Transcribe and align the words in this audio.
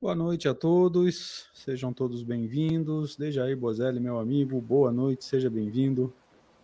Boa 0.00 0.14
noite 0.14 0.48
a 0.48 0.54
todos, 0.54 1.50
sejam 1.52 1.92
todos 1.92 2.22
bem-vindos. 2.22 3.16
Dejaí 3.16 3.56
Bozelli, 3.56 3.98
meu 3.98 4.20
amigo, 4.20 4.60
boa 4.60 4.92
noite, 4.92 5.24
seja 5.24 5.50
bem-vindo. 5.50 6.12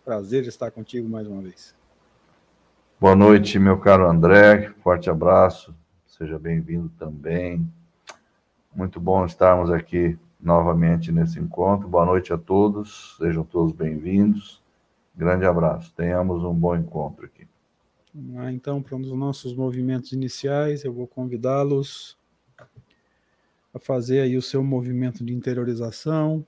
Prazer 0.05 0.45
estar 0.45 0.71
contigo 0.71 1.09
mais 1.09 1.27
uma 1.27 1.41
vez. 1.41 1.75
Boa 2.97 3.13
noite, 3.13 3.59
meu 3.59 3.77
caro 3.77 4.09
André, 4.09 4.73
forte 4.81 5.09
abraço, 5.09 5.75
seja 6.07 6.39
bem-vindo 6.39 6.89
também. 6.97 7.69
Muito 8.73 9.01
bom 9.01 9.25
estarmos 9.25 9.69
aqui 9.69 10.17
novamente 10.39 11.11
nesse 11.11 11.37
encontro. 11.37 11.89
Boa 11.89 12.05
noite 12.05 12.31
a 12.31 12.37
todos, 12.37 13.17
sejam 13.17 13.43
todos 13.43 13.73
bem-vindos. 13.73 14.63
Grande 15.13 15.45
abraço, 15.45 15.93
tenhamos 15.93 16.41
um 16.41 16.53
bom 16.53 16.73
encontro 16.73 17.25
aqui. 17.25 17.45
Então, 18.53 18.81
para 18.81 18.95
um 18.95 19.01
dos 19.01 19.11
nossos 19.11 19.53
movimentos 19.53 20.13
iniciais, 20.13 20.85
eu 20.85 20.93
vou 20.93 21.05
convidá-los 21.05 22.17
a 23.75 23.79
fazer 23.79 24.21
aí 24.21 24.37
o 24.37 24.41
seu 24.41 24.63
movimento 24.63 25.21
de 25.25 25.33
interiorização. 25.33 26.47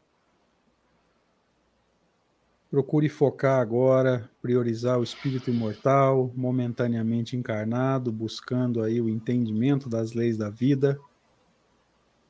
Procure 2.72 3.10
focar 3.10 3.60
agora, 3.60 4.30
priorizar 4.42 4.98
o 4.98 5.04
espírito 5.04 5.50
imortal, 5.50 6.32
momentaneamente 6.34 7.36
encarnado, 7.36 8.14
buscando 8.14 8.82
aí 8.82 9.02
o 9.02 9.10
entendimento 9.10 9.90
das 9.90 10.14
leis 10.14 10.38
da 10.38 10.50
vida, 10.50 10.98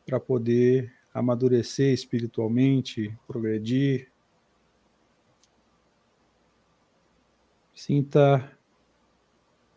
para 0.03 0.19
poder 0.19 0.91
amadurecer 1.13 1.93
espiritualmente, 1.93 3.15
progredir. 3.27 4.11
Sinta 7.75 8.51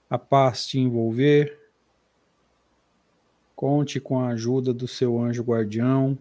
a 0.09 0.19
paz 0.19 0.67
te 0.67 0.79
envolver. 0.79 1.60
Conte 3.61 4.01
com 4.01 4.19
a 4.19 4.29
ajuda 4.29 4.73
do 4.73 4.89
seu 4.89 5.21
anjo 5.21 5.43
guardião. 5.43 6.19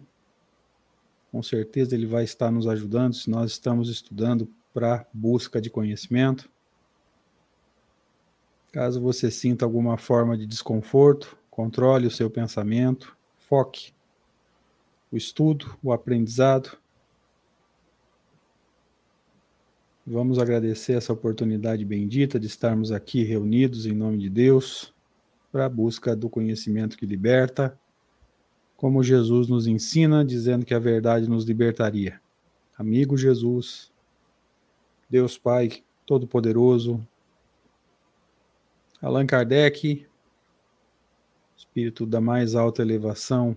Com 1.32 1.42
certeza 1.42 1.94
ele 1.94 2.04
vai 2.04 2.22
estar 2.22 2.50
nos 2.50 2.66
ajudando 2.66 3.14
se 3.14 3.30
nós 3.30 3.52
estamos 3.52 3.88
estudando 3.88 4.46
para 4.74 5.06
busca 5.10 5.58
de 5.58 5.70
conhecimento. 5.70 6.50
Caso 8.70 9.00
você 9.00 9.30
sinta 9.30 9.64
alguma 9.64 9.96
forma 9.96 10.36
de 10.36 10.44
desconforto, 10.44 11.34
controle 11.50 12.06
o 12.06 12.10
seu 12.10 12.28
pensamento, 12.28 13.16
foque 13.38 13.94
o 15.10 15.16
estudo, 15.16 15.78
o 15.82 15.94
aprendizado. 15.94 16.76
Vamos 20.06 20.38
agradecer 20.38 20.92
essa 20.92 21.14
oportunidade 21.14 21.86
bendita 21.86 22.38
de 22.38 22.48
estarmos 22.48 22.92
aqui 22.92 23.22
reunidos 23.22 23.86
em 23.86 23.94
nome 23.94 24.18
de 24.18 24.28
Deus 24.28 24.92
para 25.50 25.66
a 25.66 25.68
busca 25.68 26.14
do 26.14 26.28
conhecimento 26.28 26.96
que 26.96 27.06
liberta, 27.06 27.78
como 28.76 29.02
Jesus 29.02 29.48
nos 29.48 29.66
ensina, 29.66 30.24
dizendo 30.24 30.64
que 30.64 30.74
a 30.74 30.78
verdade 30.78 31.28
nos 31.28 31.44
libertaria. 31.44 32.20
Amigo 32.78 33.16
Jesus, 33.16 33.92
Deus 35.08 35.36
Pai 35.36 35.84
Todo-Poderoso, 36.06 37.06
Allan 39.02 39.26
Kardec, 39.26 40.06
espírito 41.56 42.06
da 42.06 42.20
mais 42.20 42.54
alta 42.54 42.82
elevação 42.82 43.56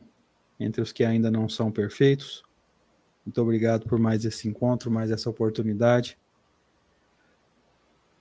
entre 0.60 0.82
os 0.82 0.92
que 0.92 1.04
ainda 1.04 1.32
não 1.32 1.48
são 1.48 1.72
perfeitos. 1.72 2.44
Muito 3.26 3.42
obrigado 3.42 3.88
por 3.88 3.98
mais 3.98 4.26
esse 4.26 4.48
encontro, 4.48 4.92
mais 4.92 5.10
essa 5.12 5.30
oportunidade 5.30 6.18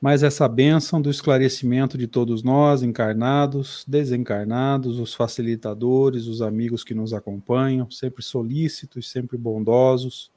mas 0.03 0.25
essa 0.25 0.49
bênção 0.49 1.01
do 1.01 1.09
esclarecimento 1.09 1.97
de 1.97 2.09
todos 2.09 2.43
nós, 2.43 2.83
encarnados, 2.83 3.85
desencarnados, 3.87 4.99
os 4.99 5.15
facilitadores, 5.15 6.27
os 6.27 6.43
amigos 6.43 6.83
que 6.83 6.93
nos 6.93 7.15
acompanham, 7.15 7.89
sempre 7.89 8.21
solícitos, 8.21 9.09
sempre 9.09 9.39
bondosos. 9.39 10.29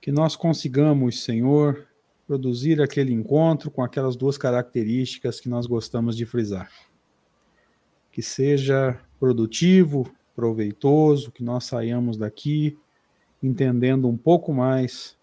Que 0.00 0.10
nós 0.10 0.34
consigamos, 0.36 1.22
Senhor, 1.22 1.86
produzir 2.26 2.80
aquele 2.80 3.12
encontro 3.12 3.70
com 3.70 3.82
aquelas 3.82 4.16
duas 4.16 4.38
características 4.38 5.38
que 5.38 5.50
nós 5.50 5.66
gostamos 5.66 6.16
de 6.16 6.24
frisar. 6.24 6.70
Que 8.10 8.22
seja 8.22 8.98
produtivo, 9.20 10.10
proveitoso, 10.34 11.30
que 11.30 11.44
nós 11.44 11.64
saiamos 11.64 12.16
daqui 12.16 12.78
entendendo 13.42 14.08
um 14.08 14.16
pouco 14.16 14.50
mais 14.50 15.14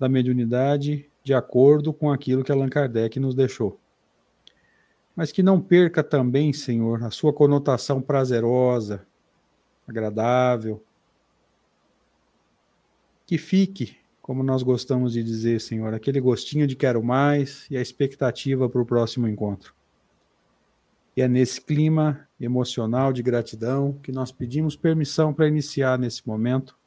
da 0.00 0.08
mediunidade 0.08 1.06
de 1.22 1.34
acordo 1.34 1.92
com 1.92 2.10
aquilo 2.10 2.42
que 2.42 2.50
Allan 2.50 2.70
Kardec 2.70 3.20
nos 3.20 3.34
deixou. 3.34 3.78
Mas 5.14 5.30
que 5.30 5.42
não 5.42 5.60
perca 5.60 6.02
também, 6.02 6.54
Senhor, 6.54 7.04
a 7.04 7.10
sua 7.10 7.34
conotação 7.34 8.00
prazerosa, 8.00 9.06
agradável. 9.86 10.82
Que 13.26 13.36
fique, 13.36 13.98
como 14.22 14.42
nós 14.42 14.62
gostamos 14.62 15.12
de 15.12 15.22
dizer, 15.22 15.60
Senhor, 15.60 15.92
aquele 15.92 16.18
gostinho 16.18 16.66
de 16.66 16.74
quero 16.74 17.02
mais 17.02 17.66
e 17.70 17.76
a 17.76 17.82
expectativa 17.82 18.70
para 18.70 18.80
o 18.80 18.86
próximo 18.86 19.28
encontro. 19.28 19.74
E 21.14 21.20
é 21.20 21.28
nesse 21.28 21.60
clima 21.60 22.26
emocional 22.40 23.12
de 23.12 23.22
gratidão 23.22 23.98
que 24.02 24.10
nós 24.10 24.32
pedimos 24.32 24.76
permissão 24.76 25.34
para 25.34 25.46
iniciar 25.46 25.98
nesse 25.98 26.26
momento 26.26 26.79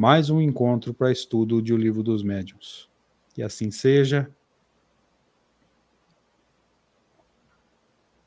mais 0.00 0.30
um 0.30 0.40
encontro 0.40 0.94
para 0.94 1.12
estudo 1.12 1.60
de 1.60 1.74
O 1.74 1.76
Livro 1.76 2.02
dos 2.02 2.22
Médiuns. 2.22 2.88
Que 3.34 3.42
assim 3.42 3.70
seja. 3.70 4.30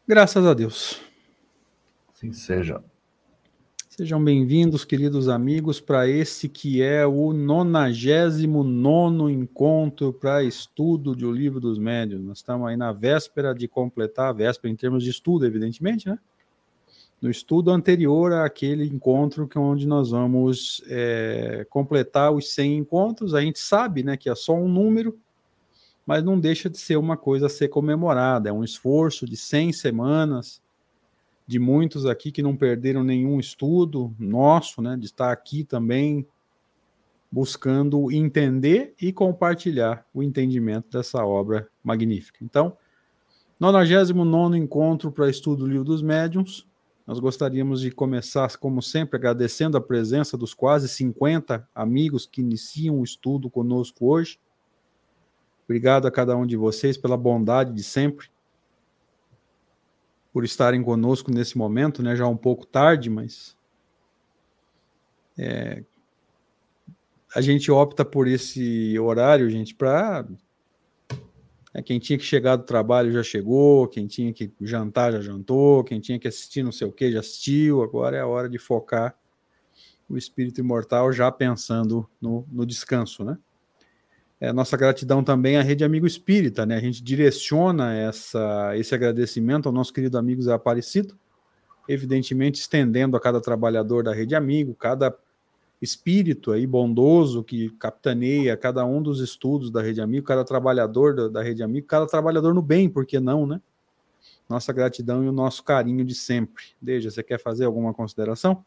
Graças 0.07 0.45
a 0.45 0.53
Deus. 0.53 1.01
Assim 2.13 2.31
seja. 2.31 2.79
Sejam 3.89 4.23
bem-vindos, 4.23 4.85
queridos 4.85 5.27
amigos, 5.27 5.81
para 5.81 6.07
esse 6.07 6.47
que 6.47 6.83
é 6.83 7.07
o 7.07 7.33
99 7.33 9.33
encontro 9.33 10.13
para 10.13 10.43
estudo 10.43 11.15
de 11.15 11.25
O 11.25 11.31
Livro 11.31 11.59
dos 11.59 11.79
Médiuns. 11.79 12.23
Nós 12.23 12.37
estamos 12.37 12.67
aí 12.67 12.77
na 12.77 12.91
véspera 12.91 13.51
de 13.51 13.67
completar 13.67 14.29
a 14.29 14.33
véspera 14.33 14.71
em 14.71 14.75
termos 14.75 15.03
de 15.03 15.09
estudo, 15.09 15.43
evidentemente, 15.43 16.07
né? 16.07 16.19
No 17.23 17.29
estudo 17.29 17.71
anterior 17.71 18.33
àquele 18.33 18.85
encontro 18.85 19.47
que 19.47 19.57
é 19.57 19.61
onde 19.61 19.87
nós 19.87 20.11
vamos 20.11 20.83
é, 20.87 21.65
completar 21.69 22.33
os 22.33 22.53
100 22.53 22.79
encontros. 22.79 23.33
A 23.33 23.39
gente 23.39 23.59
sabe 23.59 24.03
né, 24.03 24.17
que 24.17 24.29
é 24.29 24.35
só 24.35 24.53
um 24.53 24.67
número, 24.67 25.17
mas 26.05 26.21
não 26.21 26.37
deixa 26.37 26.69
de 26.69 26.77
ser 26.77 26.97
uma 26.97 27.15
coisa 27.15 27.45
a 27.45 27.49
ser 27.49 27.69
comemorada. 27.69 28.49
É 28.49 28.51
um 28.51 28.61
esforço 28.61 29.25
de 29.25 29.37
100 29.37 29.71
semanas, 29.71 30.61
de 31.47 31.59
muitos 31.59 32.05
aqui 32.05 32.29
que 32.29 32.43
não 32.43 32.57
perderam 32.57 33.05
nenhum 33.05 33.39
estudo 33.39 34.13
nosso, 34.19 34.81
né, 34.81 34.97
de 34.97 35.05
estar 35.05 35.31
aqui 35.31 35.63
também 35.63 36.27
buscando 37.31 38.11
entender 38.11 38.95
e 39.01 39.13
compartilhar 39.13 40.05
o 40.13 40.21
entendimento 40.21 40.89
dessa 40.89 41.25
obra 41.25 41.69
magnífica. 41.81 42.39
Então, 42.41 42.75
99 43.61 44.57
encontro 44.57 45.09
para 45.09 45.29
estudo 45.29 45.63
do 45.63 45.67
Livro 45.67 45.85
dos 45.85 46.01
Médiuns, 46.01 46.67
nós 47.05 47.19
gostaríamos 47.19 47.81
de 47.81 47.91
começar, 47.91 48.55
como 48.57 48.81
sempre, 48.81 49.17
agradecendo 49.17 49.77
a 49.77 49.81
presença 49.81 50.37
dos 50.37 50.53
quase 50.53 50.87
50 50.87 51.67
amigos 51.75 52.25
que 52.25 52.41
iniciam 52.41 52.99
o 52.99 53.03
estudo 53.03 53.49
conosco 53.49 54.07
hoje. 54.07 54.39
Obrigado 55.65 56.07
a 56.07 56.11
cada 56.11 56.35
um 56.35 56.45
de 56.45 56.55
vocês 56.55 56.97
pela 56.97 57.17
bondade 57.17 57.73
de 57.73 57.83
sempre, 57.83 58.27
por 60.31 60.45
estarem 60.45 60.81
conosco 60.81 61.29
nesse 61.29 61.57
momento, 61.57 62.01
né? 62.01 62.15
Já 62.15 62.25
um 62.25 62.37
pouco 62.37 62.65
tarde, 62.65 63.09
mas 63.09 63.55
é, 65.37 65.83
a 67.35 67.41
gente 67.41 67.71
opta 67.71 68.05
por 68.05 68.27
esse 68.27 68.97
horário, 68.97 69.49
gente, 69.49 69.75
para 69.75 70.25
é, 70.29 70.42
quem 71.81 71.97
tinha 71.99 72.19
que 72.19 72.23
chegar 72.23 72.55
do 72.55 72.63
trabalho 72.63 73.11
já 73.11 73.23
chegou, 73.23 73.87
quem 73.87 74.05
tinha 74.05 74.31
que 74.31 74.51
jantar 74.61 75.11
já 75.11 75.21
jantou, 75.21 75.83
quem 75.83 75.99
tinha 75.99 76.19
que 76.19 76.27
assistir 76.27 76.61
não 76.61 76.71
sei 76.71 76.87
o 76.87 76.91
que 76.91 77.11
já 77.11 77.19
assistiu. 77.19 77.81
Agora 77.81 78.15
é 78.15 78.19
a 78.19 78.27
hora 78.27 78.47
de 78.47 78.59
focar 78.59 79.15
o 80.07 80.17
espírito 80.17 80.59
imortal 80.59 81.11
já 81.11 81.31
pensando 81.31 82.07
no, 82.21 82.45
no 82.51 82.65
descanso, 82.65 83.23
né? 83.23 83.37
É, 84.39 84.51
nossa 84.51 84.75
gratidão 84.75 85.23
também 85.23 85.57
à 85.57 85.61
Rede 85.61 85.85
Amigo 85.85 86.05
Espírita, 86.05 86.65
né? 86.65 86.75
A 86.75 86.81
gente 86.81 87.01
direciona 87.01 87.95
essa, 87.95 88.77
esse 88.77 88.93
agradecimento 88.93 89.67
ao 89.67 89.73
nosso 89.73 89.93
querido 89.93 90.17
amigo 90.17 90.41
Zé 90.41 90.51
Aparecido, 90.53 91.17
evidentemente 91.87 92.59
estendendo 92.59 93.15
a 93.15 93.21
cada 93.21 93.39
trabalhador 93.39 94.03
da 94.03 94.13
Rede 94.13 94.35
Amigo, 94.35 94.75
cada 94.75 95.17
espírito 95.83 96.53
aí 96.53 96.65
bondoso 96.65 97.43
que 97.43 97.69
capitaneia 97.71 98.55
cada 98.55 98.85
um 98.85 99.01
dos 99.01 99.19
estudos 99.19 99.69
da 99.69 99.81
Rede 99.81 99.99
Amigo, 99.99 100.25
cada 100.25 100.45
trabalhador 100.45 101.13
da, 101.13 101.27
da 101.27 101.43
Rede 101.43 101.61
Amigo, 101.61 101.85
cada 101.85 102.07
trabalhador 102.07 102.53
no 102.53 102.61
bem, 102.61 102.89
por 102.89 103.05
que 103.05 103.19
não, 103.19 103.45
né? 103.45 103.59
Nossa 104.49 104.71
gratidão 104.71 105.23
e 105.23 105.27
o 105.27 105.31
nosso 105.33 105.63
carinho 105.63 106.05
de 106.05 106.15
sempre. 106.15 106.63
Deja, 106.81 107.11
você 107.11 107.21
quer 107.21 107.37
fazer 107.37 107.65
alguma 107.65 107.93
consideração? 107.93 108.63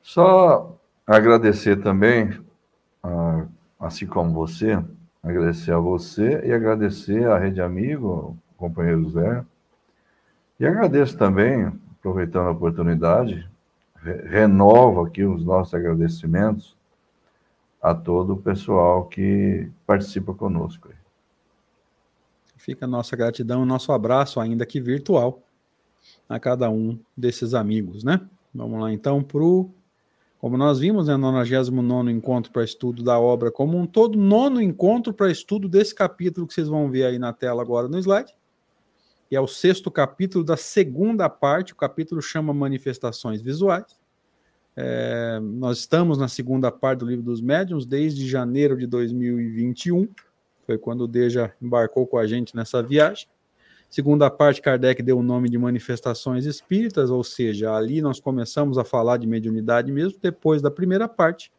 Só 0.00 0.78
agradecer 1.06 1.80
também, 1.82 2.40
assim 3.80 4.06
como 4.06 4.32
você, 4.32 4.78
agradecer 5.22 5.72
a 5.72 5.78
você 5.78 6.40
e 6.44 6.52
agradecer 6.52 7.26
à 7.26 7.38
Rede 7.38 7.60
Amigo, 7.60 8.36
companheiro 8.56 9.08
Zé, 9.10 9.44
E 10.60 10.66
agradeço 10.66 11.16
também, 11.16 11.72
aproveitando 11.98 12.46
a 12.46 12.52
oportunidade, 12.52 13.48
renovo 14.02 15.02
aqui 15.02 15.24
os 15.24 15.44
nossos 15.44 15.74
agradecimentos 15.74 16.76
a 17.80 17.94
todo 17.94 18.34
o 18.34 18.36
pessoal 18.36 19.06
que 19.06 19.70
participa 19.86 20.32
conosco. 20.32 20.88
Fica 22.56 22.84
a 22.84 22.88
nossa 22.88 23.16
gratidão, 23.16 23.66
nosso 23.66 23.90
abraço, 23.90 24.38
ainda 24.38 24.64
que 24.64 24.80
virtual, 24.80 25.42
a 26.28 26.38
cada 26.38 26.70
um 26.70 26.96
desses 27.16 27.54
amigos, 27.54 28.04
né? 28.04 28.20
Vamos 28.54 28.80
lá 28.80 28.92
então 28.92 29.22
para 29.22 29.42
o. 29.42 29.68
Como 30.38 30.56
nós 30.56 30.80
vimos, 30.80 31.06
né, 31.06 31.16
99 31.16 32.10
encontro 32.10 32.52
para 32.52 32.64
estudo 32.64 33.02
da 33.02 33.18
obra 33.18 33.50
como 33.50 33.78
um 33.78 33.86
todo, 33.86 34.18
nono 34.18 34.60
encontro 34.60 35.14
para 35.14 35.30
estudo 35.30 35.68
desse 35.68 35.94
capítulo 35.94 36.46
que 36.46 36.54
vocês 36.54 36.66
vão 36.66 36.90
ver 36.90 37.04
aí 37.04 37.18
na 37.18 37.32
tela 37.32 37.62
agora 37.62 37.88
no 37.88 37.98
slide. 37.98 38.32
E 39.32 39.34
é 39.34 39.40
o 39.40 39.46
sexto 39.46 39.90
capítulo 39.90 40.44
da 40.44 40.58
segunda 40.58 41.26
parte, 41.26 41.72
o 41.72 41.76
capítulo 41.76 42.20
chama 42.20 42.52
Manifestações 42.52 43.40
Visuais. 43.40 43.98
É, 44.76 45.40
nós 45.40 45.78
estamos 45.78 46.18
na 46.18 46.28
segunda 46.28 46.70
parte 46.70 46.98
do 46.98 47.06
livro 47.06 47.24
dos 47.24 47.40
médiuns 47.40 47.86
desde 47.86 48.28
janeiro 48.28 48.76
de 48.76 48.86
2021, 48.86 50.06
foi 50.66 50.76
quando 50.76 51.04
o 51.04 51.08
Deja 51.08 51.50
embarcou 51.62 52.06
com 52.06 52.18
a 52.18 52.26
gente 52.26 52.54
nessa 52.54 52.82
viagem. 52.82 53.26
Segunda 53.88 54.30
parte, 54.30 54.60
Kardec 54.60 55.02
deu 55.02 55.16
o 55.16 55.22
nome 55.22 55.48
de 55.48 55.56
manifestações 55.56 56.44
espíritas, 56.44 57.08
ou 57.08 57.24
seja, 57.24 57.72
ali 57.74 58.02
nós 58.02 58.20
começamos 58.20 58.76
a 58.76 58.84
falar 58.84 59.16
de 59.16 59.26
mediunidade 59.26 59.90
mesmo, 59.90 60.18
depois 60.20 60.60
da 60.60 60.70
primeira 60.70 61.08
parte, 61.08 61.50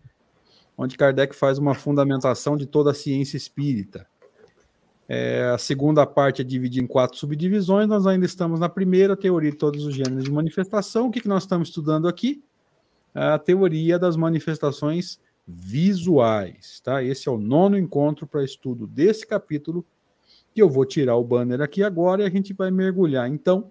onde 0.78 0.96
Kardec 0.96 1.36
faz 1.36 1.58
uma 1.58 1.74
fundamentação 1.74 2.56
de 2.56 2.68
toda 2.68 2.92
a 2.92 2.94
ciência 2.94 3.36
espírita. 3.36 4.06
É, 5.08 5.52
a 5.54 5.58
segunda 5.58 6.06
parte 6.06 6.42
é 6.42 6.46
dividida 6.46 6.84
em 6.84 6.88
quatro 6.88 7.18
subdivisões, 7.18 7.88
nós 7.88 8.08
ainda 8.08 8.26
estamos 8.26 8.60
na 8.60 8.70
primeira, 8.70 9.18
teoria 9.18 9.52
de 9.52 9.58
todos 9.58 9.86
os 9.86 9.94
gêneros 9.94 10.24
de 10.24 10.32
manifestação. 10.32 11.08
O 11.08 11.12
que, 11.12 11.22
que 11.22 11.28
nós 11.28 11.44
estamos 11.44 11.68
estudando 11.68 12.08
aqui? 12.08 12.44
a 13.14 13.38
teoria 13.38 14.00
das 14.00 14.16
manifestações 14.16 15.20
visuais, 15.46 16.80
tá? 16.80 17.04
Esse 17.04 17.30
é 17.30 17.32
o 17.32 17.38
nono 17.38 17.78
encontro 17.78 18.26
para 18.26 18.44
estudo 18.44 18.88
desse 18.88 19.28
capítulo, 19.28 19.86
que 20.54 20.62
eu 20.62 20.70
vou 20.70 20.86
tirar 20.86 21.16
o 21.16 21.24
banner 21.24 21.62
aqui 21.62 21.84
agora 21.84 22.24
e 22.24 22.26
a 22.26 22.30
gente 22.30 22.54
vai 22.54 22.72
mergulhar, 22.72 23.30
então, 23.30 23.70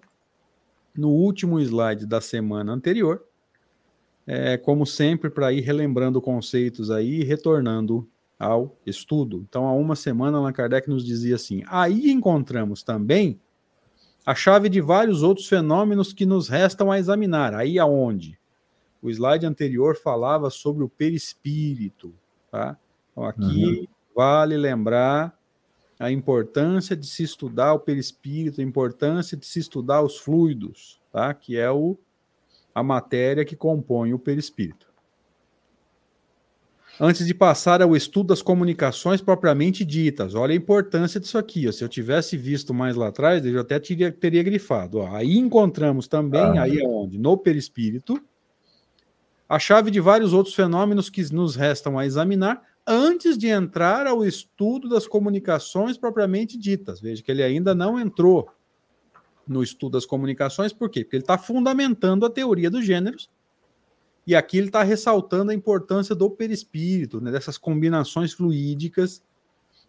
no 0.95 1.09
último 1.09 1.59
slide 1.59 2.05
da 2.05 2.21
semana 2.21 2.71
anterior, 2.71 3.23
é, 4.25 4.57
como 4.57 4.85
sempre, 4.85 5.29
para 5.29 5.51
ir 5.51 5.61
relembrando 5.61 6.21
conceitos 6.21 6.89
aí 6.91 7.21
e 7.21 7.23
retornando 7.23 8.07
ao 8.39 8.77
estudo. 8.85 9.45
Então, 9.47 9.65
há 9.65 9.73
uma 9.73 9.95
semana, 9.95 10.37
Allan 10.37 10.51
Kardec 10.51 10.89
nos 10.89 11.05
dizia 11.05 11.35
assim: 11.35 11.63
aí 11.67 12.11
encontramos 12.11 12.83
também 12.83 13.39
a 14.25 14.33
chave 14.33 14.69
de 14.69 14.81
vários 14.81 15.21
outros 15.21 15.47
fenômenos 15.47 16.13
que 16.13 16.25
nos 16.25 16.47
restam 16.47 16.91
a 16.91 16.97
examinar. 16.97 17.53
Aí 17.53 17.77
aonde? 17.77 18.39
O 19.01 19.09
slide 19.09 19.45
anterior 19.45 19.97
falava 19.97 20.49
sobre 20.49 20.83
o 20.83 20.89
perispírito, 20.89 22.13
tá? 22.49 22.77
Então, 23.11 23.25
aqui 23.25 23.65
uhum. 23.65 23.87
vale 24.15 24.55
lembrar 24.55 25.37
a 25.99 26.09
importância 26.09 26.95
de 26.95 27.05
se 27.05 27.23
estudar 27.23 27.73
o 27.73 27.79
perispírito, 27.79 28.61
a 28.61 28.63
importância 28.63 29.37
de 29.37 29.45
se 29.45 29.59
estudar 29.59 30.01
os 30.01 30.17
fluidos, 30.17 31.01
tá? 31.11 31.33
Que 31.33 31.57
é 31.57 31.69
o, 31.69 31.97
a 32.73 32.81
matéria 32.81 33.43
que 33.43 33.55
compõe 33.55 34.13
o 34.13 34.19
perispírito. 34.19 34.92
Antes 36.99 37.25
de 37.25 37.33
passar 37.33 37.81
ao 37.81 37.95
estudo 37.95 38.27
das 38.27 38.41
comunicações 38.41 39.19
propriamente 39.19 39.83
ditas, 39.83 40.35
olha 40.35 40.53
a 40.53 40.55
importância 40.55 41.19
disso 41.19 41.37
aqui. 41.37 41.67
Ó. 41.67 41.71
Se 41.71 41.83
eu 41.83 41.89
tivesse 41.89 42.37
visto 42.37 42.73
mais 42.73 42.95
lá 42.95 43.07
atrás, 43.07 43.43
eu 43.45 43.59
até 43.59 43.79
teria, 43.79 44.11
teria 44.11 44.43
grifado. 44.43 44.99
Ó. 44.99 45.15
Aí 45.15 45.37
encontramos 45.37 46.07
também, 46.07 46.57
ah. 46.57 46.63
aí 46.63 46.79
é 46.79 46.87
onde? 46.87 47.17
No 47.17 47.35
perispírito, 47.37 48.21
a 49.49 49.57
chave 49.57 49.89
de 49.89 49.99
vários 49.99 50.33
outros 50.33 50.53
fenômenos 50.53 51.09
que 51.09 51.33
nos 51.33 51.55
restam 51.55 51.97
a 51.97 52.05
examinar 52.05 52.61
antes 52.85 53.37
de 53.37 53.47
entrar 53.47 54.05
ao 54.05 54.23
estudo 54.25 54.87
das 54.87 55.07
comunicações 55.07 55.97
propriamente 55.97 56.57
ditas. 56.57 57.01
Veja 57.01 57.23
que 57.23 57.31
ele 57.31 57.41
ainda 57.41 57.73
não 57.73 57.99
entrou 57.99 58.49
no 59.47 59.63
estudo 59.63 59.93
das 59.93 60.05
comunicações, 60.05 60.71
por 60.71 60.89
quê? 60.89 61.03
Porque 61.03 61.17
ele 61.17 61.23
está 61.23 61.37
fundamentando 61.37 62.25
a 62.25 62.29
teoria 62.29 62.69
dos 62.69 62.85
gêneros, 62.85 63.29
e 64.25 64.35
aqui 64.35 64.57
ele 64.57 64.67
está 64.67 64.83
ressaltando 64.83 65.51
a 65.51 65.53
importância 65.53 66.15
do 66.15 66.29
perispírito, 66.29 67.19
né, 67.19 67.31
dessas 67.31 67.57
combinações 67.57 68.33
fluídicas 68.33 69.21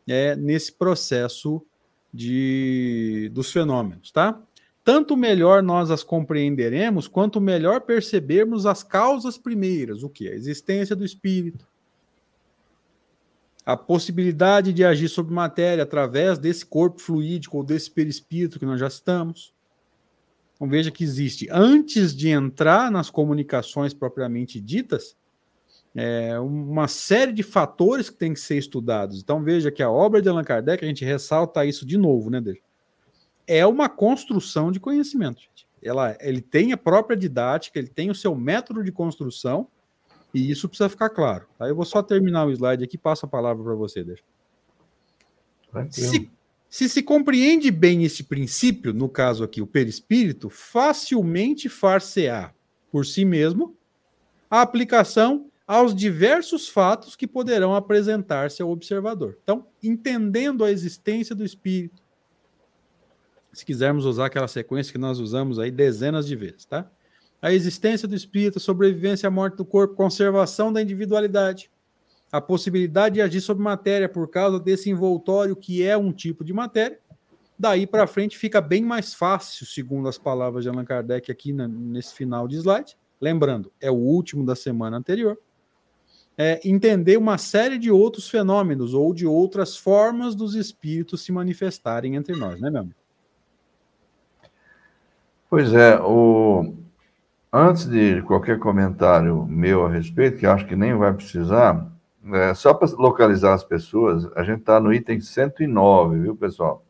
é, 0.06 0.34
nesse 0.36 0.72
processo 0.72 1.64
de, 2.12 3.30
dos 3.32 3.50
fenômenos, 3.50 4.10
tá? 4.10 4.40
tanto 4.84 5.16
melhor 5.16 5.62
nós 5.62 5.90
as 5.90 6.02
compreenderemos, 6.02 7.08
quanto 7.08 7.40
melhor 7.40 7.80
percebermos 7.80 8.66
as 8.66 8.82
causas 8.82 9.38
primeiras, 9.38 10.02
o 10.02 10.10
que? 10.10 10.28
A 10.28 10.34
existência 10.34 10.94
do 10.94 11.04
espírito, 11.04 11.66
a 13.64 13.78
possibilidade 13.78 14.74
de 14.74 14.84
agir 14.84 15.08
sobre 15.08 15.32
matéria 15.32 15.84
através 15.84 16.38
desse 16.38 16.66
corpo 16.66 17.00
fluídico 17.00 17.56
ou 17.56 17.64
desse 17.64 17.90
perispírito 17.90 18.58
que 18.58 18.66
nós 18.66 18.78
já 18.78 18.88
estamos. 18.88 19.53
Então 20.64 20.70
veja 20.70 20.90
que 20.90 21.04
existe, 21.04 21.46
antes 21.50 22.16
de 22.16 22.30
entrar 22.30 22.90
nas 22.90 23.10
comunicações 23.10 23.92
propriamente 23.92 24.58
ditas, 24.58 25.14
é, 25.94 26.38
uma 26.40 26.88
série 26.88 27.34
de 27.34 27.42
fatores 27.42 28.08
que 28.08 28.16
tem 28.16 28.32
que 28.32 28.40
ser 28.40 28.56
estudados. 28.56 29.20
Então 29.20 29.44
veja 29.44 29.70
que 29.70 29.82
a 29.82 29.90
obra 29.90 30.22
de 30.22 30.28
Allan 30.30 30.42
Kardec, 30.42 30.82
a 30.82 30.88
gente 30.88 31.04
ressalta 31.04 31.66
isso 31.66 31.84
de 31.84 31.98
novo, 31.98 32.30
né, 32.30 32.40
Deja? 32.40 32.60
é 33.46 33.66
uma 33.66 33.90
construção 33.90 34.72
de 34.72 34.80
conhecimento. 34.80 35.42
Gente. 35.42 35.68
Ela, 35.82 36.16
ele 36.18 36.40
tem 36.40 36.72
a 36.72 36.78
própria 36.78 37.14
didática, 37.14 37.78
ele 37.78 37.88
tem 37.88 38.10
o 38.10 38.14
seu 38.14 38.34
método 38.34 38.82
de 38.82 38.90
construção, 38.90 39.68
e 40.32 40.50
isso 40.50 40.66
precisa 40.66 40.88
ficar 40.88 41.10
claro. 41.10 41.44
Tá? 41.58 41.68
Eu 41.68 41.76
vou 41.76 41.84
só 41.84 42.02
terminar 42.02 42.46
o 42.46 42.50
slide 42.50 42.82
aqui 42.82 42.96
e 42.96 42.98
passo 42.98 43.26
a 43.26 43.28
palavra 43.28 43.62
para 43.62 43.74
você, 43.74 44.02
deixa. 44.02 44.22
Se, 45.90 46.30
se 46.74 46.88
se 46.88 47.04
compreende 47.04 47.70
bem 47.70 48.02
esse 48.02 48.24
princípio, 48.24 48.92
no 48.92 49.08
caso 49.08 49.44
aqui 49.44 49.62
o 49.62 49.66
perispírito, 49.66 50.50
facilmente 50.50 51.68
far-se-á 51.68 52.52
por 52.90 53.06
si 53.06 53.24
mesmo 53.24 53.76
a 54.50 54.60
aplicação 54.60 55.48
aos 55.68 55.94
diversos 55.94 56.68
fatos 56.68 57.14
que 57.14 57.28
poderão 57.28 57.76
apresentar-se 57.76 58.60
ao 58.60 58.70
observador. 58.70 59.38
Então, 59.40 59.68
entendendo 59.80 60.64
a 60.64 60.72
existência 60.72 61.32
do 61.32 61.44
espírito, 61.44 62.02
se 63.52 63.64
quisermos 63.64 64.04
usar 64.04 64.26
aquela 64.26 64.48
sequência 64.48 64.90
que 64.90 64.98
nós 64.98 65.20
usamos 65.20 65.60
aí 65.60 65.70
dezenas 65.70 66.26
de 66.26 66.34
vezes, 66.34 66.64
tá? 66.64 66.90
A 67.40 67.52
existência 67.52 68.08
do 68.08 68.16
espírito, 68.16 68.58
a 68.58 68.60
sobrevivência 68.60 69.28
à 69.28 69.30
morte 69.30 69.58
do 69.58 69.64
corpo, 69.64 69.94
conservação 69.94 70.72
da 70.72 70.82
individualidade, 70.82 71.70
a 72.34 72.40
possibilidade 72.40 73.14
de 73.14 73.22
agir 73.22 73.40
sobre 73.40 73.62
matéria 73.62 74.08
por 74.08 74.28
causa 74.28 74.58
desse 74.58 74.90
envoltório 74.90 75.54
que 75.54 75.84
é 75.84 75.96
um 75.96 76.10
tipo 76.10 76.42
de 76.42 76.52
matéria. 76.52 76.98
Daí 77.56 77.86
para 77.86 78.08
frente 78.08 78.36
fica 78.36 78.60
bem 78.60 78.82
mais 78.82 79.14
fácil, 79.14 79.64
segundo 79.64 80.08
as 80.08 80.18
palavras 80.18 80.64
de 80.64 80.68
Allan 80.68 80.84
Kardec 80.84 81.30
aqui 81.30 81.52
na, 81.52 81.68
nesse 81.68 82.12
final 82.12 82.48
de 82.48 82.56
slide. 82.56 82.96
Lembrando, 83.20 83.70
é 83.80 83.88
o 83.88 83.94
último 83.94 84.44
da 84.44 84.56
semana 84.56 84.96
anterior. 84.96 85.38
É, 86.36 86.60
entender 86.68 87.16
uma 87.16 87.38
série 87.38 87.78
de 87.78 87.92
outros 87.92 88.28
fenômenos 88.28 88.94
ou 88.94 89.14
de 89.14 89.24
outras 89.24 89.76
formas 89.76 90.34
dos 90.34 90.56
espíritos 90.56 91.22
se 91.22 91.30
manifestarem 91.30 92.16
entre 92.16 92.34
nós, 92.34 92.60
né, 92.60 92.68
meu 92.68 92.80
amigo? 92.80 92.96
Pois 95.48 95.72
é, 95.72 96.00
o... 96.00 96.74
antes 97.52 97.88
de 97.88 98.22
qualquer 98.22 98.58
comentário 98.58 99.46
meu 99.46 99.86
a 99.86 99.88
respeito, 99.88 100.38
que 100.38 100.46
acho 100.46 100.66
que 100.66 100.74
nem 100.74 100.96
vai 100.96 101.14
precisar, 101.14 101.93
é, 102.32 102.54
só 102.54 102.72
para 102.72 102.88
localizar 102.96 103.54
as 103.54 103.64
pessoas, 103.64 104.30
a 104.34 104.42
gente 104.42 104.60
está 104.60 104.80
no 104.80 104.92
item 104.92 105.20
109, 105.20 106.20
viu, 106.20 106.36
pessoal? 106.36 106.84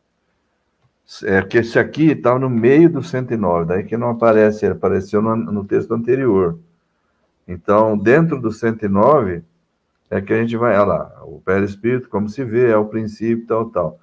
É 1.24 1.42
que 1.42 1.58
esse 1.58 1.78
aqui 1.78 2.12
está 2.12 2.38
no 2.38 2.48
meio 2.48 2.88
do 2.88 3.02
109, 3.02 3.66
daí 3.66 3.84
que 3.84 3.96
não 3.96 4.10
aparece, 4.10 4.64
ele 4.64 4.74
apareceu 4.74 5.20
no, 5.20 5.36
no 5.36 5.64
texto 5.64 5.92
anterior. 5.92 6.58
Então, 7.46 7.98
dentro 7.98 8.40
do 8.40 8.50
109, 8.50 9.42
é 10.10 10.20
que 10.20 10.32
a 10.32 10.40
gente 10.40 10.56
vai, 10.56 10.78
olha 10.78 10.84
lá, 10.84 11.22
o 11.24 11.40
perispírito, 11.40 12.08
como 12.08 12.28
se 12.28 12.44
vê, 12.44 12.70
é 12.70 12.76
o 12.76 12.86
princípio, 12.86 13.46
tal, 13.46 13.70
tal. 13.70 13.98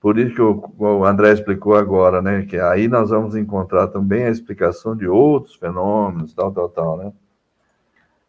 Por 0.00 0.18
isso 0.18 0.34
que 0.34 0.42
o, 0.42 0.72
o 0.78 1.04
André 1.04 1.32
explicou 1.32 1.74
agora, 1.74 2.20
né? 2.20 2.44
Que 2.44 2.58
aí 2.58 2.86
nós 2.88 3.10
vamos 3.10 3.34
encontrar 3.34 3.88
também 3.88 4.24
a 4.24 4.30
explicação 4.30 4.96
de 4.96 5.08
outros 5.08 5.56
fenômenos, 5.56 6.34
tal, 6.34 6.52
tal, 6.52 6.68
tal, 6.68 6.96
né? 6.96 7.12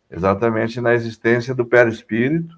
Exatamente 0.09 0.79
na 0.79 0.93
existência 0.93 1.53
do 1.53 1.65
perispírito, 1.65 2.57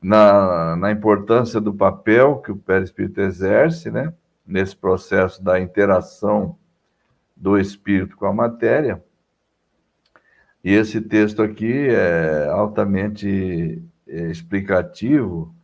na, 0.00 0.76
na 0.76 0.90
importância 0.90 1.60
do 1.60 1.72
papel 1.72 2.38
que 2.38 2.52
o 2.52 2.56
perispírito 2.56 3.20
exerce, 3.20 3.90
né? 3.90 4.12
Nesse 4.46 4.76
processo 4.76 5.42
da 5.42 5.58
interação 5.58 6.58
do 7.34 7.58
espírito 7.58 8.16
com 8.16 8.26
a 8.26 8.32
matéria. 8.32 9.02
E 10.62 10.72
esse 10.72 11.00
texto 11.00 11.42
aqui 11.42 11.88
é 11.88 12.48
altamente 12.48 13.82
é, 14.06 14.30
explicativo 14.30 15.54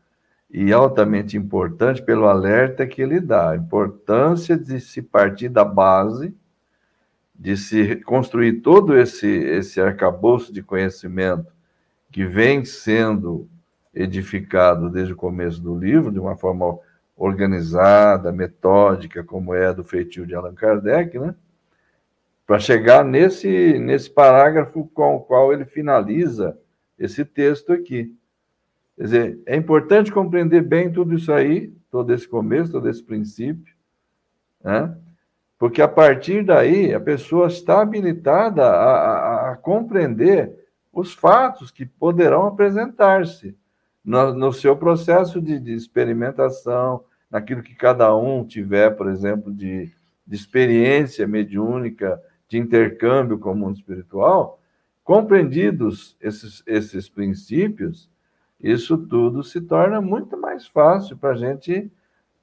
e 0.50 0.72
altamente 0.72 1.36
importante 1.36 2.02
pelo 2.02 2.26
alerta 2.26 2.86
que 2.86 3.00
ele 3.00 3.20
dá, 3.20 3.50
a 3.50 3.56
importância 3.56 4.58
de 4.58 4.80
se 4.80 5.00
partir 5.00 5.48
da 5.48 5.64
base 5.64 6.34
de 7.40 7.56
se 7.56 7.96
construir 7.96 8.60
todo 8.60 8.98
esse, 8.98 9.26
esse 9.26 9.80
arcabouço 9.80 10.52
de 10.52 10.62
conhecimento 10.62 11.50
que 12.12 12.26
vem 12.26 12.66
sendo 12.66 13.48
edificado 13.94 14.90
desde 14.90 15.14
o 15.14 15.16
começo 15.16 15.58
do 15.58 15.74
livro, 15.74 16.12
de 16.12 16.18
uma 16.18 16.36
forma 16.36 16.78
organizada, 17.16 18.30
metódica, 18.30 19.24
como 19.24 19.54
é 19.54 19.72
do 19.72 19.82
feitio 19.82 20.26
de 20.26 20.34
Allan 20.34 20.54
Kardec, 20.54 21.18
né? 21.18 21.34
para 22.46 22.58
chegar 22.58 23.02
nesse, 23.02 23.78
nesse 23.78 24.10
parágrafo 24.10 24.86
com 24.92 25.16
o 25.16 25.20
qual 25.20 25.50
ele 25.50 25.64
finaliza 25.64 26.58
esse 26.98 27.24
texto 27.24 27.72
aqui. 27.72 28.14
Quer 28.98 29.02
dizer, 29.02 29.42
é 29.46 29.56
importante 29.56 30.12
compreender 30.12 30.60
bem 30.60 30.92
tudo 30.92 31.14
isso 31.14 31.32
aí, 31.32 31.72
todo 31.90 32.12
esse 32.12 32.28
começo, 32.28 32.70
todo 32.70 32.86
esse 32.86 33.02
princípio, 33.02 33.74
né? 34.62 34.94
Porque 35.60 35.82
a 35.82 35.88
partir 35.88 36.42
daí 36.42 36.94
a 36.94 36.98
pessoa 36.98 37.48
está 37.48 37.82
habilitada 37.82 38.64
a, 38.64 38.94
a, 38.94 39.52
a 39.52 39.56
compreender 39.56 40.50
os 40.90 41.12
fatos 41.12 41.70
que 41.70 41.84
poderão 41.84 42.46
apresentar-se 42.46 43.54
no, 44.02 44.32
no, 44.32 44.54
seu 44.54 44.74
processo 44.74 45.38
de, 45.38 45.60
de, 45.60 45.74
experimentação, 45.74 47.04
naquilo 47.30 47.62
que 47.62 47.74
cada 47.74 48.16
um 48.16 48.42
tiver, 48.42 48.96
por 48.96 49.10
exemplo, 49.10 49.52
de, 49.52 49.92
de 50.26 50.34
experiência 50.34 51.26
mediúnica, 51.26 52.18
de 52.48 52.56
intercâmbio 52.56 53.38
com 53.38 53.52
o 53.52 53.54
mundo 53.54 53.76
espiritual, 53.76 54.58
compreendidos 55.04 56.16
esses, 56.22 56.62
esses 56.66 57.06
princípios, 57.06 58.08
isso 58.58 58.96
tudo 58.96 59.44
se 59.44 59.60
torna 59.60 60.00
muito 60.00 60.38
mais 60.38 60.66
fácil 60.66 61.18
para 61.18 61.32
a 61.32 61.36
gente 61.36 61.92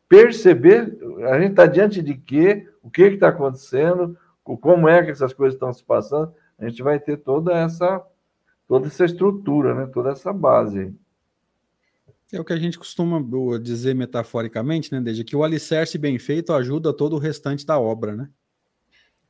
perceber, 0.08 0.98
a 1.32 1.40
gente 1.40 1.52
está 1.52 1.66
diante 1.66 2.02
de 2.02 2.14
quê, 2.14 2.68
o 2.88 2.90
que 2.90 3.02
está 3.04 3.28
acontecendo, 3.28 4.18
como 4.44 4.88
é 4.88 5.04
que 5.04 5.12
essas 5.12 5.34
coisas 5.34 5.56
estão 5.56 5.74
se 5.74 5.84
passando, 5.84 6.34
a 6.58 6.68
gente 6.68 6.82
vai 6.82 6.98
ter 7.00 7.18
toda 7.18 7.54
essa 7.54 8.02
toda 8.66 8.88
essa 8.88 9.06
estrutura, 9.06 9.76
né? 9.76 9.86
toda 9.94 10.12
essa 10.12 10.32
base. 10.32 10.94
É 12.32 12.40
o 12.40 12.46
que 12.46 12.54
a 12.54 12.58
gente 12.58 12.78
costuma 12.78 13.24
dizer 13.58 13.94
metaforicamente, 13.94 14.92
né, 14.92 15.00
desde 15.00 15.24
que 15.24 15.34
o 15.34 15.46
alicerce 15.46 15.98
bem 15.98 16.20
feito 16.20 16.52
ajuda 16.52 16.92
todo 16.92 17.16
o 17.16 17.20
restante 17.20 17.66
da 17.66 17.80
obra, 17.80 18.18
né? 18.18 18.30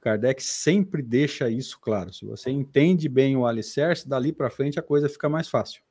Kardec 0.01 0.41
sempre 0.43 1.03
deixa 1.03 1.47
isso 1.47 1.79
claro. 1.79 2.11
Se 2.11 2.25
você 2.25 2.49
entende 2.49 3.07
bem 3.07 3.37
o 3.37 3.45
alicerce, 3.45 4.07
dali 4.07 4.31
para 4.31 4.49
frente 4.49 4.79
a 4.79 4.83
coisa 4.83 5.09
fica 5.09 5.29
mais 5.29 5.47
fácil. 5.47 5.81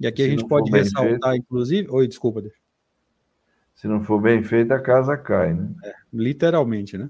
E 0.00 0.06
aqui 0.06 0.22
Se 0.22 0.28
a 0.28 0.30
gente 0.30 0.48
pode 0.48 0.70
ressaltar, 0.70 1.30
feito... 1.30 1.44
inclusive. 1.44 1.88
Oi, 1.90 2.08
desculpa. 2.08 2.42
Deixa. 2.42 2.59
Se 3.80 3.88
não 3.88 4.04
for 4.04 4.20
bem 4.20 4.42
feito, 4.42 4.72
a 4.72 4.80
casa 4.80 5.16
cai, 5.16 5.54
né? 5.54 5.68
É, 5.84 5.94
literalmente, 6.12 6.98
né? 6.98 7.08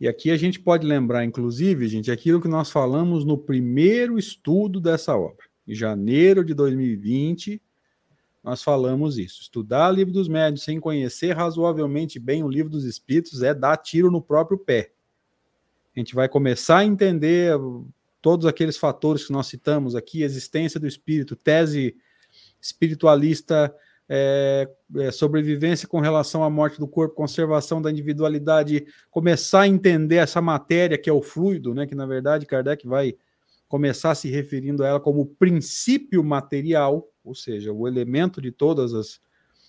E 0.00 0.08
aqui 0.08 0.30
a 0.30 0.36
gente 0.36 0.58
pode 0.58 0.86
lembrar, 0.86 1.24
inclusive, 1.24 1.88
gente, 1.88 2.10
aquilo 2.10 2.40
que 2.40 2.48
nós 2.48 2.70
falamos 2.70 3.24
no 3.24 3.36
primeiro 3.36 4.18
estudo 4.18 4.80
dessa 4.80 5.16
obra. 5.16 5.46
Em 5.66 5.74
janeiro 5.74 6.44
de 6.44 6.54
2020, 6.54 7.60
nós 8.42 8.62
falamos 8.62 9.18
isso. 9.18 9.42
Estudar 9.42 9.90
o 9.90 9.94
livro 9.94 10.12
dos 10.12 10.28
médios 10.28 10.64
sem 10.64 10.80
conhecer 10.80 11.36
razoavelmente 11.36 12.18
bem 12.18 12.42
o 12.42 12.48
livro 12.48 12.70
dos 12.70 12.84
espíritos 12.84 13.42
é 13.42 13.52
dar 13.52 13.76
tiro 13.76 14.10
no 14.10 14.22
próprio 14.22 14.58
pé 14.58 14.92
a 15.98 16.00
gente 16.00 16.14
vai 16.14 16.28
começar 16.28 16.78
a 16.78 16.84
entender 16.84 17.52
todos 18.22 18.46
aqueles 18.46 18.76
fatores 18.76 19.26
que 19.26 19.32
nós 19.32 19.48
citamos 19.48 19.96
aqui, 19.96 20.22
existência 20.22 20.78
do 20.78 20.86
espírito, 20.86 21.34
tese 21.34 21.96
espiritualista, 22.60 23.74
é, 24.08 24.68
é, 24.96 25.10
sobrevivência 25.10 25.86
com 25.86 26.00
relação 26.00 26.42
à 26.42 26.48
morte 26.48 26.78
do 26.78 26.88
corpo, 26.88 27.14
conservação 27.14 27.82
da 27.82 27.90
individualidade, 27.90 28.86
começar 29.10 29.62
a 29.62 29.68
entender 29.68 30.16
essa 30.16 30.40
matéria 30.40 30.96
que 30.96 31.10
é 31.10 31.12
o 31.12 31.20
fluido, 31.20 31.74
né, 31.74 31.86
que 31.86 31.94
na 31.94 32.06
verdade 32.06 32.46
Kardec 32.46 32.86
vai 32.86 33.14
começar 33.68 34.14
se 34.14 34.30
referindo 34.30 34.82
a 34.82 34.88
ela 34.88 35.00
como 35.00 35.26
princípio 35.26 36.24
material, 36.24 37.06
ou 37.22 37.34
seja, 37.34 37.70
o 37.70 37.86
elemento 37.86 38.40
de 38.40 38.50
todas 38.50 38.94
as, 38.94 39.20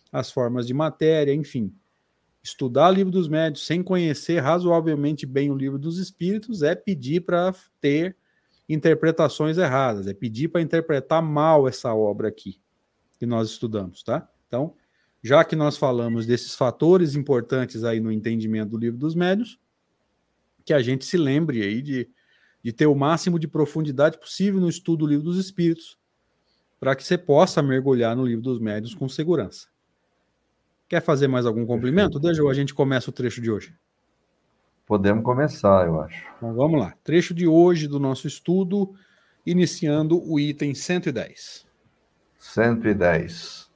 as 0.10 0.31
formas 0.31 0.65
de 0.65 0.74
matéria, 0.74 1.34
enfim. 1.34 1.74
Estudar 2.41 2.89
o 2.89 2.93
livro 2.93 3.12
dos 3.12 3.27
médios 3.27 3.65
sem 3.65 3.84
conhecer 3.84 4.39
razoavelmente 4.39 5.25
bem 5.25 5.51
o 5.51 5.58
livro 5.58 5.77
dos 5.77 5.98
espíritos 5.98 6.63
é 6.63 6.74
pedir 6.74 7.19
para 7.19 7.53
ter 7.81 8.15
interpretações 8.69 9.58
erradas, 9.58 10.08
é 10.08 10.13
pedir 10.13 10.48
para 10.48 10.62
interpretar 10.62 11.22
mal 11.22 11.67
essa 11.67 11.93
obra 11.93 12.29
aqui 12.29 12.62
que 13.20 13.26
nós 13.26 13.50
estudamos, 13.50 14.02
tá? 14.02 14.28
Então, 14.48 14.74
já 15.22 15.44
que 15.44 15.56
nós 15.56 15.78
falamos 15.78 16.26
desses 16.26 16.56
fatores 16.56 17.14
importantes 17.14 17.84
aí 17.84 18.00
no 18.00 18.12
entendimento 18.12 18.72
do 18.72 18.78
livro 18.78 18.98
dos 18.98 19.14
médios, 19.14 19.60
que 20.64 20.74
a 20.74 20.82
gente 20.82 21.06
se 21.06 21.18
lembre 21.18 21.62
aí 21.62 21.82
de, 21.82 22.10
de 22.64 22.72
ter 22.72 22.88
o 22.88 22.96
máximo 22.96 23.38
de 23.38 23.48
profundidade 23.48 24.18
possível 24.18 24.62
no 24.62 24.70
estudo 24.70 25.00
do 25.00 25.08
livro 25.08 25.26
dos 25.26 25.38
espíritos, 25.38 25.98
para 26.80 26.96
que 26.96 27.04
você 27.04 27.18
possa 27.18 27.62
mergulhar 27.62 28.16
no 28.16 28.26
livro 28.26 28.42
dos 28.42 28.60
médios 28.60 28.96
com 28.96 29.10
segurança. 29.10 29.68
Quer 30.88 31.02
fazer 31.02 31.28
mais 31.28 31.46
algum 31.46 31.66
complemento? 31.66 32.20
Deixa 32.20 32.42
a 32.48 32.54
gente 32.54 32.74
começa 32.74 33.10
o 33.10 33.14
trecho 33.14 33.42
de 33.42 33.52
hoje. 33.52 33.76
Podemos 34.88 35.24
começar, 35.24 35.86
eu 35.86 36.02
acho. 36.02 36.26
Então 36.38 36.54
vamos 36.56 36.80
lá. 36.80 36.96
Trecho 37.04 37.34
de 37.34 37.46
hoje 37.46 37.88
do 37.88 38.00
nosso 38.00 38.26
estudo, 38.26 38.96
iniciando 39.46 40.20
o 40.28 40.40
item 40.40 40.74
110. 40.74 41.69
110. 42.39 43.69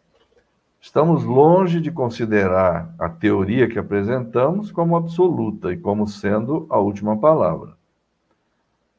Estamos 0.80 1.26
longe 1.26 1.82
de 1.82 1.92
considerar 1.92 2.96
a 2.98 3.10
teoria 3.10 3.68
que 3.68 3.78
apresentamos 3.78 4.72
como 4.72 4.96
absoluta 4.96 5.74
e 5.74 5.78
como 5.78 6.08
sendo 6.08 6.66
a 6.70 6.80
última 6.80 7.20
palavra. 7.20 7.76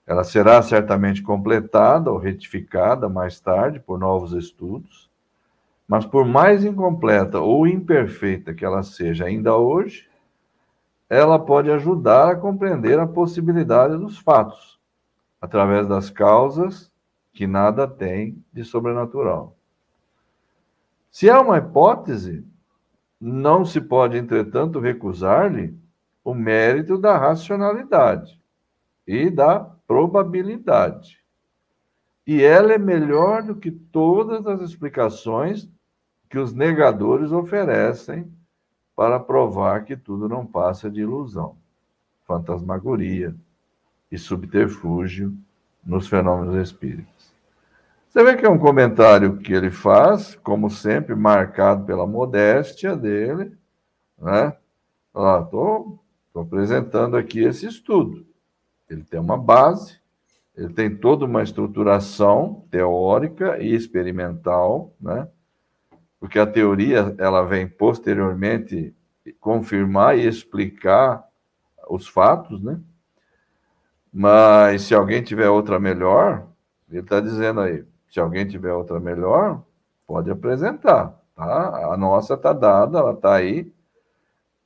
Ela 0.06 0.23
será 0.23 0.61
certamente 0.61 1.23
completada 1.23 2.12
ou 2.12 2.18
retificada 2.18 3.09
mais 3.09 3.40
tarde 3.40 3.80
por 3.80 3.99
novos 3.99 4.33
estudos, 4.33 5.11
mas 5.88 6.04
por 6.04 6.26
mais 6.26 6.62
incompleta 6.62 7.40
ou 7.40 7.66
imperfeita 7.66 8.52
que 8.52 8.66
ela 8.66 8.83
seja 8.83 9.25
ainda 9.25 9.56
hoje, 9.56 10.11
ela 11.09 11.38
pode 11.38 11.71
ajudar 11.71 12.33
a 12.33 12.37
compreender 12.37 12.99
a 12.99 13.06
possibilidade 13.06 13.97
dos 13.97 14.18
fatos, 14.18 14.78
através 15.40 15.88
das 15.88 16.11
causas 16.11 16.92
que 17.35 17.47
nada 17.47 17.87
tem 17.88 18.43
de 18.53 18.64
sobrenatural. 18.64 19.57
Se 21.11 21.29
há 21.29 21.41
uma 21.41 21.59
hipótese, 21.59 22.47
não 23.21 23.64
se 23.64 23.81
pode, 23.81 24.17
entretanto, 24.17 24.79
recusar-lhe 24.79 25.76
o 26.25 26.33
mérito 26.33 26.97
da 26.97 27.19
racionalidade 27.19 28.41
e 29.07 29.29
da 29.29 29.61
probabilidade. 29.61 31.19
E 32.26 32.43
ela 32.43 32.73
é 32.73 32.79
melhor 32.79 33.43
do 33.43 33.57
que 33.57 33.71
todas 33.71 34.47
as 34.47 34.61
explicações 34.62 35.69
que 36.31 36.38
os 36.38 36.55
negadores 36.55 37.33
oferecem 37.33 38.33
para 38.97 39.21
provar 39.21 39.85
que 39.85 39.97
tudo 39.97 40.29
não 40.29 40.47
passa 40.47 40.91
de 40.91 41.00
ilusão, 41.00 41.57
fantasmagoria 42.26 43.35
e 44.11 44.17
subterfúgio 44.17 45.37
nos 45.85 46.07
fenômenos 46.07 46.57
espíritas. 46.57 47.35
Você 48.09 48.23
vê 48.23 48.37
que 48.37 48.47
é 48.47 48.49
um 48.49 48.59
comentário 48.59 49.38
que 49.38 49.53
ele 49.53 49.71
faz, 49.71 50.37
como 50.37 50.71
sempre, 50.71 51.14
marcado 51.14 51.85
pela 51.85 52.07
modéstia 52.07 52.97
dele, 52.97 53.57
né? 54.19 54.57
Estou 55.09 55.99
apresentando 56.35 57.17
aqui 57.17 57.41
esse 57.41 57.67
estudo. 57.67 58.25
Ele 58.88 59.03
tem 59.03 59.19
uma 59.19 59.37
base, 59.37 59.99
ele 60.57 60.73
tem 60.73 60.95
toda 60.95 61.25
uma 61.25 61.43
estruturação 61.43 62.64
teórica 62.71 63.59
e 63.59 63.75
experimental, 63.75 64.93
né? 65.00 65.29
porque 66.25 66.38
a 66.38 66.47
teoria 66.47 67.14
ela 67.19 67.43
vem 67.43 67.69
posteriormente 67.69 68.95
confirmar 69.38 70.17
e 70.19 70.26
explicar 70.26 71.23
os 71.87 72.09
fatos, 72.09 72.62
né? 72.62 72.81
Mas 74.16 74.83
se 74.83 74.94
alguém 74.94 75.25
tiver 75.25 75.49
outra 75.49 75.80
melhor, 75.80 76.47
ele 76.88 77.00
está 77.00 77.18
dizendo 77.18 77.61
aí, 77.61 77.85
se 78.09 78.21
alguém 78.21 78.47
tiver 78.47 78.73
outra 78.73 79.00
melhor, 79.00 79.61
pode 80.06 80.30
apresentar, 80.30 81.21
tá? 81.35 81.92
A 81.92 81.97
nossa 81.97 82.35
está 82.35 82.52
dada, 82.52 83.00
ela 83.00 83.12
está 83.12 83.35
aí, 83.35 83.75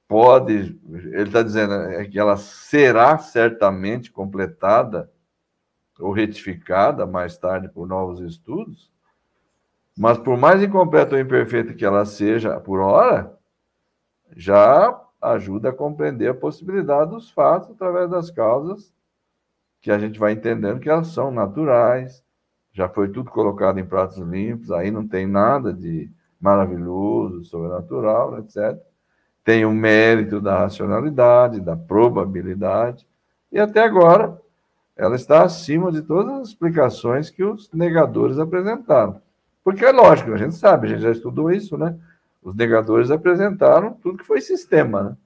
pode, 0.06 0.78
ele 0.86 1.22
está 1.22 1.42
dizendo 1.42 1.72
é 1.72 2.04
que 2.04 2.18
ela 2.18 2.36
será 2.36 3.16
certamente 3.16 4.12
completada 4.12 5.10
ou 5.98 6.12
retificada 6.12 7.06
mais 7.06 7.38
tarde 7.38 7.70
por 7.70 7.88
novos 7.88 8.20
estudos, 8.20 8.92
mas 9.96 10.18
por 10.18 10.36
mais 10.36 10.62
incompleta 10.62 11.14
ou 11.14 11.20
imperfeita 11.22 11.72
que 11.72 11.86
ela 11.86 12.04
seja 12.04 12.60
por 12.60 12.80
hora, 12.80 13.34
já 14.36 15.00
ajuda 15.22 15.70
a 15.70 15.74
compreender 15.74 16.28
a 16.28 16.34
possibilidade 16.34 17.12
dos 17.12 17.30
fatos 17.30 17.70
através 17.70 18.10
das 18.10 18.30
causas 18.30 18.92
que 19.80 19.90
a 19.90 19.98
gente 19.98 20.18
vai 20.18 20.32
entendendo 20.32 20.80
que 20.80 20.88
elas 20.88 21.08
são 21.08 21.30
naturais, 21.30 22.22
já 22.72 22.88
foi 22.88 23.08
tudo 23.08 23.30
colocado 23.30 23.78
em 23.78 23.84
pratos 23.84 24.18
limpos, 24.18 24.70
aí 24.70 24.90
não 24.90 25.06
tem 25.06 25.26
nada 25.26 25.72
de 25.72 26.10
maravilhoso, 26.40 27.44
sobrenatural, 27.44 28.38
etc. 28.38 28.78
Tem 29.42 29.64
o 29.64 29.72
mérito 29.72 30.40
da 30.40 30.58
racionalidade, 30.58 31.60
da 31.60 31.76
probabilidade, 31.76 33.06
E 33.50 33.58
até 33.58 33.82
agora, 33.82 34.38
ela 34.94 35.16
está 35.16 35.42
acima 35.42 35.90
de 35.90 36.02
todas 36.02 36.34
as 36.40 36.48
explicações 36.48 37.30
que 37.30 37.42
os 37.42 37.72
negadores 37.72 38.38
apresentaram. 38.38 39.22
Porque 39.64 39.84
é 39.84 39.90
lógico, 39.90 40.32
a 40.32 40.36
gente 40.36 40.54
sabe, 40.54 40.86
a 40.86 40.90
gente 40.90 41.02
já 41.02 41.10
estudou 41.10 41.50
isso, 41.50 41.78
né? 41.78 41.96
Os 42.42 42.54
negadores 42.54 43.10
apresentaram 43.10 43.94
tudo 43.94 44.18
que 44.18 44.24
foi 44.24 44.40
sistema, 44.40 45.02
né? 45.02 45.16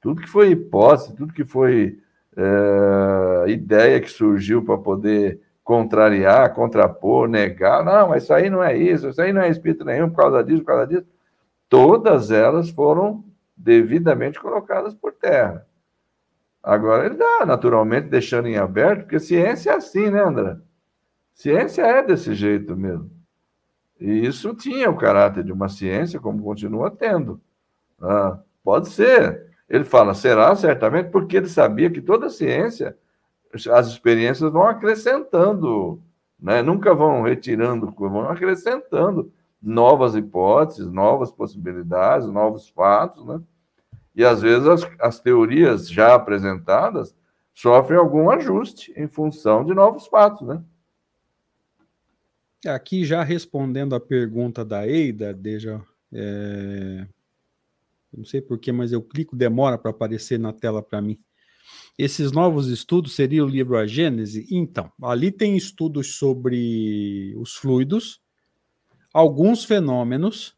Tudo 0.00 0.20
que 0.20 0.28
foi 0.28 0.50
hipótese, 0.50 1.14
tudo 1.14 1.32
que 1.32 1.44
foi 1.44 1.98
é, 2.36 3.50
ideia 3.50 4.00
que 4.00 4.10
surgiu 4.10 4.64
para 4.64 4.78
poder 4.78 5.40
contrariar, 5.62 6.54
contrapor, 6.54 7.28
negar. 7.28 7.84
Não, 7.84 8.08
mas 8.08 8.24
isso 8.24 8.34
aí 8.34 8.50
não 8.50 8.62
é 8.62 8.76
isso, 8.76 9.08
isso 9.08 9.20
aí 9.20 9.32
não 9.32 9.42
é 9.42 9.48
espírito 9.48 9.84
nenhum 9.84 10.10
por 10.10 10.16
causa 10.16 10.42
disso, 10.42 10.60
por 10.60 10.66
causa 10.66 10.86
disso. 10.86 11.06
Todas 11.68 12.30
elas 12.30 12.70
foram 12.70 13.24
devidamente 13.56 14.40
colocadas 14.40 14.94
por 14.94 15.12
terra. 15.12 15.66
Agora, 16.62 17.06
ele 17.06 17.16
dá, 17.16 17.44
naturalmente, 17.44 18.08
deixando 18.08 18.46
em 18.46 18.56
aberto, 18.56 19.02
porque 19.02 19.18
ciência 19.18 19.70
é 19.70 19.74
assim, 19.74 20.10
né, 20.10 20.22
André? 20.22 20.56
Ciência 21.34 21.82
é 21.82 22.02
desse 22.02 22.34
jeito 22.34 22.76
mesmo. 22.76 23.10
E 23.98 24.26
isso 24.26 24.54
tinha 24.54 24.90
o 24.90 24.96
caráter 24.96 25.42
de 25.44 25.52
uma 25.52 25.68
ciência, 25.68 26.20
como 26.20 26.42
continua 26.42 26.90
tendo. 26.90 27.40
Ah, 28.00 28.38
pode 28.62 28.90
ser. 28.90 29.51
Ele 29.72 29.84
fala, 29.84 30.12
será 30.12 30.54
certamente, 30.54 31.08
porque 31.08 31.38
ele 31.38 31.48
sabia 31.48 31.90
que 31.90 32.02
toda 32.02 32.28
ciência, 32.28 32.94
as 33.70 33.86
experiências 33.86 34.52
vão 34.52 34.64
acrescentando, 34.64 35.98
né? 36.38 36.60
nunca 36.60 36.94
vão 36.94 37.22
retirando, 37.22 37.90
vão 37.90 38.28
acrescentando 38.28 39.32
novas 39.62 40.14
hipóteses, 40.14 40.92
novas 40.92 41.32
possibilidades, 41.32 42.28
novos 42.28 42.68
fatos, 42.68 43.24
né? 43.24 43.40
E 44.14 44.22
às 44.22 44.42
vezes 44.42 44.68
as, 44.68 44.86
as 45.00 45.20
teorias 45.20 45.88
já 45.88 46.14
apresentadas 46.14 47.16
sofrem 47.54 47.98
algum 47.98 48.28
ajuste 48.28 48.92
em 48.94 49.06
função 49.06 49.64
de 49.64 49.72
novos 49.72 50.06
fatos, 50.06 50.46
né? 50.46 50.62
Aqui 52.66 53.06
já 53.06 53.22
respondendo 53.22 53.94
a 53.94 54.00
pergunta 54.00 54.66
da 54.66 54.86
Eida, 54.86 55.32
Deja, 55.32 55.80
é... 56.12 57.06
não 58.12 58.24
sei 58.24 58.40
porquê, 58.40 58.70
mas 58.72 58.92
eu 58.92 59.02
clico, 59.02 59.36
demora 59.36 59.78
para 59.78 59.90
aparecer 59.90 60.38
na 60.38 60.52
tela 60.52 60.82
para 60.82 61.00
mim. 61.00 61.18
Esses 61.98 62.32
novos 62.32 62.68
estudos 62.68 63.14
seria 63.14 63.44
o 63.44 63.48
livro 63.48 63.76
A 63.76 63.86
Gênese? 63.86 64.46
Então, 64.50 64.90
ali 65.02 65.30
tem 65.30 65.56
estudos 65.56 66.16
sobre 66.16 67.34
os 67.36 67.54
fluidos, 67.54 68.20
alguns 69.12 69.64
fenômenos, 69.64 70.56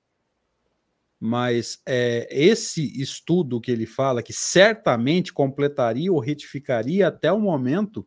mas 1.18 1.80
é, 1.86 2.28
esse 2.30 3.00
estudo 3.00 3.60
que 3.60 3.70
ele 3.70 3.86
fala, 3.86 4.22
que 4.22 4.32
certamente 4.32 5.32
completaria 5.32 6.12
ou 6.12 6.18
retificaria 6.18 7.08
até 7.08 7.32
o 7.32 7.40
momento, 7.40 8.06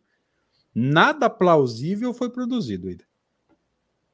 nada 0.74 1.30
plausível 1.30 2.14
foi 2.14 2.30
produzido 2.30 2.88
ainda. 2.88 3.06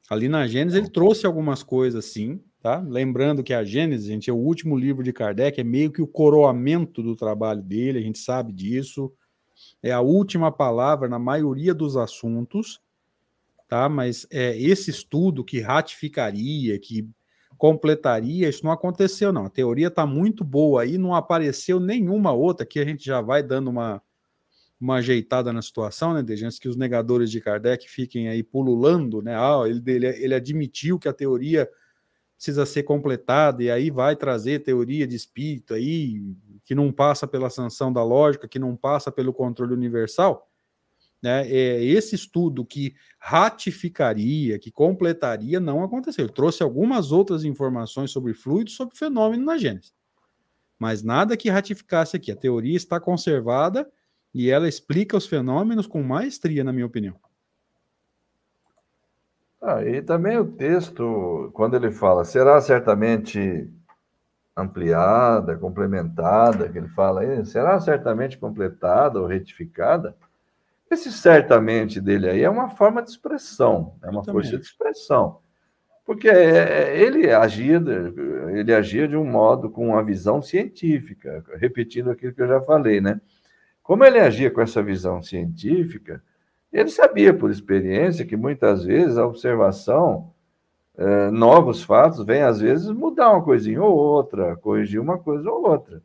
Ali 0.08 0.28
na 0.28 0.46
Gênesis 0.46 0.78
ele 0.78 0.90
trouxe 0.90 1.26
algumas 1.26 1.62
coisas 1.62 2.04
sim, 2.06 2.42
tá? 2.64 2.78
Lembrando 2.78 3.42
que 3.42 3.52
a 3.52 3.62
Gênesis, 3.62 4.06
gente, 4.06 4.30
é 4.30 4.32
o 4.32 4.38
último 4.38 4.74
livro 4.74 5.04
de 5.04 5.12
Kardec, 5.12 5.60
é 5.60 5.62
meio 5.62 5.92
que 5.92 6.00
o 6.00 6.06
coroamento 6.06 7.02
do 7.02 7.14
trabalho 7.14 7.60
dele, 7.60 7.98
a 7.98 8.00
gente 8.00 8.18
sabe 8.18 8.54
disso. 8.54 9.12
É 9.82 9.92
a 9.92 10.00
última 10.00 10.50
palavra 10.50 11.06
na 11.06 11.18
maioria 11.18 11.74
dos 11.74 11.94
assuntos, 11.94 12.80
tá? 13.68 13.86
Mas 13.86 14.26
é 14.30 14.58
esse 14.58 14.90
estudo 14.90 15.44
que 15.44 15.60
ratificaria, 15.60 16.78
que 16.78 17.06
completaria, 17.58 18.48
isso 18.48 18.64
não 18.64 18.72
aconteceu, 18.72 19.30
não. 19.30 19.44
A 19.44 19.50
teoria 19.50 19.88
está 19.88 20.06
muito 20.06 20.42
boa 20.42 20.84
aí, 20.84 20.96
não 20.96 21.14
apareceu 21.14 21.78
nenhuma 21.78 22.32
outra, 22.32 22.64
que 22.64 22.80
a 22.80 22.84
gente 22.86 23.04
já 23.04 23.20
vai 23.20 23.42
dando 23.42 23.68
uma, 23.68 24.00
uma 24.80 24.94
ajeitada 24.94 25.52
na 25.52 25.60
situação, 25.60 26.14
né, 26.14 26.22
desde 26.22 26.46
antes 26.46 26.58
que 26.58 26.68
os 26.68 26.76
negadores 26.76 27.30
de 27.30 27.42
Kardec 27.42 27.90
fiquem 27.90 28.30
aí 28.30 28.42
pululando, 28.42 29.20
né? 29.20 29.36
Ah, 29.36 29.64
ele, 29.66 29.82
ele, 29.84 30.06
ele 30.06 30.34
admitiu 30.34 30.98
que 30.98 31.10
a 31.10 31.12
teoria 31.12 31.68
precisa 32.36 32.66
ser 32.66 32.82
completada, 32.82 33.62
e 33.62 33.70
aí 33.70 33.90
vai 33.90 34.16
trazer 34.16 34.60
teoria 34.60 35.06
de 35.06 35.16
espírito 35.16 35.74
aí, 35.74 36.20
que 36.64 36.74
não 36.74 36.92
passa 36.92 37.26
pela 37.26 37.50
sanção 37.50 37.92
da 37.92 38.02
lógica, 38.02 38.48
que 38.48 38.58
não 38.58 38.76
passa 38.76 39.10
pelo 39.10 39.32
controle 39.32 39.72
universal. 39.72 40.50
Né? 41.22 41.48
É, 41.48 41.82
esse 41.82 42.14
estudo 42.14 42.66
que 42.66 42.94
ratificaria, 43.18 44.58
que 44.58 44.70
completaria, 44.70 45.58
não 45.58 45.82
aconteceu. 45.82 46.28
trouxe 46.28 46.62
algumas 46.62 47.12
outras 47.12 47.44
informações 47.44 48.10
sobre 48.10 48.34
fluidos, 48.34 48.74
sobre 48.74 48.94
fenômeno 48.94 49.42
na 49.42 49.56
Gênesis. 49.56 49.94
Mas 50.78 51.02
nada 51.02 51.34
que 51.34 51.48
ratificasse 51.48 52.16
aqui. 52.16 52.30
A 52.30 52.36
teoria 52.36 52.76
está 52.76 53.00
conservada 53.00 53.90
e 54.34 54.50
ela 54.50 54.68
explica 54.68 55.16
os 55.16 55.26
fenômenos 55.26 55.86
com 55.86 56.02
maestria, 56.02 56.62
na 56.62 56.74
minha 56.74 56.84
opinião. 56.84 57.16
Ah, 59.66 59.82
e 59.82 60.02
também 60.02 60.36
o 60.36 60.44
texto, 60.44 61.50
quando 61.54 61.74
ele 61.74 61.90
fala, 61.90 62.22
será 62.26 62.60
certamente 62.60 63.66
ampliada, 64.54 65.56
complementada, 65.56 66.68
que 66.68 66.76
ele 66.76 66.88
fala 66.88 67.22
aí, 67.22 67.46
será 67.46 67.80
certamente 67.80 68.36
completada 68.36 69.18
ou 69.18 69.26
retificada, 69.26 70.14
esse 70.90 71.10
certamente 71.10 71.98
dele 71.98 72.28
aí 72.28 72.42
é 72.42 72.50
uma 72.50 72.68
forma 72.68 73.02
de 73.02 73.08
expressão, 73.08 73.94
é 74.02 74.10
uma 74.10 74.22
força 74.22 74.58
de 74.58 74.64
expressão. 74.64 75.38
Porque 76.04 76.28
é, 76.28 76.90
é, 76.90 77.00
ele 77.00 77.30
agia, 77.30 77.82
ele 78.52 78.74
agia 78.74 79.08
de 79.08 79.16
um 79.16 79.24
modo 79.24 79.70
com 79.70 79.88
uma 79.88 80.04
visão 80.04 80.42
científica, 80.42 81.42
repetindo 81.54 82.10
aquilo 82.10 82.34
que 82.34 82.42
eu 82.42 82.48
já 82.48 82.60
falei, 82.60 83.00
né? 83.00 83.18
Como 83.82 84.04
ele 84.04 84.18
agia 84.18 84.50
com 84.50 84.60
essa 84.60 84.82
visão 84.82 85.22
científica, 85.22 86.22
ele 86.74 86.88
sabia 86.90 87.32
por 87.32 87.52
experiência 87.52 88.26
que 88.26 88.36
muitas 88.36 88.84
vezes 88.84 89.16
a 89.16 89.24
observação, 89.24 90.32
eh, 90.98 91.30
novos 91.30 91.84
fatos, 91.84 92.24
vem 92.26 92.42
às 92.42 92.60
vezes 92.60 92.90
mudar 92.90 93.30
uma 93.30 93.44
coisinha 93.44 93.80
ou 93.80 93.96
outra, 93.96 94.56
corrigir 94.56 95.00
uma 95.00 95.16
coisa 95.16 95.48
ou 95.48 95.68
outra. 95.68 96.02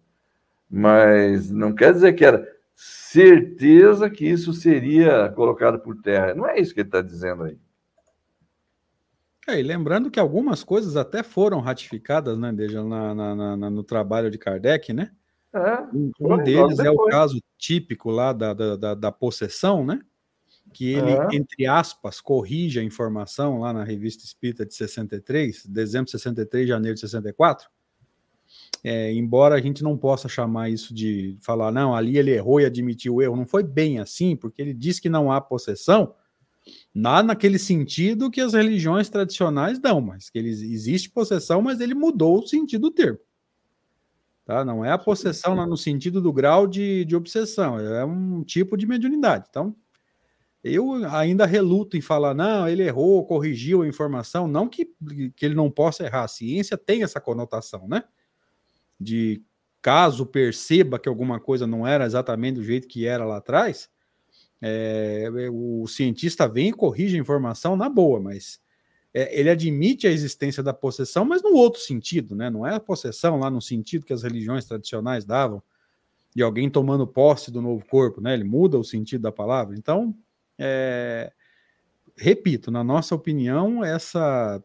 Mas 0.69 1.49
não 1.49 1.73
quer 1.73 1.91
dizer 1.91 2.13
que 2.13 2.23
era 2.23 2.47
certeza 2.75 4.12
que 4.12 4.25
isso 4.25 4.53
seria 4.53 5.29
colocado 5.29 5.79
por 5.79 5.99
terra. 5.99 6.36
Não 6.36 6.47
é 6.47 6.60
isso 6.60 6.73
que 6.73 6.82
ele 6.82 6.88
está 6.88 7.01
dizendo 7.01 7.45
aí. 7.45 7.58
É, 9.47 9.60
e 9.60 9.63
lembrando 9.63 10.12
que 10.12 10.19
algumas 10.19 10.63
coisas 10.63 10.95
até 10.95 11.23
foram 11.23 11.60
ratificadas, 11.60 12.38
né, 12.38 12.53
desde 12.53 12.75
na, 12.75 13.15
na, 13.15 13.58
na, 13.58 13.69
no 13.71 13.84
trabalho 13.84 14.29
de 14.29 14.38
Kardec, 14.38 14.93
né? 14.93 15.12
É, 15.51 15.82
um, 15.91 16.12
um 16.19 16.38
deles 16.38 16.77
é 16.77 16.91
o 16.91 17.05
caso 17.08 17.41
típico 17.58 18.12
lá 18.12 18.32
da, 18.32 18.53
da, 18.53 18.93
da, 18.93 19.12
possessão, 19.12 19.84
né? 19.84 19.99
Que 20.73 20.93
ele, 20.93 21.12
é. 21.12 21.27
entre 21.36 21.65
aspas, 21.65 22.21
corrige 22.21 22.79
a 22.79 22.84
informação 22.84 23.60
lá 23.60 23.73
na 23.73 23.84
revista 23.84 24.23
Espírita 24.23 24.65
de 24.65 24.73
63, 24.73 25.65
dezembro 25.65 26.05
de 26.05 26.12
63, 26.12 26.67
janeiro 26.67 26.95
de 26.95 27.01
64 27.01 27.69
é, 28.84 29.12
embora 29.13 29.55
a 29.55 29.62
gente 29.62 29.84
não 29.84 29.97
possa 29.97 30.29
chamar 30.29 30.69
isso 30.69 30.93
de 30.93 31.38
falar, 31.41 31.71
não, 31.71 31.93
ali 31.93 32.17
ele 32.17 32.32
errou 32.32 32.62
e 32.62 32.65
admitiu 32.65 33.15
o 33.15 33.21
erro, 33.21 33.36
não 33.36 33.45
foi 33.45 33.63
bem 33.63 33.99
assim, 33.99 34.36
porque 34.36 34.62
ele 34.62 34.73
diz 34.73 34.99
que 34.99 35.10
não 35.10 35.32
há 35.32 35.41
possessão, 35.41 36.13
nada 36.93 37.27
naquele 37.27 37.60
sentido 37.60 38.32
que 38.32 38.39
as 38.39 38.53
religiões 38.53 39.10
tradicionais 39.10 39.79
dão, 39.79 39.99
mas 39.99 40.29
que 40.29 40.38
ele, 40.38 40.49
existe 40.49 41.10
possessão, 41.10 41.62
mas 41.62 41.82
ele 41.82 41.93
mudou 41.93 42.39
o 42.39 42.47
sentido 42.47 42.84
do 42.84 42.91
termo. 42.91 43.19
Tá? 44.45 44.63
Não 44.63 44.84
é 44.84 44.91
a 44.91 44.97
possessão 44.97 45.55
no 45.67 45.77
sentido 45.77 46.21
do 46.21 46.34
grau 46.34 46.65
de, 46.65 47.05
de 47.05 47.15
obsessão, 47.15 47.79
é 47.79 48.05
um 48.05 48.43
tipo 48.43 48.77
de 48.77 48.88
mediunidade. 48.88 49.45
Então, 49.49 49.75
eu 50.63 50.93
ainda 51.05 51.45
reluto 51.45 51.95
em 51.95 52.01
falar, 52.01 52.33
não, 52.33 52.67
ele 52.67 52.83
errou, 52.83 53.25
corrigiu 53.25 53.81
a 53.81 53.87
informação, 53.87 54.47
não 54.47 54.67
que, 54.67 54.85
que 55.35 55.45
ele 55.45 55.55
não 55.55 55.71
possa 55.71 56.03
errar, 56.03 56.23
a 56.23 56.27
ciência 56.27 56.77
tem 56.77 57.03
essa 57.03 57.21
conotação, 57.21 57.87
né? 57.87 58.03
de 58.99 59.41
caso 59.81 60.25
perceba 60.25 60.99
que 60.99 61.07
alguma 61.07 61.39
coisa 61.39 61.65
não 61.65 61.87
era 61.87 62.05
exatamente 62.05 62.55
do 62.55 62.63
jeito 62.63 62.87
que 62.87 63.05
era 63.05 63.23
lá 63.23 63.37
atrás, 63.37 63.89
é, 64.61 65.29
o 65.51 65.87
cientista 65.87 66.47
vem 66.47 66.69
e 66.69 66.73
corrige 66.73 67.15
a 67.15 67.19
informação 67.19 67.77
na 67.77 67.87
boa, 67.87 68.19
mas 68.19 68.59
é, 69.13 69.39
ele 69.39 69.49
admite 69.49 70.05
a 70.05 70.11
existência 70.11 70.61
da 70.61 70.73
possessão, 70.73 71.23
mas 71.23 71.41
no 71.41 71.53
outro 71.53 71.79
sentido, 71.79 72.35
né? 72.35 72.49
Não 72.49 72.67
é 72.67 72.75
a 72.75 72.79
possessão 72.79 73.39
lá 73.39 73.49
no 73.49 73.61
sentido 73.61 74.05
que 74.05 74.11
as 74.11 74.23
religiões 74.23 74.65
tradicionais 74.65 75.23
davam, 75.23 75.63
de 76.35 76.43
alguém 76.43 76.69
tomando 76.69 77.07
posse 77.07 77.49
do 77.49 77.61
novo 77.61 77.85
corpo, 77.87 78.19
né? 78.19 78.33
Ele 78.33 78.43
muda 78.43 78.77
o 78.77 78.83
sentido 78.83 79.21
da 79.21 79.31
palavra. 79.31 79.77
Então, 79.77 80.13
é, 80.59 81.31
repito, 82.17 82.69
na 82.69 82.83
nossa 82.83 83.15
opinião, 83.15 83.83
essa 83.83 84.61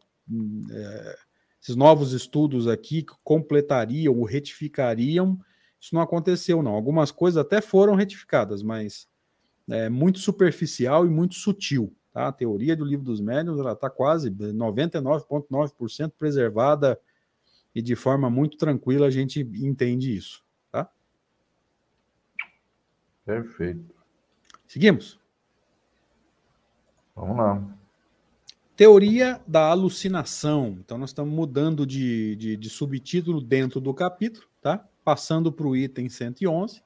é, 0.70 1.16
esses 1.64 1.76
novos 1.76 2.12
estudos 2.12 2.68
aqui 2.68 3.06
completariam 3.22 4.14
ou 4.14 4.24
retificariam. 4.24 5.40
Isso 5.80 5.94
não 5.94 6.02
aconteceu, 6.02 6.62
não. 6.62 6.72
Algumas 6.72 7.10
coisas 7.10 7.38
até 7.38 7.62
foram 7.62 7.94
retificadas, 7.94 8.62
mas 8.62 9.08
é 9.70 9.88
muito 9.88 10.18
superficial 10.18 11.06
e 11.06 11.08
muito 11.08 11.34
sutil. 11.36 11.96
Tá? 12.12 12.28
A 12.28 12.32
teoria 12.32 12.76
do 12.76 12.84
livro 12.84 13.06
dos 13.06 13.18
médiuns 13.18 13.58
está 13.58 13.88
quase 13.88 14.30
99,9% 14.30 16.12
preservada 16.18 17.00
e 17.74 17.80
de 17.80 17.96
forma 17.96 18.28
muito 18.28 18.58
tranquila 18.58 19.06
a 19.06 19.10
gente 19.10 19.40
entende 19.40 20.14
isso. 20.14 20.44
Tá? 20.70 20.90
Perfeito. 23.24 23.94
Seguimos? 24.66 25.18
Vamos 27.14 27.36
lá. 27.36 27.62
Teoria 28.76 29.40
da 29.46 29.68
alucinação. 29.68 30.76
Então, 30.80 30.98
nós 30.98 31.10
estamos 31.10 31.32
mudando 31.32 31.86
de, 31.86 32.34
de, 32.36 32.56
de 32.56 32.68
subtítulo 32.68 33.40
dentro 33.40 33.80
do 33.80 33.94
capítulo, 33.94 34.46
tá? 34.60 34.84
Passando 35.04 35.52
para 35.52 35.66
o 35.66 35.76
item 35.76 36.08
111. 36.08 36.82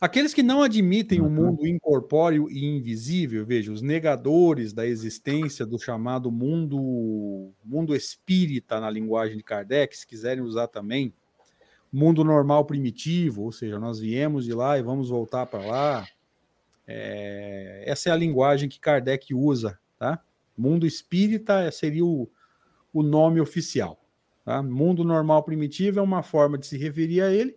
Aqueles 0.00 0.32
que 0.32 0.44
não 0.44 0.62
admitem 0.62 1.20
o 1.20 1.26
um 1.26 1.30
mundo 1.30 1.66
incorpóreo 1.66 2.48
e 2.48 2.64
invisível, 2.64 3.44
veja, 3.44 3.72
os 3.72 3.82
negadores 3.82 4.72
da 4.72 4.86
existência 4.86 5.66
do 5.66 5.76
chamado 5.76 6.30
mundo, 6.30 7.52
mundo 7.64 7.96
espírita 7.96 8.78
na 8.78 8.88
linguagem 8.88 9.36
de 9.36 9.42
Kardec, 9.42 9.96
se 9.96 10.06
quiserem 10.06 10.44
usar 10.44 10.68
também, 10.68 11.12
mundo 11.92 12.22
normal 12.22 12.64
primitivo, 12.64 13.42
ou 13.42 13.50
seja, 13.50 13.80
nós 13.80 13.98
viemos 13.98 14.44
de 14.44 14.52
lá 14.52 14.78
e 14.78 14.82
vamos 14.82 15.08
voltar 15.08 15.46
para 15.46 15.66
lá. 15.66 16.06
É, 16.90 17.84
essa 17.86 18.08
é 18.08 18.12
a 18.12 18.16
linguagem 18.16 18.66
que 18.66 18.80
Kardec 18.80 19.34
usa, 19.34 19.78
tá? 19.98 20.18
Mundo 20.56 20.86
espírita 20.86 21.70
seria 21.70 22.04
o, 22.04 22.28
o 22.92 23.02
nome 23.02 23.40
oficial. 23.40 24.00
Tá? 24.42 24.62
Mundo 24.62 25.04
normal 25.04 25.42
primitivo 25.42 26.00
é 26.00 26.02
uma 26.02 26.22
forma 26.22 26.56
de 26.56 26.66
se 26.66 26.78
referir 26.78 27.20
a 27.20 27.30
ele, 27.30 27.56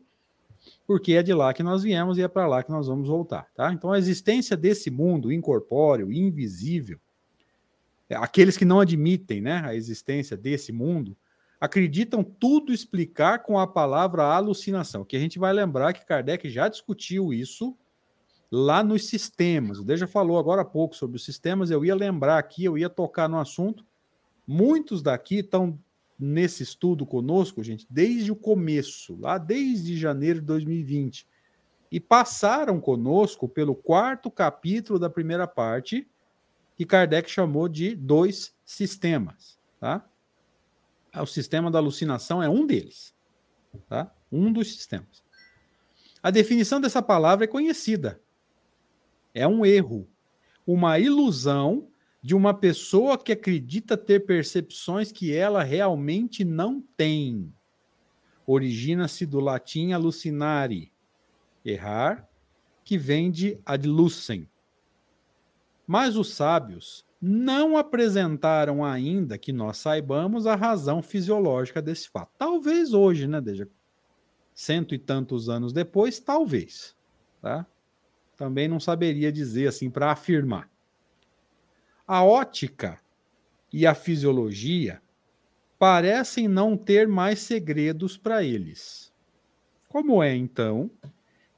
porque 0.85 1.13
é 1.13 1.23
de 1.23 1.33
lá 1.33 1.53
que 1.53 1.63
nós 1.63 1.81
viemos 1.83 2.17
e 2.17 2.21
é 2.21 2.27
para 2.27 2.45
lá 2.45 2.61
que 2.61 2.69
nós 2.69 2.87
vamos 2.87 3.07
voltar. 3.07 3.47
Tá? 3.55 3.71
Então, 3.71 3.93
a 3.93 3.97
existência 3.97 4.57
desse 4.57 4.91
mundo 4.91 5.31
incorpóreo, 5.31 6.11
invisível, 6.11 6.99
é, 8.09 8.15
aqueles 8.17 8.57
que 8.57 8.65
não 8.65 8.81
admitem 8.81 9.39
né, 9.39 9.61
a 9.63 9.73
existência 9.73 10.35
desse 10.35 10.73
mundo, 10.73 11.15
acreditam 11.61 12.21
tudo 12.21 12.73
explicar 12.73 13.39
com 13.39 13.57
a 13.57 13.65
palavra 13.65 14.23
alucinação, 14.23 15.05
que 15.05 15.15
a 15.15 15.19
gente 15.19 15.39
vai 15.39 15.53
lembrar 15.53 15.93
que 15.93 16.05
Kardec 16.05 16.49
já 16.49 16.67
discutiu 16.67 17.33
isso 17.33 17.77
lá 18.51 18.83
nos 18.83 19.07
sistemas. 19.07 19.79
O 19.79 19.83
Deja 19.85 20.05
falou 20.05 20.37
agora 20.37 20.61
há 20.61 20.65
pouco 20.65 20.95
sobre 20.95 21.15
os 21.15 21.23
sistemas, 21.23 21.71
eu 21.71 21.85
ia 21.85 21.95
lembrar 21.95 22.37
aqui, 22.37 22.65
eu 22.65 22.77
ia 22.77 22.89
tocar 22.89 23.29
no 23.29 23.39
assunto. 23.39 23.85
Muitos 24.45 25.01
daqui 25.01 25.37
estão 25.37 25.79
nesse 26.19 26.61
estudo 26.61 27.05
conosco, 27.05 27.63
gente, 27.63 27.87
desde 27.89 28.31
o 28.31 28.35
começo, 28.35 29.17
lá 29.19 29.37
desde 29.37 29.97
janeiro 29.97 30.39
de 30.39 30.45
2020, 30.45 31.25
e 31.91 31.99
passaram 31.99 32.79
conosco 32.79 33.49
pelo 33.49 33.73
quarto 33.73 34.29
capítulo 34.29 34.99
da 34.99 35.09
primeira 35.09 35.47
parte, 35.47 36.07
que 36.75 36.85
Kardec 36.85 37.29
chamou 37.29 37.67
de 37.67 37.95
dois 37.95 38.53
sistemas, 38.63 39.57
tá? 39.79 40.05
O 41.15 41.25
sistema 41.25 41.69
da 41.69 41.79
alucinação 41.79 42.41
é 42.41 42.47
um 42.47 42.65
deles, 42.65 43.13
tá? 43.89 44.13
Um 44.31 44.51
dos 44.51 44.73
sistemas. 44.73 45.23
A 46.23 46.29
definição 46.29 46.79
dessa 46.79 47.01
palavra 47.01 47.45
é 47.45 47.47
conhecida. 47.47 48.21
É 49.33 49.47
um 49.47 49.65
erro, 49.65 50.07
uma 50.65 50.99
ilusão 50.99 51.87
de 52.21 52.35
uma 52.35 52.53
pessoa 52.53 53.17
que 53.17 53.31
acredita 53.31 53.97
ter 53.97 54.25
percepções 54.25 55.11
que 55.11 55.33
ela 55.33 55.63
realmente 55.63 56.45
não 56.45 56.81
tem. 56.95 57.51
Origina-se 58.45 59.25
do 59.25 59.39
latim 59.39 59.91
alucinare, 59.91 60.91
errar, 61.65 62.29
que 62.83 62.97
vem 62.97 63.31
de 63.31 63.59
ad 63.65 63.87
lucem. 63.87 64.49
Mas 65.87 66.15
os 66.15 66.33
sábios 66.33 67.05
não 67.21 67.77
apresentaram 67.77 68.83
ainda 68.83 69.37
que 69.37 69.53
nós 69.53 69.77
saibamos 69.77 70.47
a 70.47 70.55
razão 70.55 71.01
fisiológica 71.01 71.81
desse 71.81 72.09
fato. 72.09 72.31
Talvez 72.37 72.93
hoje, 72.93 73.27
né, 73.27 73.39
Deja? 73.39 73.67
Cento 74.53 74.93
e 74.93 74.99
tantos 74.99 75.49
anos 75.49 75.71
depois, 75.71 76.19
talvez. 76.19 76.95
Tá? 77.41 77.65
Também 78.41 78.67
não 78.67 78.79
saberia 78.79 79.31
dizer 79.31 79.67
assim 79.67 79.87
para 79.87 80.11
afirmar. 80.11 80.67
A 82.07 82.23
ótica 82.23 82.99
e 83.71 83.85
a 83.85 83.93
fisiologia 83.93 84.99
parecem 85.77 86.47
não 86.47 86.75
ter 86.75 87.07
mais 87.07 87.37
segredos 87.37 88.17
para 88.17 88.43
eles. 88.43 89.13
Como 89.87 90.23
é, 90.23 90.35
então, 90.35 90.89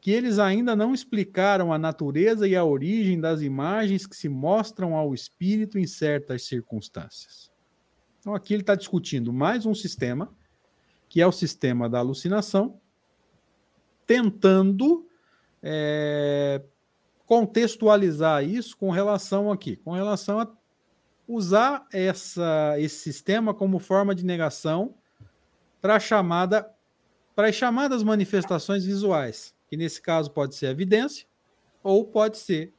que 0.02 0.12
eles 0.12 0.40
ainda 0.40 0.76
não 0.76 0.94
explicaram 0.94 1.72
a 1.72 1.78
natureza 1.78 2.50
e 2.50 2.54
a 2.54 2.66
origem 2.66 3.18
das 3.18 3.42
imagens 3.42 4.06
que 4.06 4.18
se 4.18 4.28
mostram 4.28 4.94
ao 4.94 5.14
espírito 5.14 5.80
em 5.80 5.88
certas 5.88 6.44
circunstâncias. 6.44 7.50
Então, 8.20 8.36
aqui 8.36 8.54
ele 8.54 8.64
está 8.64 8.76
discutindo 8.76 9.32
mais 9.32 9.66
um 9.66 9.74
sistema, 9.74 10.30
que 11.08 11.22
é 11.22 11.26
o 11.26 11.32
sistema 11.32 11.88
da 11.88 12.00
alucinação, 12.00 12.78
tentando 14.06 15.08
é, 15.64 16.62
contextualizar 17.26 18.44
isso 18.44 18.78
com 18.78 18.92
relação 18.92 19.52
aqui, 19.52 19.76
com 19.78 19.92
relação 19.92 20.40
a 20.40 20.48
usar 21.28 21.88
essa, 21.92 22.76
esse 22.78 22.98
sistema 22.98 23.54
como 23.54 23.80
forma 23.80 24.14
de 24.14 24.26
negação 24.26 24.94
para 25.82 26.00
chamada 26.00 26.70
para 27.36 27.48
as 27.48 27.56
chamadas 27.56 28.04
manifestações 28.04 28.86
visuais 28.86 29.56
que 29.74 29.78
nesse 29.78 30.00
caso 30.00 30.30
pode 30.30 30.54
ser 30.54 30.68
a 30.68 30.70
evidência 30.70 31.26
ou 31.84 32.06
pode 32.06 32.38
ser 32.38 32.72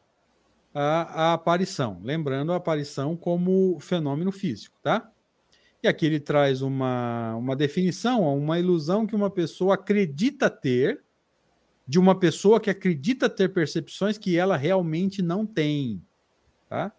a, 0.73 1.31
a 1.31 1.33
aparição. 1.33 2.01
Lembrando 2.05 2.53
a 2.53 2.57
aparição 2.57 3.17
como 3.17 3.81
fenômeno 3.81 4.31
físico, 4.31 4.79
tá? 4.81 5.11
E 5.83 5.89
aqui 5.89 6.07
ele 6.07 6.21
traz 6.21 6.63
uma, 6.63 7.35
uma 7.35 7.57
definição, 7.57 8.23
uma 8.39 8.61
ilusão 8.61 9.09
que 9.09 9.15
uma 9.17 9.29
pessoa 9.29 9.75
acredita 9.75 10.49
ter, 10.49 11.04
de 11.87 11.99
uma 11.99 12.19
pessoa 12.19 12.61
que 12.61 12.71
acredita 12.71 13.29
ter 13.29 13.53
percepções 13.53 14.17
que 14.17 14.39
ela 14.39 14.57
realmente 14.57 15.23
não 15.23 15.45
tem. 15.45 16.03
Tá? 16.69 16.93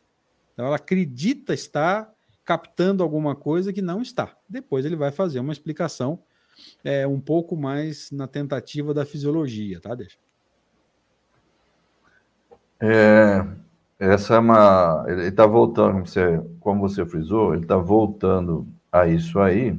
Então 0.53 0.65
ela 0.67 0.75
acredita 0.75 1.53
estar 1.53 2.13
captando 2.43 3.01
alguma 3.01 3.35
coisa 3.35 3.73
que 3.73 3.81
não 3.81 4.01
está. 4.01 4.35
Depois 4.47 4.85
ele 4.85 4.95
vai 4.95 5.11
fazer 5.11 5.39
uma 5.39 5.51
explicação 5.51 6.19
é, 6.83 7.05
um 7.07 7.19
pouco 7.19 7.57
mais 7.57 8.11
na 8.11 8.27
tentativa 8.27 8.93
da 8.93 9.05
fisiologia, 9.05 9.81
tá? 9.81 9.95
Deixa. 9.95 10.17
É, 12.79 13.45
essa 13.99 14.35
é 14.35 14.39
uma. 14.39 15.05
Ele 15.07 15.27
está 15.27 15.45
voltando, 15.45 15.93
como 15.93 16.05
você, 16.05 16.41
como 16.59 16.81
você 16.81 17.05
frisou, 17.05 17.53
ele 17.53 17.63
está 17.63 17.77
voltando 17.77 18.67
a 18.91 19.07
isso 19.07 19.39
aí, 19.39 19.77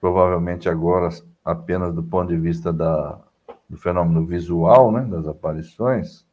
provavelmente 0.00 0.68
agora 0.68 1.10
apenas 1.44 1.94
do 1.94 2.02
ponto 2.02 2.28
de 2.28 2.38
vista 2.38 2.72
da, 2.72 3.20
do 3.70 3.76
fenômeno 3.76 4.26
visual, 4.26 4.90
né, 4.90 5.02
das 5.02 5.26
aparições, 5.26 6.26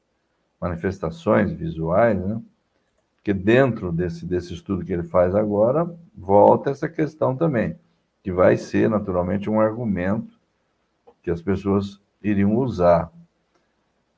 manifestações 0.60 1.52
visuais, 1.52 2.19
né? 2.19 2.41
Que 3.23 3.32
dentro 3.32 3.91
desse, 3.91 4.26
desse 4.26 4.54
estudo 4.54 4.84
que 4.84 4.91
ele 4.91 5.04
faz 5.04 5.36
agora, 5.36 5.88
volta 6.15 6.71
essa 6.71 6.89
questão 6.89 7.36
também 7.36 7.78
que 8.23 8.32
vai 8.32 8.58
ser 8.58 8.89
naturalmente 8.89 9.50
um 9.50 9.62
argumento 9.62 10.38
que 11.21 11.32
as 11.32 11.41
pessoas 11.41 12.02
iriam 12.21 12.56
usar. 12.58 13.10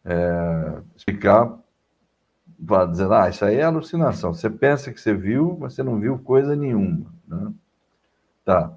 É, 0.03 0.81
explicar, 0.95 1.59
para 2.65 2.85
dizer, 2.87 3.11
ah, 3.11 3.29
isso 3.29 3.45
aí 3.45 3.57
é 3.57 3.63
alucinação. 3.63 4.33
Você 4.33 4.49
pensa 4.49 4.91
que 4.91 4.99
você 4.99 5.13
viu, 5.13 5.57
mas 5.59 5.73
você 5.73 5.83
não 5.83 5.99
viu 5.99 6.17
coisa 6.17 6.55
nenhuma. 6.55 7.05
Né? 7.27 7.53
Tá. 8.43 8.73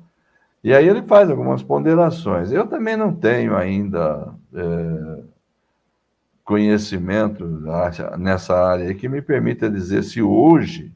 E 0.62 0.72
aí 0.72 0.86
ele 0.88 1.02
faz 1.02 1.28
algumas 1.28 1.62
ponderações. 1.62 2.52
Eu 2.52 2.66
também 2.66 2.96
não 2.96 3.12
tenho 3.12 3.56
ainda 3.56 4.32
é, 4.54 5.22
conhecimento 6.44 7.44
nessa 8.18 8.54
área 8.54 8.94
que 8.94 9.08
me 9.08 9.20
permita 9.20 9.68
dizer 9.68 10.02
se 10.04 10.22
hoje 10.22 10.92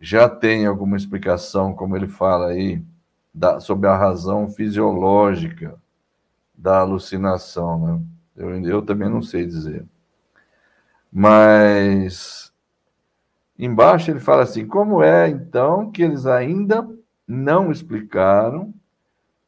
já 0.00 0.28
tem 0.28 0.66
alguma 0.66 0.96
explicação, 0.96 1.74
como 1.74 1.96
ele 1.96 2.08
fala 2.08 2.48
aí, 2.48 2.82
da, 3.32 3.60
sobre 3.60 3.88
a 3.88 3.96
razão 3.96 4.48
fisiológica 4.48 5.74
da 6.54 6.80
alucinação. 6.80 7.78
Né? 7.78 8.00
Eu, 8.36 8.64
eu 8.64 8.82
também 8.82 9.08
não 9.08 9.20
sei 9.20 9.44
dizer. 9.46 9.84
Mas 11.12 12.52
embaixo 13.58 14.10
ele 14.10 14.20
fala 14.20 14.42
assim: 14.42 14.66
como 14.66 15.02
é 15.02 15.28
então 15.28 15.90
que 15.90 16.02
eles 16.02 16.26
ainda 16.26 16.86
não 17.26 17.70
explicaram 17.70 18.72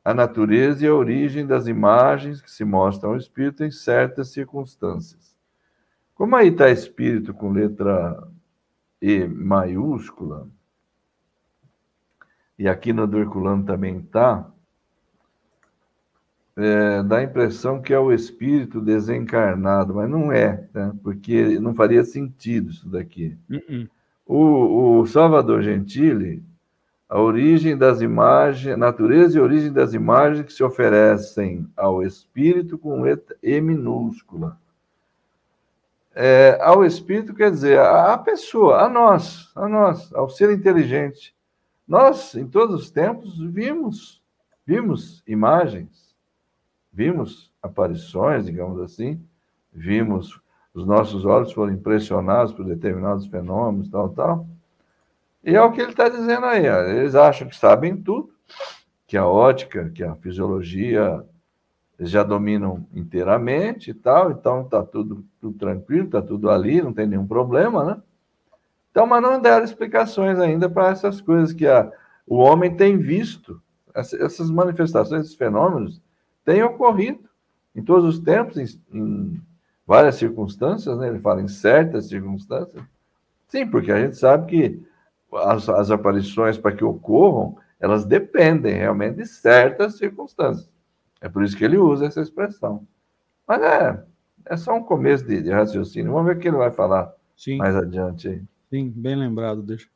a 0.04 0.14
natureza 0.14 0.84
e 0.84 0.88
a 0.88 0.94
origem 0.94 1.46
das 1.46 1.66
imagens 1.66 2.40
que 2.40 2.50
se 2.50 2.64
mostram 2.64 3.10
ao 3.10 3.16
espírito 3.16 3.62
em 3.62 3.70
certas 3.70 4.28
circunstâncias? 4.28 5.36
Como 6.14 6.34
aí 6.34 6.48
está 6.48 6.70
espírito 6.70 7.32
com 7.32 7.52
letra 7.52 8.26
E 9.00 9.26
maiúscula, 9.26 10.48
e 12.58 12.68
aqui 12.68 12.92
no 12.92 13.04
Herculano 13.16 13.64
também 13.64 13.98
está, 13.98 14.50
é, 16.56 17.04
dá 17.04 17.18
a 17.18 17.22
impressão 17.22 17.80
que 17.80 17.94
é 17.94 17.98
o 18.00 18.12
espírito 18.12 18.80
desencarnado, 18.80 19.94
mas 19.94 20.10
não 20.10 20.32
é, 20.32 20.68
né? 20.74 20.92
porque 21.04 21.60
não 21.60 21.72
faria 21.72 22.02
sentido 22.02 22.70
isso 22.70 22.88
daqui. 22.88 23.38
Uh 23.48 23.54
-uh. 23.54 23.90
O, 24.26 24.98
o, 24.98 25.06
Salvador 25.06 25.62
Gentili, 25.62 26.42
a 27.08 27.18
origem 27.18 27.76
das 27.76 28.02
imagens, 28.02 28.76
natureza 28.76 29.38
e 29.38 29.40
origem 29.40 29.72
das 29.72 29.94
imagens 29.94 30.44
que 30.44 30.52
se 30.52 30.62
oferecem 30.62 31.66
ao 31.74 32.02
espírito 32.02 32.76
com 32.76 33.02
E 33.42 33.60
minúscula. 33.60 34.58
é, 36.14 36.58
ao 36.60 36.84
espírito 36.84 37.32
quer 37.32 37.50
dizer 37.50 37.78
a 37.78 38.18
pessoa, 38.18 38.82
a 38.82 38.88
nós, 38.88 39.50
a 39.54 39.68
nós, 39.68 40.12
ao 40.12 40.28
ser 40.28 40.50
inteligente. 40.50 41.34
Nós, 41.86 42.34
em 42.34 42.46
todos 42.46 42.82
os 42.82 42.90
tempos, 42.90 43.40
vimos, 43.40 44.22
vimos 44.66 45.22
imagens, 45.26 46.14
vimos 46.92 47.50
aparições, 47.62 48.44
digamos 48.44 48.80
assim, 48.80 49.18
vimos, 49.72 50.38
os 50.74 50.84
nossos 50.84 51.24
olhos 51.24 51.52
foram 51.52 51.72
impressionados 51.72 52.52
por 52.52 52.66
determinados 52.66 53.26
fenômenos, 53.26 53.88
tal, 53.88 54.10
tal. 54.10 54.46
E 55.44 55.54
é 55.54 55.62
o 55.62 55.72
que 55.72 55.80
ele 55.80 55.90
está 55.90 56.08
dizendo 56.08 56.46
aí. 56.46 56.66
Eles 56.66 57.14
acham 57.14 57.48
que 57.48 57.56
sabem 57.56 57.96
tudo, 57.96 58.30
que 59.06 59.16
a 59.16 59.26
ótica, 59.26 59.90
que 59.90 60.02
a 60.02 60.14
fisiologia, 60.16 61.24
já 62.00 62.22
dominam 62.22 62.86
inteiramente 62.94 63.90
e 63.90 63.94
tal, 63.94 64.30
então 64.30 64.62
está 64.62 64.84
tudo, 64.84 65.24
tudo 65.40 65.58
tranquilo, 65.58 66.04
está 66.04 66.22
tudo 66.22 66.48
ali, 66.48 66.80
não 66.80 66.92
tem 66.92 67.06
nenhum 67.06 67.26
problema, 67.26 67.84
né? 67.84 68.02
Então, 68.90 69.06
mas 69.06 69.22
não 69.22 69.40
deram 69.40 69.64
explicações 69.64 70.38
ainda 70.38 70.68
para 70.68 70.90
essas 70.90 71.20
coisas 71.20 71.52
que 71.52 71.66
a, 71.66 71.90
o 72.26 72.36
homem 72.36 72.74
tem 72.74 72.96
visto. 72.96 73.60
Essas 73.94 74.48
manifestações, 74.50 75.24
esses 75.24 75.34
fenômenos, 75.34 76.00
têm 76.44 76.62
ocorrido 76.62 77.28
em 77.74 77.82
todos 77.82 78.16
os 78.16 78.20
tempos, 78.20 78.56
em, 78.56 78.66
em 78.92 79.42
várias 79.86 80.16
circunstâncias, 80.16 80.96
né? 80.98 81.08
ele 81.08 81.18
fala 81.18 81.42
em 81.42 81.48
certas 81.48 82.08
circunstâncias. 82.08 82.82
Sim, 83.48 83.66
porque 83.66 83.90
a 83.90 84.00
gente 84.00 84.16
sabe 84.16 84.46
que 84.46 84.82
as, 85.32 85.68
as 85.68 85.90
aparições, 85.90 86.58
para 86.58 86.74
que 86.74 86.84
ocorram, 86.84 87.56
elas 87.80 88.04
dependem 88.04 88.74
realmente 88.74 89.16
de 89.16 89.26
certas 89.26 89.96
circunstâncias. 89.96 90.70
É 91.20 91.28
por 91.28 91.42
isso 91.42 91.56
que 91.56 91.64
ele 91.64 91.76
usa 91.76 92.06
essa 92.06 92.20
expressão. 92.20 92.86
Mas 93.46 93.62
é, 93.62 94.04
é 94.46 94.56
só 94.56 94.74
um 94.74 94.82
começo 94.82 95.24
de, 95.24 95.42
de 95.42 95.50
raciocínio. 95.50 96.12
Vamos 96.12 96.28
ver 96.28 96.36
o 96.36 96.40
que 96.40 96.48
ele 96.48 96.56
vai 96.56 96.70
falar 96.70 97.12
Sim. 97.36 97.56
mais 97.56 97.74
adiante 97.74 98.28
aí. 98.28 98.42
Sim, 98.70 98.90
bem 98.90 99.16
lembrado, 99.16 99.62
deixa. 99.62 99.88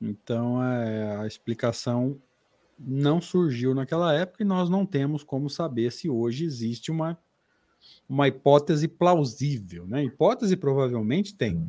Então, 0.00 0.62
é, 0.62 1.16
a 1.16 1.26
explicação 1.26 2.16
não 2.78 3.20
surgiu 3.20 3.74
naquela 3.74 4.14
época 4.14 4.42
e 4.42 4.46
nós 4.46 4.70
não 4.70 4.86
temos 4.86 5.24
como 5.24 5.50
saber 5.50 5.90
se 5.90 6.08
hoje 6.08 6.44
existe 6.44 6.90
uma, 6.90 7.18
uma 8.08 8.28
hipótese 8.28 8.86
plausível. 8.86 9.86
Né? 9.86 10.04
Hipótese 10.04 10.56
provavelmente 10.56 11.34
tem? 11.34 11.68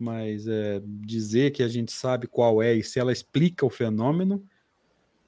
Mas 0.00 0.46
é, 0.48 0.82
dizer 0.84 1.52
que 1.52 1.62
a 1.62 1.68
gente 1.68 1.92
sabe 1.92 2.26
qual 2.26 2.62
é 2.62 2.74
e 2.74 2.82
se 2.82 2.98
ela 2.98 3.12
explica 3.12 3.64
o 3.64 3.70
fenômeno, 3.70 4.44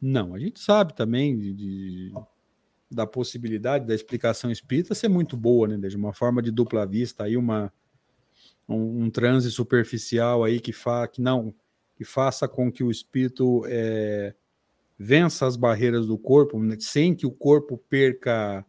não. 0.01 0.35
A 0.35 0.39
gente 0.39 0.59
sabe 0.59 0.95
também 0.95 1.37
de, 1.37 1.53
de, 1.53 2.13
da 2.91 3.07
possibilidade 3.07 3.87
da 3.87 3.95
explicação 3.95 4.51
espírita 4.51 4.95
ser 4.95 5.09
muito 5.09 5.37
boa, 5.37 5.69
né? 5.69 5.89
De 5.89 5.97
uma 5.97 6.13
forma 6.13 6.43
de 6.43 6.51
dupla 6.51 6.87
vista, 6.87 7.25
aí 7.25 7.37
uma, 7.37 7.73
um, 8.69 9.05
um 9.05 9.11
transe 9.11 9.51
superficial 9.51 10.43
aí 10.43 10.61
que, 10.61 10.73
fa, 10.73 11.07
que 11.07 11.21
não 11.21 11.55
que 11.95 12.05
faça 12.05 12.49
com 12.49 12.73
que 12.73 12.83
o 12.83 12.91
espírito 12.91 13.63
é, 13.67 14.35
vença 14.99 15.47
as 15.47 15.57
barreiras 15.57 16.07
do 16.07 16.19
corpo, 16.19 16.59
né? 16.59 16.77
sem 16.81 17.15
que 17.15 17.27
o 17.27 17.31
corpo 17.31 17.79
perca 17.89 18.65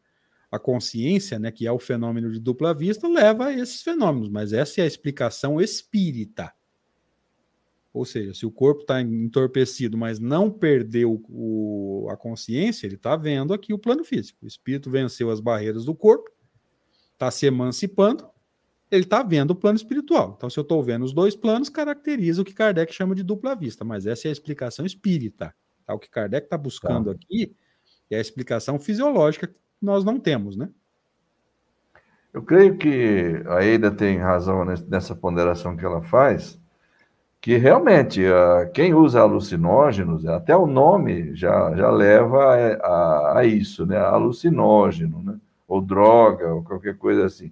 a 0.53 0.59
consciência, 0.59 1.39
né, 1.39 1.51
que 1.51 1.65
é 1.65 1.71
o 1.71 1.79
fenômeno 1.79 2.31
de 2.31 2.39
dupla 2.39 2.75
vista, 2.75 3.07
leva 3.07 3.47
a 3.47 3.53
esses 3.53 3.81
fenômenos, 3.81 4.29
mas 4.29 4.53
essa 4.53 4.81
é 4.81 4.83
a 4.83 4.87
explicação 4.87 5.59
espírita. 5.59 6.53
Ou 7.91 8.05
seja, 8.05 8.35
se 8.35 8.45
o 8.45 8.51
corpo 8.51 8.81
está 8.81 9.01
entorpecido, 9.01 9.97
mas 9.97 10.19
não 10.19 10.51
perdeu 10.51 11.23
o, 11.27 12.07
a 12.11 12.15
consciência, 12.15 12.85
ele 12.85 12.95
está 12.95 13.15
vendo 13.15 13.51
aqui 13.51 13.73
o 13.73 13.79
plano 13.79 14.03
físico. 14.03 14.45
O 14.45 14.47
espírito 14.47 14.91
venceu 14.91 15.31
as 15.31 15.39
barreiras 15.39 15.85
do 15.85 15.95
corpo, 15.95 16.29
está 17.13 17.31
se 17.31 17.47
emancipando, 17.47 18.29
ele 18.91 19.05
está 19.05 19.23
vendo 19.23 19.51
o 19.51 19.55
plano 19.55 19.77
espiritual. 19.77 20.35
Então, 20.37 20.51
se 20.51 20.59
eu 20.59 20.61
estou 20.61 20.83
vendo 20.83 21.03
os 21.03 21.13
dois 21.13 21.35
planos, 21.35 21.67
caracteriza 21.67 22.43
o 22.43 22.45
que 22.45 22.53
Kardec 22.53 22.93
chama 22.93 23.15
de 23.15 23.23
dupla 23.23 23.55
vista, 23.55 23.83
mas 23.83 24.05
essa 24.05 24.27
é 24.27 24.29
a 24.29 24.31
explicação 24.31 24.85
espírita. 24.85 25.51
Tá? 25.83 25.95
O 25.95 25.99
que 25.99 26.11
Kardec 26.11 26.45
está 26.45 26.59
buscando 26.59 27.05
tá. 27.05 27.11
aqui 27.11 27.55
é 28.07 28.17
a 28.17 28.21
explicação 28.21 28.77
fisiológica 28.77 29.51
nós 29.83 30.05
não 30.05 30.19
temos, 30.19 30.55
né? 30.55 30.69
Eu 32.33 32.41
creio 32.41 32.77
que 32.77 33.43
a 33.47 33.63
Eida 33.63 33.91
tem 33.91 34.17
razão 34.17 34.65
nessa 34.65 35.15
ponderação 35.15 35.77
que 35.77 35.85
ela 35.85 36.01
faz, 36.01 36.59
que 37.39 37.57
realmente 37.57 38.21
quem 38.73 38.93
usa 38.93 39.19
alucinógenos, 39.19 40.25
até 40.25 40.55
o 40.55 40.65
nome 40.65 41.35
já, 41.35 41.75
já 41.75 41.91
leva 41.91 42.55
a, 42.55 42.73
a, 42.87 43.39
a 43.39 43.45
isso, 43.45 43.85
né? 43.85 43.97
Alucinógeno, 43.97 45.21
né? 45.21 45.37
ou 45.67 45.81
droga, 45.81 46.53
ou 46.53 46.63
qualquer 46.63 46.97
coisa 46.97 47.25
assim. 47.25 47.51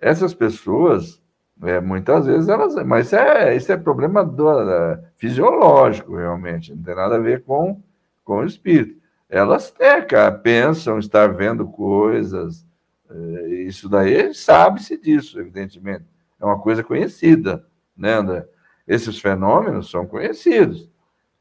Essas 0.00 0.34
pessoas, 0.34 1.22
é, 1.62 1.80
muitas 1.80 2.26
vezes 2.26 2.48
elas. 2.48 2.74
Mas 2.84 3.12
é, 3.12 3.54
isso 3.54 3.70
é 3.70 3.76
problema 3.76 4.24
do, 4.24 4.50
é, 4.50 5.00
fisiológico, 5.16 6.16
realmente, 6.16 6.74
não 6.74 6.82
tem 6.82 6.94
nada 6.94 7.16
a 7.16 7.20
ver 7.20 7.44
com, 7.44 7.80
com 8.24 8.38
o 8.38 8.44
espírito 8.44 9.01
elas 9.32 9.74
é, 9.78 10.02
cara, 10.02 10.30
pensam 10.30 10.98
estar 10.98 11.32
vendo 11.32 11.66
coisas. 11.66 12.66
É, 13.08 13.48
isso 13.66 13.88
daí 13.88 14.34
sabe-se 14.34 15.00
disso, 15.00 15.40
evidentemente. 15.40 16.04
É 16.38 16.44
uma 16.44 16.60
coisa 16.60 16.84
conhecida, 16.84 17.66
né, 17.96 18.12
André? 18.12 18.46
Esses 18.86 19.18
fenômenos 19.18 19.90
são 19.90 20.06
conhecidos. 20.06 20.90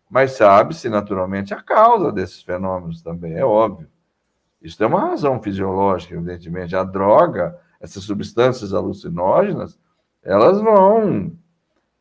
Mas 0.10 0.32
sabe-se 0.32 0.88
naturalmente 0.88 1.54
a 1.54 1.62
causa 1.62 2.13
desses 2.13 2.41
fenômenos 2.41 3.01
também, 3.01 3.34
é 3.34 3.43
óbvio. 3.43 3.89
Isso 4.62 4.77
tem 4.77 4.88
uma 4.88 5.10
razão 5.10 5.41
fisiológica, 5.41 6.15
evidentemente. 6.15 6.73
A 6.73 6.86
droga, 6.86 7.60
essas 7.77 8.06
substâncias 8.06 8.73
alucinógenas, 8.73 9.77
elas 10.23 10.62
vão 10.62 11.36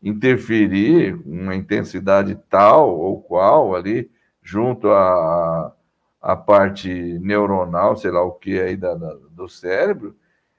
interferir 0.01 1.21
uma 1.27 1.57
intensidade 1.57 2.39
tal 2.49 2.97
ou 2.97 3.21
qual 3.21 3.75
ali 3.75 4.09
junto 4.41 4.89
a, 4.91 5.75
a 6.21 6.37
parte 6.37 6.89
neuronal, 7.21 7.97
sei 7.97 8.11
lá 8.11 8.23
o 8.23 8.33
que 8.33 8.61
aí 8.61 8.77
da, 8.77 8.95
da, 8.95 9.15
do 9.31 9.49
cérebro, 9.49 10.15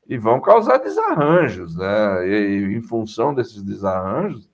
e 0.08 0.18
vão 0.18 0.42
causar 0.42 0.78
desarranjos, 0.78 1.76
né? 1.76 2.28
E, 2.28 2.32
e, 2.32 2.76
em 2.76 2.82
função 2.82 3.34
desses 3.34 3.62
desarranjos, 3.62 4.50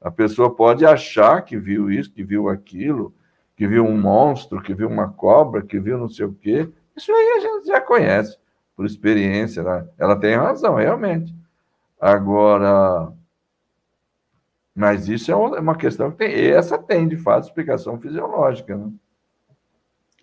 a 0.00 0.10
pessoa 0.10 0.54
pode 0.54 0.84
achar 0.84 1.42
que 1.42 1.56
viu 1.56 1.90
isso, 1.90 2.12
que 2.12 2.22
viu 2.22 2.48
aquilo, 2.48 3.14
que 3.56 3.66
viu 3.66 3.84
um 3.84 3.98
monstro, 3.98 4.62
que 4.62 4.74
viu 4.74 4.88
uma 4.88 5.08
cobra, 5.12 5.62
que 5.62 5.80
viu 5.80 5.96
não 5.96 6.08
sei 6.08 6.26
o 6.26 6.34
quê. 6.34 6.68
Isso 6.96 7.10
aí 7.10 7.34
a 7.36 7.40
gente 7.40 7.66
já 7.66 7.80
conhece 7.80 8.38
por 8.76 8.84
experiência, 8.84 9.62
né? 9.62 9.88
Ela 9.98 10.16
tem 10.16 10.36
razão, 10.36 10.74
realmente. 10.74 11.34
Agora, 12.00 13.12
mas 14.74 15.08
isso 15.08 15.30
é 15.30 15.36
uma 15.36 15.76
questão 15.76 16.10
que 16.10 16.18
tem, 16.18 16.32
essa 16.50 16.78
tem 16.78 17.06
de 17.06 17.16
fato 17.16 17.44
explicação 17.44 17.98
fisiológica, 18.00 18.76
né? 18.76 18.90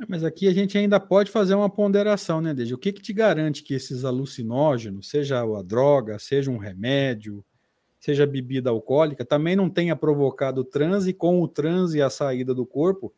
Mas 0.08 0.24
aqui 0.24 0.48
a 0.48 0.54
gente 0.54 0.78
ainda 0.78 1.00
pode 1.00 1.30
fazer 1.30 1.56
uma 1.56 1.70
ponderação, 1.70 2.40
né, 2.40 2.54
Desde 2.54 2.74
O 2.74 2.78
que, 2.78 2.94
que 2.94 3.02
te 3.02 3.12
garante 3.12 3.64
que 3.64 3.74
esses 3.74 4.06
alucinógenos, 4.06 5.10
seja 5.10 5.42
a 5.42 5.62
droga, 5.62 6.18
seja 6.18 6.50
um 6.50 6.58
remédio, 6.58 7.44
seja 8.00 8.26
bebida 8.26 8.70
alcoólica, 8.70 9.26
também 9.26 9.56
não 9.56 9.70
tenha 9.70 9.96
provocado 9.96 10.64
transe 10.64 11.14
com 11.14 11.42
o 11.42 11.48
transe 11.48 12.02
a 12.02 12.10
saída 12.10 12.54
do 12.54 12.66
corpo? 12.66 13.14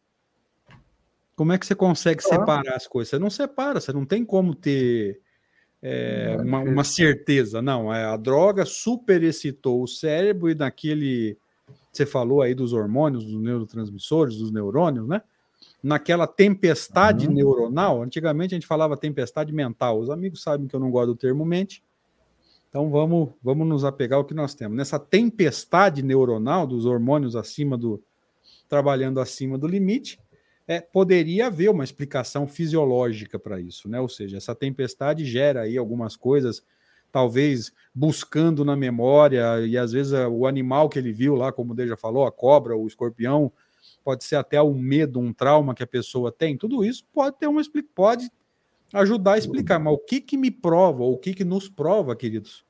Como 1.36 1.54
é 1.54 1.58
que 1.58 1.66
você 1.66 1.76
consegue 1.76 2.24
separar 2.24 2.76
as 2.76 2.88
coisas? 2.88 3.10
Você 3.10 3.20
não 3.20 3.30
separa, 3.30 3.80
você 3.80 3.94
não 3.94 4.06
tem 4.06 4.26
como 4.26 4.56
ter 4.56 5.22
é, 5.82 6.38
uma, 6.40 6.60
uma, 6.60 6.84
certeza. 6.84 7.62
Não, 7.62 7.94
é, 7.94 8.06
a 8.06 8.18
droga 8.18 8.66
superexcitou 8.66 9.82
o 9.82 9.88
cérebro 9.88 10.50
e 10.50 10.56
naquele. 10.56 11.38
Você 11.92 12.06
falou 12.06 12.42
aí 12.42 12.54
dos 12.54 12.74
hormônios, 12.74 13.26
dos 13.26 13.42
neurotransmissores, 13.42 14.38
dos 14.38 14.52
neurônios, 14.52 15.08
né? 15.08 15.22
Naquela 15.82 16.28
tempestade 16.28 17.28
uhum. 17.28 17.34
neuronal. 17.34 18.02
Antigamente 18.04 18.54
a 18.54 18.58
gente 18.58 18.68
falava 18.68 18.98
tempestade 18.98 19.54
mental. 19.54 20.00
Os 20.00 20.10
amigos 20.10 20.44
sabem 20.44 20.68
que 20.68 20.76
eu 20.76 20.80
não 20.80 20.92
gosto 20.92 21.08
do 21.08 21.16
termo 21.16 21.46
mente. 21.46 21.84
Então 22.70 22.90
vamos, 22.90 23.30
vamos 23.44 23.68
nos 23.68 23.84
apegar 23.84 24.18
ao 24.18 24.26
que 24.26 24.34
nós 24.34 24.54
temos. 24.54 24.78
Nessa 24.78 24.98
tempestade 24.98 26.02
neuronal 26.02 26.66
dos 26.66 26.86
hormônios 26.86 27.36
acima 27.36 27.78
do 27.78 28.02
trabalhando 28.70 29.20
acima 29.20 29.58
do 29.58 29.68
limite, 29.68 30.18
é, 30.66 30.80
poderia 30.80 31.48
haver 31.48 31.70
uma 31.70 31.84
explicação 31.84 32.48
fisiológica 32.48 33.38
para 33.38 33.60
isso, 33.60 33.90
né? 33.90 34.00
Ou 34.00 34.08
seja, 34.08 34.38
essa 34.38 34.56
tempestade 34.56 35.26
gera 35.26 35.64
aí 35.64 35.78
algumas 35.78 36.16
coisas, 36.16 36.64
talvez 37.12 37.74
buscando 37.94 38.64
na 38.64 38.74
memória, 38.74 39.60
e 39.66 39.78
às 39.78 39.92
vezes 39.92 40.14
o 40.14 40.48
animal 40.48 40.88
que 40.88 40.98
ele 40.98 41.12
viu 41.12 41.36
lá, 41.36 41.52
como 41.52 41.74
o 41.74 41.76
Deja 41.76 41.98
falou, 41.98 42.26
a 42.26 42.32
cobra, 42.32 42.78
o 42.78 42.88
escorpião, 42.88 43.52
pode 44.04 44.24
ser 44.24 44.36
até 44.36 44.62
um 44.62 44.74
medo, 44.74 45.20
um 45.20 45.34
trauma 45.34 45.74
que 45.74 45.84
a 45.84 45.88
pessoa 45.88 46.32
tem, 46.32 46.58
tudo 46.58 46.84
isso 46.84 47.06
pode 47.14 47.38
ter 47.38 47.48
uma 47.48 47.62
pode 47.94 48.30
ajudar 48.94 49.34
a 49.34 49.38
explicar, 49.38 49.80
mas 49.80 49.94
o 49.94 49.98
que 49.98 50.20
que 50.20 50.38
me 50.38 50.52
prova, 50.52 51.04
ou 51.04 51.14
o 51.14 51.18
que 51.18 51.34
que 51.34 51.44
nos 51.44 51.70
prova, 51.70 52.16
queridos, 52.16 52.66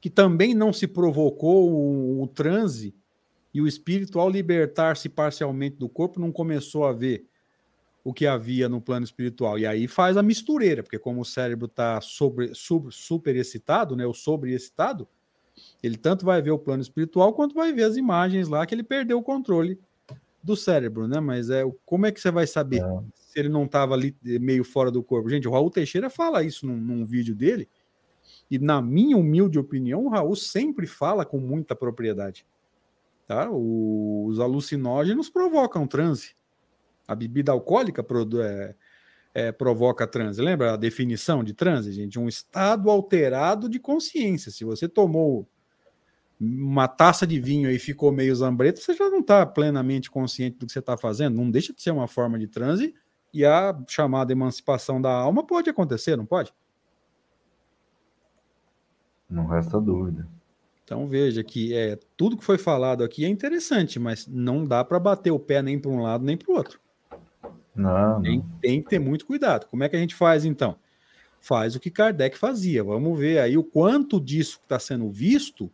que 0.00 0.08
também 0.08 0.54
não 0.54 0.72
se 0.72 0.86
provocou 0.86 1.70
o, 1.70 2.22
o 2.22 2.26
transe 2.26 2.94
e 3.52 3.60
o 3.60 3.66
espírito 3.66 4.18
ao 4.18 4.30
libertar-se 4.30 5.08
parcialmente 5.08 5.76
do 5.76 5.88
corpo 5.88 6.20
não 6.20 6.32
começou 6.32 6.86
a 6.86 6.92
ver 6.92 7.26
o 8.02 8.14
que 8.14 8.26
havia 8.26 8.68
no 8.68 8.80
plano 8.80 9.04
espiritual. 9.04 9.58
E 9.58 9.66
aí 9.66 9.86
faz 9.86 10.16
a 10.16 10.22
mistureira, 10.22 10.82
porque 10.82 10.98
como 10.98 11.20
o 11.20 11.24
cérebro 11.24 11.66
está 11.66 12.00
sobre, 12.00 12.54
super, 12.54 12.92
super 12.92 13.36
excitado, 13.36 13.94
né, 13.94 14.06
ou 14.06 14.14
sobre 14.14 14.52
excitado, 14.52 15.06
ele 15.82 15.96
tanto 15.96 16.24
vai 16.24 16.40
ver 16.42 16.50
o 16.50 16.58
plano 16.58 16.82
espiritual 16.82 17.32
quanto 17.32 17.54
vai 17.54 17.72
ver 17.72 17.84
as 17.84 17.96
imagens 17.96 18.48
lá 18.48 18.66
que 18.66 18.74
ele 18.74 18.82
perdeu 18.82 19.18
o 19.18 19.22
controle 19.22 19.78
do 20.42 20.56
cérebro, 20.56 21.06
né? 21.06 21.20
Mas 21.20 21.50
é 21.50 21.62
como 21.84 22.06
é 22.06 22.12
que 22.12 22.20
você 22.20 22.30
vai 22.30 22.46
saber 22.46 22.82
é. 22.82 23.02
se 23.14 23.38
ele 23.38 23.48
não 23.48 23.64
estava 23.64 23.94
ali 23.94 24.16
eh, 24.24 24.38
meio 24.38 24.64
fora 24.64 24.90
do 24.90 25.02
corpo? 25.02 25.28
Gente, 25.28 25.46
o 25.46 25.50
Raul 25.50 25.70
Teixeira 25.70 26.08
fala 26.08 26.42
isso 26.42 26.66
num, 26.66 26.76
num 26.76 27.04
vídeo 27.04 27.34
dele, 27.34 27.68
e 28.50 28.58
na 28.58 28.82
minha 28.82 29.16
humilde 29.16 29.58
opinião, 29.58 30.06
o 30.06 30.08
Raul 30.08 30.34
sempre 30.34 30.86
fala 30.86 31.24
com 31.24 31.38
muita 31.38 31.76
propriedade. 31.76 32.44
Tá? 33.26 33.48
Os 33.48 34.40
alucinógenos 34.40 35.30
provocam 35.30 35.86
transe. 35.86 36.34
A 37.06 37.14
bebida 37.14 37.52
alcoólica 37.52 38.02
produ, 38.02 38.42
é, 38.42 38.74
é, 39.34 39.52
provoca 39.52 40.06
transe. 40.06 40.40
Lembra 40.40 40.74
a 40.74 40.76
definição 40.76 41.44
de 41.44 41.54
transe, 41.54 41.92
gente? 41.92 42.18
Um 42.18 42.28
estado 42.28 42.90
alterado 42.90 43.68
de 43.68 43.78
consciência. 43.78 44.50
Se 44.50 44.64
você 44.64 44.88
tomou 44.88 45.48
uma 46.40 46.88
taça 46.88 47.26
de 47.26 47.38
vinho 47.38 47.70
e 47.70 47.78
ficou 47.78 48.10
meio 48.10 48.34
zambreto, 48.34 48.80
você 48.80 48.94
já 48.94 49.08
não 49.10 49.20
está 49.20 49.44
plenamente 49.44 50.10
consciente 50.10 50.58
do 50.58 50.66
que 50.66 50.72
você 50.72 50.78
está 50.78 50.96
fazendo. 50.96 51.36
Não 51.36 51.50
deixa 51.50 51.72
de 51.72 51.82
ser 51.82 51.90
uma 51.90 52.08
forma 52.08 52.38
de 52.38 52.48
transe 52.48 52.94
e 53.32 53.44
a 53.44 53.78
chamada 53.86 54.32
emancipação 54.32 55.00
da 55.00 55.12
alma 55.12 55.46
pode 55.46 55.70
acontecer, 55.70 56.16
não 56.16 56.26
pode? 56.26 56.52
Não 59.28 59.46
resta 59.46 59.80
dúvida. 59.80 60.26
Então 60.82 61.06
veja 61.06 61.44
que 61.44 61.72
é 61.72 61.96
tudo 62.16 62.36
que 62.36 62.44
foi 62.44 62.58
falado 62.58 63.04
aqui 63.04 63.24
é 63.24 63.28
interessante, 63.28 63.98
mas 64.00 64.26
não 64.26 64.64
dá 64.64 64.84
para 64.84 64.98
bater 64.98 65.30
o 65.30 65.38
pé 65.38 65.62
nem 65.62 65.78
para 65.78 65.90
um 65.90 66.02
lado 66.02 66.24
nem 66.24 66.36
para 66.36 66.50
o 66.50 66.56
outro. 66.56 66.79
Não, 67.74 68.20
tem, 68.20 68.44
tem, 68.60 68.82
que 68.82 68.90
ter 68.90 68.98
muito 68.98 69.26
cuidado. 69.26 69.66
Como 69.66 69.84
é 69.84 69.88
que 69.88 69.96
a 69.96 69.98
gente 69.98 70.14
faz 70.14 70.44
então? 70.44 70.76
Faz 71.40 71.74
o 71.74 71.80
que 71.80 71.90
Kardec 71.90 72.36
fazia. 72.36 72.84
Vamos 72.84 73.18
ver 73.18 73.38
aí 73.38 73.56
o 73.56 73.64
quanto 73.64 74.20
disso 74.20 74.58
que 74.58 74.64
está 74.64 74.78
sendo 74.78 75.10
visto 75.10 75.70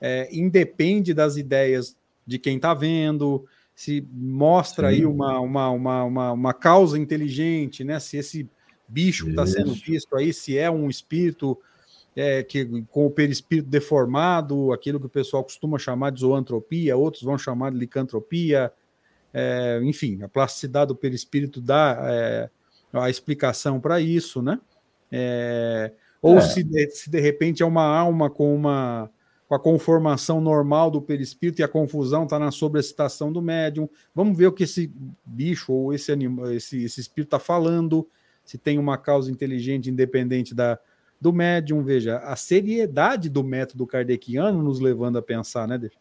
é, 0.00 0.28
independe 0.32 1.14
das 1.14 1.36
ideias 1.36 1.96
de 2.26 2.38
quem 2.38 2.56
está 2.56 2.74
vendo, 2.74 3.46
se 3.74 4.06
mostra 4.12 4.88
Sim. 4.88 4.94
aí 4.94 5.06
uma, 5.06 5.40
uma, 5.40 5.70
uma, 5.70 6.04
uma, 6.04 6.32
uma 6.32 6.54
causa 6.54 6.98
inteligente, 6.98 7.84
né? 7.84 7.98
Se 8.00 8.16
esse 8.16 8.48
bicho 8.88 9.28
está 9.28 9.46
sendo 9.46 9.72
visto 9.72 10.14
aí, 10.16 10.32
se 10.32 10.58
é 10.58 10.70
um 10.70 10.88
espírito 10.88 11.58
é, 12.14 12.42
que 12.42 12.84
com 12.90 13.06
o 13.06 13.10
perispírito 13.10 13.68
deformado, 13.68 14.72
aquilo 14.72 15.00
que 15.00 15.06
o 15.06 15.10
pessoal 15.10 15.42
costuma 15.42 15.78
chamar 15.78 16.10
de 16.10 16.20
zoantropia, 16.20 16.96
outros 16.96 17.22
vão 17.22 17.36
chamar 17.36 17.72
de 17.72 17.78
licantropia, 17.78 18.72
é, 19.34 19.80
enfim, 19.82 20.22
a 20.22 20.28
plasticidade 20.28 20.88
do 20.88 20.96
perispírito 20.96 21.60
dá 21.60 21.98
é, 22.04 22.50
a 22.92 23.10
explicação 23.10 23.80
para 23.80 24.00
isso, 24.00 24.40
né? 24.40 24.60
É, 25.10 25.92
ou 26.22 26.38
é. 26.38 26.40
se 26.40 26.62
de, 26.62 26.90
se 26.90 27.10
de 27.10 27.20
repente 27.20 27.60
é 27.60 27.66
uma 27.66 27.84
alma 27.84 28.30
com 28.30 28.54
uma 28.54 29.10
com 29.46 29.54
a 29.54 29.60
conformação 29.60 30.40
normal 30.40 30.90
do 30.90 31.02
perispírito 31.02 31.60
e 31.60 31.64
a 31.64 31.68
confusão 31.68 32.24
está 32.24 32.38
na 32.38 32.50
sobrecitação 32.50 33.30
do 33.30 33.42
médium. 33.42 33.88
Vamos 34.14 34.38
ver 34.38 34.46
o 34.46 34.52
que 34.52 34.64
esse 34.64 34.90
bicho 35.24 35.70
ou 35.70 35.92
esse, 35.92 36.10
anima, 36.10 36.54
esse, 36.54 36.82
esse 36.82 37.00
espírito 37.00 37.26
está 37.26 37.38
falando, 37.38 38.08
se 38.42 38.56
tem 38.56 38.78
uma 38.78 38.96
causa 38.96 39.30
inteligente 39.30 39.90
independente 39.90 40.54
da, 40.54 40.78
do 41.20 41.30
médium. 41.30 41.84
Veja, 41.84 42.18
a 42.20 42.34
seriedade 42.36 43.28
do 43.28 43.44
método 43.44 43.86
kardeciano 43.86 44.62
nos 44.62 44.80
levando 44.80 45.18
a 45.18 45.22
pensar, 45.22 45.68
né, 45.68 45.76
Deixa? 45.76 45.98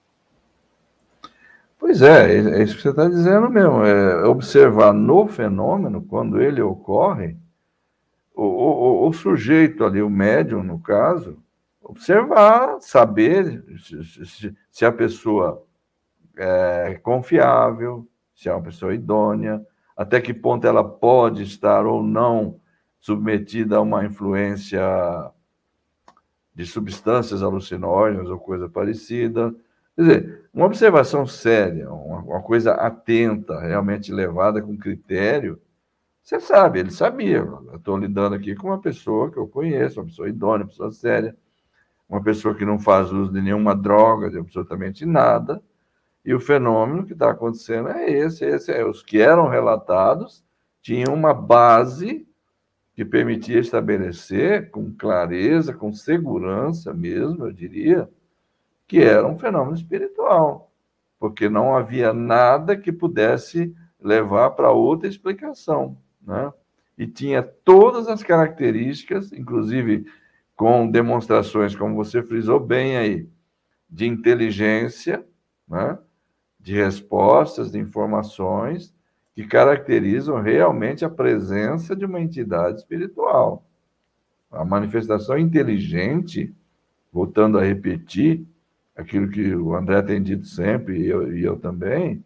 Pois 1.84 2.02
é, 2.02 2.38
é, 2.38 2.38
é 2.38 2.64
isso 2.64 2.78
que 2.78 2.82
você 2.82 2.92
está 2.92 3.10
dizendo 3.10 3.50
mesmo. 3.50 3.84
É 3.84 4.26
observar 4.26 4.94
no 4.94 5.28
fenômeno, 5.28 6.02
quando 6.02 6.42
ele 6.42 6.62
ocorre, 6.62 7.36
o, 8.34 8.46
o, 8.46 9.10
o 9.10 9.12
sujeito 9.12 9.84
ali, 9.84 10.02
o 10.02 10.10
médium, 10.10 10.64
no 10.64 10.80
caso, 10.80 11.38
observar, 11.82 12.80
saber 12.80 13.66
se, 13.78 14.56
se 14.72 14.86
a 14.86 14.94
pessoa 14.94 15.62
é 16.38 16.98
confiável, 17.04 18.08
se 18.34 18.48
é 18.48 18.54
uma 18.54 18.64
pessoa 18.64 18.96
idônea, 18.96 19.62
até 19.96 20.22
que 20.22 20.34
ponto 20.34 20.66
ela 20.66 20.86
pode 20.88 21.44
estar 21.44 21.86
ou 21.86 22.02
não 22.02 22.62
submetida 23.02 23.76
a 23.76 23.82
uma 23.82 24.06
influência 24.06 24.82
de 26.56 26.66
substâncias 26.66 27.44
alucinógenas 27.44 28.30
ou 28.30 28.40
coisa 28.40 28.70
parecida. 28.70 29.54
Quer 29.96 30.02
dizer, 30.02 30.50
uma 30.54 30.66
observação 30.66 31.26
séria, 31.26 31.92
uma, 31.92 32.20
uma 32.20 32.42
coisa 32.42 32.74
atenta, 32.74 33.60
realmente 33.60 34.12
levada 34.12 34.62
com 34.62 34.78
critério, 34.78 35.60
você 36.24 36.40
sabe, 36.40 36.80
ele 36.80 36.92
sabia. 36.92 37.46
Estou 37.74 37.98
lidando 37.98 38.36
aqui 38.36 38.56
com 38.56 38.68
uma 38.68 38.80
pessoa 38.80 39.30
que 39.30 39.38
eu 39.38 39.48
conheço, 39.48 40.00
uma 40.00 40.06
pessoa 40.06 40.30
idônea, 40.30 40.64
uma 40.64 40.70
pessoa 40.70 40.92
séria, 40.92 41.36
uma 42.08 42.24
pessoa 42.24 42.56
que 42.56 42.66
não 42.66 42.80
faz 42.80 43.12
uso 43.12 43.32
de 43.32 43.42
nenhuma 43.42 43.76
droga, 43.76 44.30
de 44.30 44.38
absolutamente 44.38 45.06
nada. 45.06 45.62
E 46.24 46.34
o 46.34 46.40
fenômeno 46.40 47.06
que 47.06 47.14
está 47.14 47.32
acontecendo 47.32 47.90
é 47.90 48.10
esse, 48.10 48.46
esse 48.46 48.72
é. 48.72 48.86
Os 48.86 49.04
que 49.04 49.20
eram 49.20 49.50
relatados 49.50 50.44
tinham 50.82 51.14
uma 51.14 51.34
base 51.34 52.26
que 52.96 53.04
permitia 53.04 53.60
estabelecer 53.60 54.70
com 54.72 54.94
clareza, 54.94 55.74
com 55.74 55.92
segurança 55.92 56.94
mesmo, 56.94 57.46
eu 57.46 57.52
diria, 57.52 58.10
que 58.94 59.02
era 59.02 59.28
um 59.28 59.40
fenômeno 59.40 59.76
espiritual, 59.76 60.72
porque 61.18 61.50
não 61.50 61.76
havia 61.76 62.14
nada 62.14 62.78
que 62.78 62.92
pudesse 62.92 63.76
levar 64.00 64.52
para 64.52 64.70
outra 64.70 65.10
explicação, 65.10 65.98
né? 66.22 66.54
E 66.96 67.08
tinha 67.08 67.42
todas 67.42 68.08
as 68.08 68.22
características, 68.22 69.34
inclusive 69.34 70.06
com 70.56 70.88
demonstrações, 70.88 71.76
como 71.76 71.96
você 71.96 72.22
frisou 72.22 72.60
bem 72.60 72.96
aí, 72.96 73.28
de 73.90 74.06
inteligência, 74.06 75.26
né? 75.68 75.98
de 76.60 76.76
respostas, 76.76 77.72
de 77.72 77.80
informações 77.80 78.94
que 79.34 79.44
caracterizam 79.48 80.40
realmente 80.40 81.04
a 81.04 81.10
presença 81.10 81.96
de 81.96 82.06
uma 82.06 82.22
entidade 82.22 82.78
espiritual. 82.78 83.66
A 84.52 84.64
manifestação 84.64 85.36
inteligente, 85.36 86.54
voltando 87.12 87.58
a 87.58 87.64
repetir, 87.64 88.46
aquilo 88.96 89.30
que 89.30 89.56
o 89.56 89.76
André 89.76 90.02
tem 90.02 90.22
dito 90.22 90.46
sempre, 90.46 91.00
e 91.00 91.08
eu, 91.08 91.36
e 91.36 91.44
eu 91.44 91.58
também, 91.58 92.24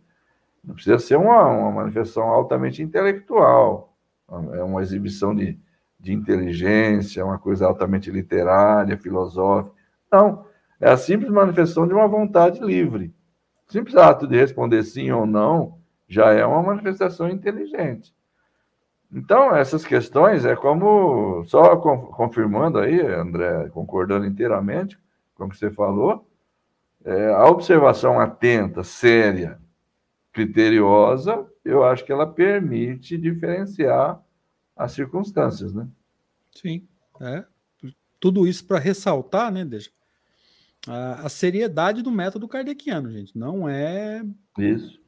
não 0.63 0.75
precisa 0.75 0.99
ser 0.99 1.15
uma, 1.15 1.45
uma 1.45 1.71
manifestação 1.71 2.27
altamente 2.27 2.84
intelectual, 2.84 3.95
é 4.53 4.63
uma 4.63 4.82
exibição 4.82 5.34
de, 5.34 5.58
de 5.99 6.13
inteligência, 6.13 7.25
uma 7.25 7.39
coisa 7.39 7.65
altamente 7.65 8.12
literária, 8.12 8.97
filosófica. 8.97 9.73
Não, 10.12 10.45
é 10.82 10.89
a 10.89 10.97
simples 10.97 11.32
manifestação 11.32 11.88
de 11.88 11.93
uma 11.93 12.08
vontade 12.08 12.60
livre. 12.60 13.13
O 13.67 13.71
simples 13.71 13.95
ato 13.95 14.27
de 14.27 14.36
responder 14.36 14.84
sim 14.84 15.10
ou 15.12 15.25
não 15.25 15.77
já 16.08 16.34
é 16.34 16.45
uma 16.45 16.62
manifestação 16.62 17.30
inteligente. 17.30 18.13
Então, 19.12 19.56
essas 19.56 19.86
questões 19.86 20.43
é 20.43 20.56
como, 20.56 21.45
só 21.45 21.77
confirmando 21.77 22.77
aí, 22.77 22.99
André, 22.99 23.69
concordando 23.69 24.25
inteiramente 24.25 24.99
com 25.36 25.45
o 25.45 25.49
que 25.49 25.58
você 25.58 25.71
falou, 25.71 26.26
é, 27.07 27.33
a 27.33 27.45
observação 27.45 28.19
atenta, 28.19 28.83
séria, 28.83 29.59
criteriosa, 30.31 31.47
eu 31.63 31.83
acho 31.83 32.05
que 32.05 32.11
ela 32.11 32.27
permite 32.27 33.17
diferenciar 33.17 34.21
as 34.75 34.91
circunstâncias, 34.91 35.73
né? 35.73 35.87
Sim, 36.55 36.87
é. 37.19 37.43
Tudo 38.19 38.47
isso 38.47 38.65
para 38.65 38.79
ressaltar, 38.79 39.51
né, 39.51 39.63
deixa 39.63 39.89
a, 40.87 41.25
a, 41.25 41.29
seriedade 41.29 42.01
do 42.01 42.11
método 42.11 42.47
kardeciano, 42.47 43.11
gente. 43.11 43.37
Não 43.37 43.67
é 43.67 44.23
isso 44.57 44.99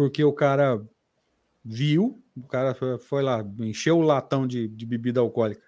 porque 0.00 0.24
o 0.24 0.32
cara 0.32 0.82
viu, 1.62 2.24
o 2.34 2.48
cara 2.48 2.74
foi 2.98 3.22
lá, 3.22 3.44
encheu 3.58 3.98
o 3.98 4.02
latão 4.02 4.46
de, 4.46 4.66
de 4.66 4.86
bebida 4.86 5.20
alcoólica. 5.20 5.62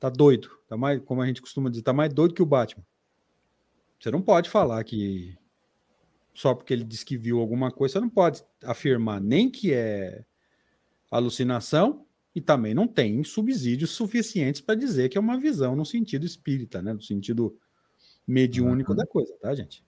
Tá 0.00 0.10
doido, 0.10 0.50
tá 0.68 0.76
mais, 0.76 1.00
como 1.04 1.22
a 1.22 1.26
gente 1.28 1.40
costuma 1.40 1.70
dizer, 1.70 1.84
tá 1.84 1.92
mais 1.92 2.12
doido 2.12 2.34
que 2.34 2.42
o 2.42 2.46
Batman. 2.46 2.84
Você 3.98 4.10
não 4.10 4.22
pode 4.22 4.48
falar 4.48 4.82
que 4.84 5.36
só 6.34 6.54
porque 6.54 6.72
ele 6.72 6.84
disse 6.84 7.04
que 7.04 7.16
viu 7.16 7.40
alguma 7.40 7.70
coisa, 7.70 7.94
você 7.94 8.00
não 8.00 8.10
pode 8.10 8.44
afirmar 8.62 9.20
nem 9.20 9.50
que 9.50 9.72
é 9.72 10.22
alucinação 11.10 12.04
e 12.34 12.40
também 12.42 12.74
não 12.74 12.86
tem 12.86 13.24
subsídios 13.24 13.92
suficientes 13.92 14.60
para 14.60 14.74
dizer 14.74 15.08
que 15.08 15.16
é 15.16 15.20
uma 15.20 15.38
visão 15.38 15.74
no 15.74 15.86
sentido 15.86 16.26
espírita, 16.26 16.82
né? 16.82 16.92
No 16.92 17.00
sentido 17.00 17.58
mediúnico 18.26 18.90
uhum. 18.90 18.96
da 18.98 19.06
coisa, 19.06 19.34
tá, 19.40 19.54
gente? 19.54 19.82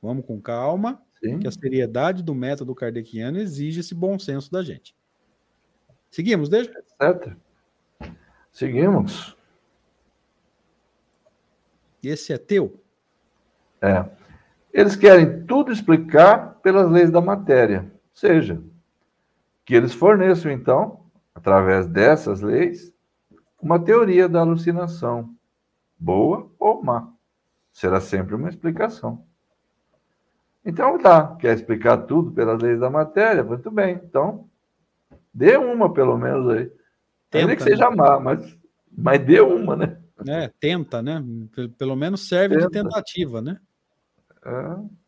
Vamos 0.00 0.24
com 0.24 0.40
calma, 0.40 1.02
Sim. 1.22 1.38
que 1.38 1.46
a 1.46 1.52
seriedade 1.52 2.22
do 2.22 2.34
método 2.34 2.74
kardeciano 2.74 3.38
exige 3.38 3.80
esse 3.80 3.94
bom 3.94 4.18
senso 4.18 4.50
da 4.50 4.62
gente. 4.62 4.96
Seguimos, 6.10 6.48
deixa? 6.48 6.72
Certo. 6.98 7.36
Seguimos. 8.50 9.36
Esse 12.02 12.32
é 12.32 12.38
teu? 12.38 12.81
É. 13.82 14.04
Eles 14.72 14.96
querem 14.96 15.44
tudo 15.44 15.72
explicar 15.72 16.54
pelas 16.62 16.90
leis 16.90 17.10
da 17.10 17.20
matéria. 17.20 17.80
Ou 17.80 18.16
seja, 18.16 18.62
que 19.64 19.74
eles 19.74 19.92
forneçam, 19.92 20.50
então, 20.50 21.04
através 21.34 21.86
dessas 21.86 22.40
leis, 22.40 22.92
uma 23.60 23.78
teoria 23.78 24.28
da 24.28 24.40
alucinação, 24.40 25.34
boa 25.98 26.50
ou 26.58 26.82
má. 26.82 27.12
Será 27.72 28.00
sempre 28.00 28.34
uma 28.34 28.48
explicação. 28.48 29.24
Então, 30.64 30.98
tá, 30.98 31.36
quer 31.36 31.54
explicar 31.54 31.98
tudo 31.98 32.30
pelas 32.30 32.62
leis 32.62 32.78
da 32.78 32.88
matéria? 32.88 33.42
Muito 33.42 33.70
bem, 33.70 34.00
então, 34.04 34.48
dê 35.34 35.56
uma 35.56 35.92
pelo 35.92 36.16
menos 36.16 36.48
aí. 36.48 36.66
Tenta, 37.30 37.38
Ainda 37.38 37.56
que 37.56 37.62
seja 37.62 37.90
né? 37.90 37.96
má, 37.96 38.20
mas, 38.20 38.58
mas 38.96 39.20
dê 39.24 39.40
uma, 39.40 39.74
né? 39.74 39.98
É, 40.26 40.48
tenta, 40.60 41.02
né? 41.02 41.22
Pelo 41.76 41.96
menos 41.96 42.28
serve 42.28 42.56
tenta. 42.56 42.68
de 42.68 42.72
tentativa, 42.72 43.42
né? 43.42 43.58
É. 44.44 45.02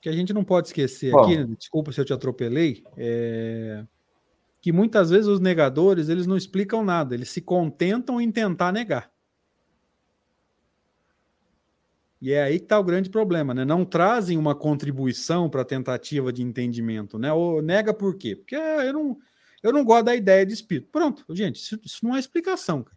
Que 0.00 0.08
a 0.08 0.12
gente 0.12 0.32
não 0.32 0.44
pode 0.44 0.68
esquecer 0.68 1.12
Bom, 1.12 1.20
aqui, 1.20 1.44
desculpa 1.56 1.92
se 1.92 2.00
eu 2.00 2.04
te 2.04 2.12
atropelei, 2.12 2.82
é... 2.96 3.86
que 4.60 4.72
muitas 4.72 5.10
vezes 5.10 5.26
os 5.26 5.40
negadores 5.40 6.08
eles 6.08 6.26
não 6.26 6.36
explicam 6.36 6.84
nada, 6.84 7.14
eles 7.14 7.30
se 7.30 7.40
contentam 7.40 8.20
em 8.20 8.30
tentar 8.30 8.72
negar. 8.72 9.12
E 12.22 12.32
é 12.32 12.40
aí 12.40 12.58
que 12.60 12.66
está 12.66 12.78
o 12.78 12.84
grande 12.84 13.10
problema, 13.10 13.52
né? 13.52 13.64
Não 13.64 13.84
trazem 13.84 14.38
uma 14.38 14.54
contribuição 14.54 15.50
para 15.50 15.62
a 15.62 15.64
tentativa 15.64 16.32
de 16.32 16.40
entendimento, 16.40 17.18
né? 17.18 17.32
Ou 17.32 17.60
nega 17.60 17.92
por 17.92 18.16
quê? 18.16 18.36
Porque 18.36 18.54
eu 18.54 18.92
não, 18.92 19.18
eu 19.60 19.72
não 19.72 19.84
gosto 19.84 20.04
da 20.04 20.14
ideia 20.14 20.46
de 20.46 20.52
espírito. 20.52 20.88
Pronto, 20.92 21.24
gente, 21.30 21.56
isso, 21.56 21.80
isso 21.84 21.98
não 22.04 22.14
é 22.14 22.20
explicação. 22.20 22.84
Cara. 22.84 22.96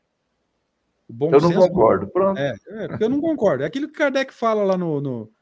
eu 1.10 1.42
não 1.42 1.54
concordo, 1.54 2.08
pronto. 2.08 2.38
É, 2.38 2.56
é, 2.70 2.98
eu 3.00 3.10
não 3.10 3.20
concordo. 3.20 3.64
É 3.64 3.66
aquilo 3.66 3.88
que 3.88 3.94
Kardec 3.94 4.32
fala 4.32 4.64
lá 4.64 4.78
no, 4.78 5.02
no 5.02 5.34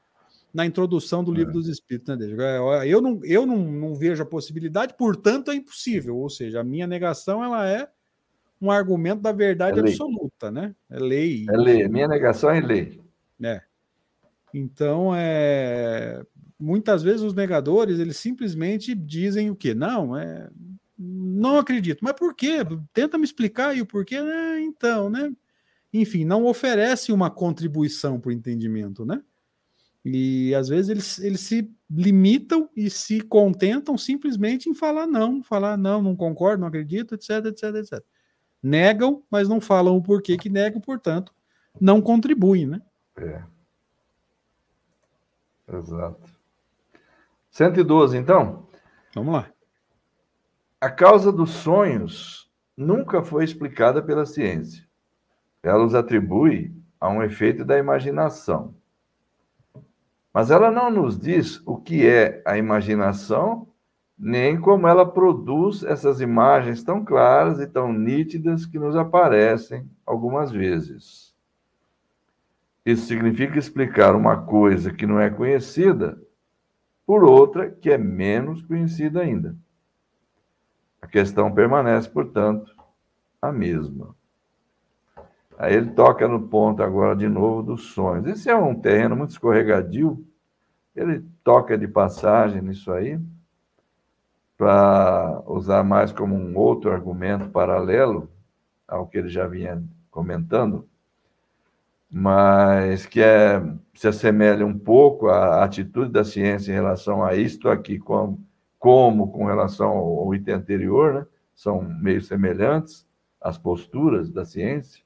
na 0.53 0.65
introdução 0.65 1.23
do 1.23 1.31
livro 1.31 1.49
é. 1.49 1.53
dos 1.53 1.67
Espíritos, 1.67 2.07
né, 2.09 2.15
Deja? 2.15 2.41
É, 2.41 2.87
eu, 2.87 3.01
não, 3.01 3.19
eu 3.23 3.45
não, 3.45 3.57
não 3.57 3.95
vejo 3.95 4.21
a 4.21 4.25
possibilidade, 4.25 4.93
portanto 4.95 5.49
é 5.49 5.55
impossível. 5.55 6.15
Ou 6.17 6.29
seja, 6.29 6.61
a 6.61 6.63
minha 6.63 6.85
negação 6.85 7.43
ela 7.43 7.67
é 7.67 7.89
um 8.61 8.71
argumento 8.71 9.21
da 9.21 9.31
verdade 9.31 9.79
é 9.79 9.81
absoluta, 9.81 10.51
né? 10.51 10.75
É 10.89 10.99
lei. 10.99 11.45
É 11.49 11.57
lei. 11.57 11.83
A 11.83 11.89
minha 11.89 12.07
negação 12.07 12.49
é 12.49 12.61
lei. 12.61 13.01
É. 13.41 13.61
Então, 14.53 15.13
é, 15.15 16.23
muitas 16.59 17.01
vezes 17.01 17.21
os 17.21 17.33
negadores, 17.33 17.99
eles 17.99 18.17
simplesmente 18.17 18.93
dizem 18.93 19.49
o 19.49 19.55
quê? 19.55 19.73
Não, 19.73 20.15
é, 20.15 20.49
não 20.97 21.57
acredito. 21.57 21.99
Mas 22.01 22.13
por 22.13 22.35
quê? 22.35 22.59
Tenta 22.93 23.17
me 23.17 23.25
explicar 23.25 23.69
aí 23.69 23.81
o 23.81 23.85
porquê. 23.85 24.21
Né? 24.21 24.61
Então, 24.61 25.09
né? 25.09 25.33
Enfim, 25.91 26.23
não 26.23 26.45
oferece 26.45 27.11
uma 27.11 27.29
contribuição 27.29 28.19
para 28.19 28.29
o 28.29 28.31
entendimento, 28.31 29.05
né? 29.05 29.21
E 30.05 30.53
às 30.53 30.67
vezes 30.67 30.89
eles, 30.89 31.19
eles 31.19 31.39
se 31.41 31.71
limitam 31.89 32.69
e 32.75 32.89
se 32.89 33.21
contentam 33.21 33.97
simplesmente 33.97 34.69
em 34.69 34.73
falar 34.73 35.07
não, 35.07 35.41
falar 35.41 35.77
não, 35.77 36.01
não 36.01 36.15
concordo, 36.15 36.61
não 36.61 36.67
acredito, 36.67 37.15
etc, 37.15 37.45
etc, 37.45 37.75
etc. 37.75 38.03
Negam, 38.61 39.23
mas 39.29 39.47
não 39.47 39.61
falam 39.61 39.95
o 39.95 40.01
porquê 40.01 40.37
que 40.37 40.49
negam, 40.49 40.81
portanto, 40.81 41.33
não 41.79 42.01
contribuem, 42.01 42.65
né? 42.65 42.81
É. 43.17 43.43
Exato. 45.71 46.29
112, 47.51 48.17
então? 48.17 48.67
Vamos 49.15 49.33
lá. 49.33 49.49
A 50.81 50.89
causa 50.89 51.31
dos 51.31 51.51
sonhos 51.51 52.51
nunca 52.75 53.23
foi 53.23 53.43
explicada 53.43 54.01
pela 54.01 54.25
ciência. 54.25 54.85
Ela 55.61 55.85
os 55.85 55.95
atribui 55.95 56.75
a 56.99 57.09
um 57.09 57.23
efeito 57.23 57.63
da 57.63 57.77
imaginação. 57.77 58.75
Mas 60.33 60.49
ela 60.49 60.71
não 60.71 60.89
nos 60.89 61.17
diz 61.19 61.61
o 61.65 61.77
que 61.77 62.07
é 62.07 62.41
a 62.45 62.57
imaginação, 62.57 63.67
nem 64.17 64.59
como 64.59 64.87
ela 64.87 65.05
produz 65.05 65.83
essas 65.83 66.21
imagens 66.21 66.83
tão 66.83 67.05
claras 67.05 67.59
e 67.59 67.67
tão 67.67 67.93
nítidas 67.93 68.65
que 68.65 68.79
nos 68.79 68.95
aparecem 68.95 69.87
algumas 70.05 70.51
vezes. 70.51 71.33
Isso 72.85 73.05
significa 73.05 73.59
explicar 73.59 74.15
uma 74.15 74.41
coisa 74.43 74.91
que 74.91 75.05
não 75.05 75.19
é 75.19 75.29
conhecida 75.29 76.19
por 77.05 77.23
outra 77.23 77.69
que 77.69 77.91
é 77.91 77.97
menos 77.97 78.61
conhecida 78.61 79.21
ainda. 79.21 79.55
A 81.01 81.07
questão 81.07 81.53
permanece, 81.53 82.09
portanto, 82.09 82.73
a 83.41 83.51
mesma. 83.51 84.15
Aí 85.57 85.75
ele 85.75 85.91
toca 85.91 86.27
no 86.27 86.47
ponto 86.47 86.81
agora 86.81 87.15
de 87.15 87.27
novo 87.27 87.63
dos 87.63 87.93
sonhos. 87.93 88.27
Esse 88.27 88.49
é 88.49 88.55
um 88.55 88.75
terreno 88.75 89.15
muito 89.15 89.31
escorregadio. 89.31 90.25
Ele 90.95 91.23
toca 91.43 91.77
de 91.77 91.87
passagem 91.87 92.61
nisso 92.61 92.91
aí, 92.91 93.19
para 94.57 95.41
usar 95.47 95.83
mais 95.83 96.11
como 96.11 96.35
um 96.35 96.57
outro 96.57 96.91
argumento 96.91 97.49
paralelo 97.49 98.29
ao 98.87 99.07
que 99.07 99.17
ele 99.17 99.29
já 99.29 99.47
vinha 99.47 99.83
comentando 100.11 100.87
mas 102.15 103.07
que 103.07 103.19
é, 103.19 103.59
se 103.95 104.07
assemelha 104.07 104.63
um 104.63 104.77
pouco 104.77 105.29
à 105.29 105.63
atitude 105.63 106.11
da 106.11 106.23
ciência 106.23 106.71
em 106.71 106.75
relação 106.75 107.25
a 107.25 107.33
isto 107.33 107.67
aqui, 107.67 107.97
como, 107.97 108.39
como 108.77 109.31
com 109.31 109.45
relação 109.45 109.89
ao 109.89 110.35
item 110.35 110.53
anterior, 110.53 111.13
né? 111.15 111.25
são 111.55 111.81
meio 111.81 112.21
semelhantes 112.21 113.03
as 113.41 113.57
posturas 113.57 114.29
da 114.29 114.45
ciência. 114.45 115.02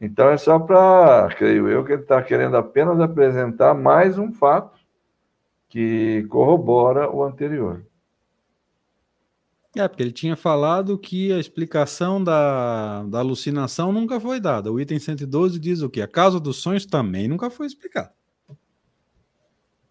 Então 0.00 0.30
é 0.30 0.38
só 0.38 0.58
para, 0.58 1.28
creio 1.36 1.68
eu, 1.68 1.84
que 1.84 1.92
ele 1.92 2.02
está 2.02 2.22
querendo 2.22 2.56
apenas 2.56 2.98
apresentar 3.00 3.74
mais 3.74 4.16
um 4.18 4.32
fato 4.32 4.80
que 5.68 6.26
corrobora 6.30 7.10
o 7.10 7.22
anterior. 7.22 7.84
É, 9.76 9.86
porque 9.86 10.02
ele 10.02 10.10
tinha 10.10 10.34
falado 10.34 10.98
que 10.98 11.32
a 11.32 11.38
explicação 11.38 12.22
da, 12.22 13.04
da 13.04 13.18
alucinação 13.20 13.92
nunca 13.92 14.18
foi 14.18 14.40
dada. 14.40 14.72
O 14.72 14.80
item 14.80 14.98
112 14.98 15.60
diz 15.60 15.80
o 15.82 15.88
quê? 15.88 16.02
A 16.02 16.08
causa 16.08 16.40
dos 16.40 16.56
sonhos 16.56 16.84
também 16.86 17.28
nunca 17.28 17.50
foi 17.50 17.66
explicada. 17.66 18.12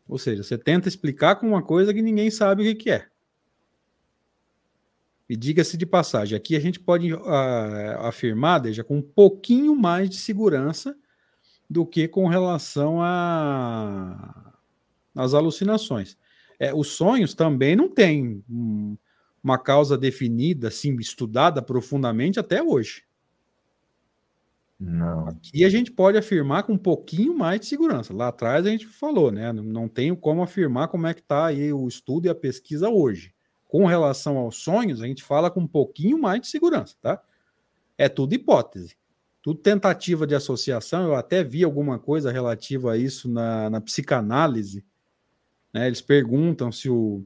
Ou 0.08 0.18
seja, 0.18 0.44
você 0.44 0.58
tenta 0.58 0.90
explicar 0.90 1.36
com 1.36 1.48
uma 1.48 1.62
coisa 1.62 1.94
que 1.94 2.02
ninguém 2.02 2.30
sabe 2.32 2.64
o 2.64 2.66
que, 2.66 2.76
que 2.76 2.90
é. 2.90 3.08
E 5.30 5.36
diga-se 5.36 5.78
de 5.78 5.86
passagem, 5.86 6.36
aqui 6.36 6.56
a 6.56 6.60
gente 6.60 6.80
pode 6.80 7.14
uh, 7.14 7.20
afirmar, 8.00 8.60
Deja, 8.60 8.84
com 8.84 8.98
um 8.98 9.02
pouquinho 9.02 9.76
mais 9.76 10.10
de 10.10 10.18
segurança 10.18 10.98
do 11.70 11.86
que 11.86 12.08
com 12.08 12.28
relação 12.28 13.00
às 15.16 15.36
alucinações. 15.36 16.18
É, 16.60 16.74
os 16.74 16.88
sonhos 16.88 17.36
também 17.36 17.76
não 17.76 17.88
têm. 17.88 18.44
Um, 18.50 18.98
uma 19.42 19.58
causa 19.58 19.98
definida, 19.98 20.68
assim, 20.68 20.96
estudada 20.98 21.62
profundamente 21.62 22.40
até 22.40 22.62
hoje. 22.62 23.04
Não. 24.80 25.28
Aqui 25.28 25.64
a 25.66 25.70
gente 25.70 25.92
pode 25.92 26.18
afirmar 26.18 26.64
com 26.64 26.74
um 26.74 26.78
pouquinho 26.78 27.38
mais 27.38 27.60
de 27.60 27.66
segurança. 27.66 28.14
Lá 28.14 28.30
atrás 28.30 28.66
a 28.66 28.70
gente 28.70 28.86
falou, 28.88 29.32
né? 29.32 29.52
Não 29.52 29.88
tenho 29.88 30.16
como 30.16 30.42
afirmar 30.42 30.88
como 30.88 31.08
é 31.08 31.14
que 31.14 31.22
está 31.22 31.48
aí 31.48 31.72
o 31.72 31.88
estudo 31.88 32.26
e 32.26 32.30
a 32.30 32.36
pesquisa 32.36 32.90
hoje. 32.90 33.34
Com 33.70 33.86
relação 33.86 34.36
aos 34.36 34.56
sonhos, 34.58 35.00
a 35.00 35.06
gente 35.06 35.24
fala 35.24 35.52
com 35.52 35.60
um 35.60 35.68
pouquinho 35.68 36.18
mais 36.18 36.42
de 36.42 36.48
segurança, 36.48 36.96
tá? 37.00 37.22
É 37.96 38.10
tudo 38.10 38.34
hipótese. 38.34 38.98
Tudo 39.44 39.60
tentativa 39.60 40.26
de 40.26 40.34
associação. 40.34 41.04
Eu 41.04 41.16
até 41.16 41.44
vi 41.44 41.64
alguma 41.64 42.00
coisa 42.00 42.32
relativa 42.32 42.94
a 42.94 42.98
isso 42.98 43.30
na, 43.30 43.70
na 43.70 43.80
psicanálise. 43.80 44.84
Né? 45.72 45.86
Eles 45.86 46.02
perguntam 46.02 46.72
se 46.72 46.90
o, 46.90 47.24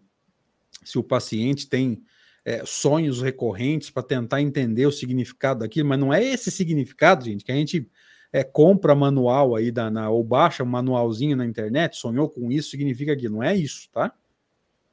se 0.83 0.99
o 0.99 1.03
paciente 1.03 1.65
tem 1.65 2.03
é, 2.43 2.65
sonhos 2.65 3.21
recorrentes 3.21 3.89
para 3.89 4.03
tentar 4.03 4.41
entender 4.41 4.85
o 4.85 4.91
significado 4.91 5.61
daquilo, 5.61 5.87
mas 5.87 5.99
não 5.99 6.13
é 6.13 6.21
esse 6.21 6.51
significado, 6.51 7.23
gente, 7.23 7.45
que 7.45 7.53
a 7.53 7.55
gente 7.55 7.89
é, 8.33 8.43
compra 8.43 8.93
manual 8.93 9.55
aí 9.55 9.71
da, 9.71 9.89
na, 9.89 10.09
ou 10.09 10.25
baixa 10.25 10.61
um 10.61 10.65
manualzinho 10.67 11.37
na 11.37 11.45
internet, 11.45 11.95
sonhou 11.95 12.29
com 12.29 12.51
isso, 12.51 12.71
significa 12.71 13.13
aquilo. 13.13 13.35
Não 13.35 13.43
é 13.43 13.55
isso, 13.55 13.87
tá? 13.93 14.13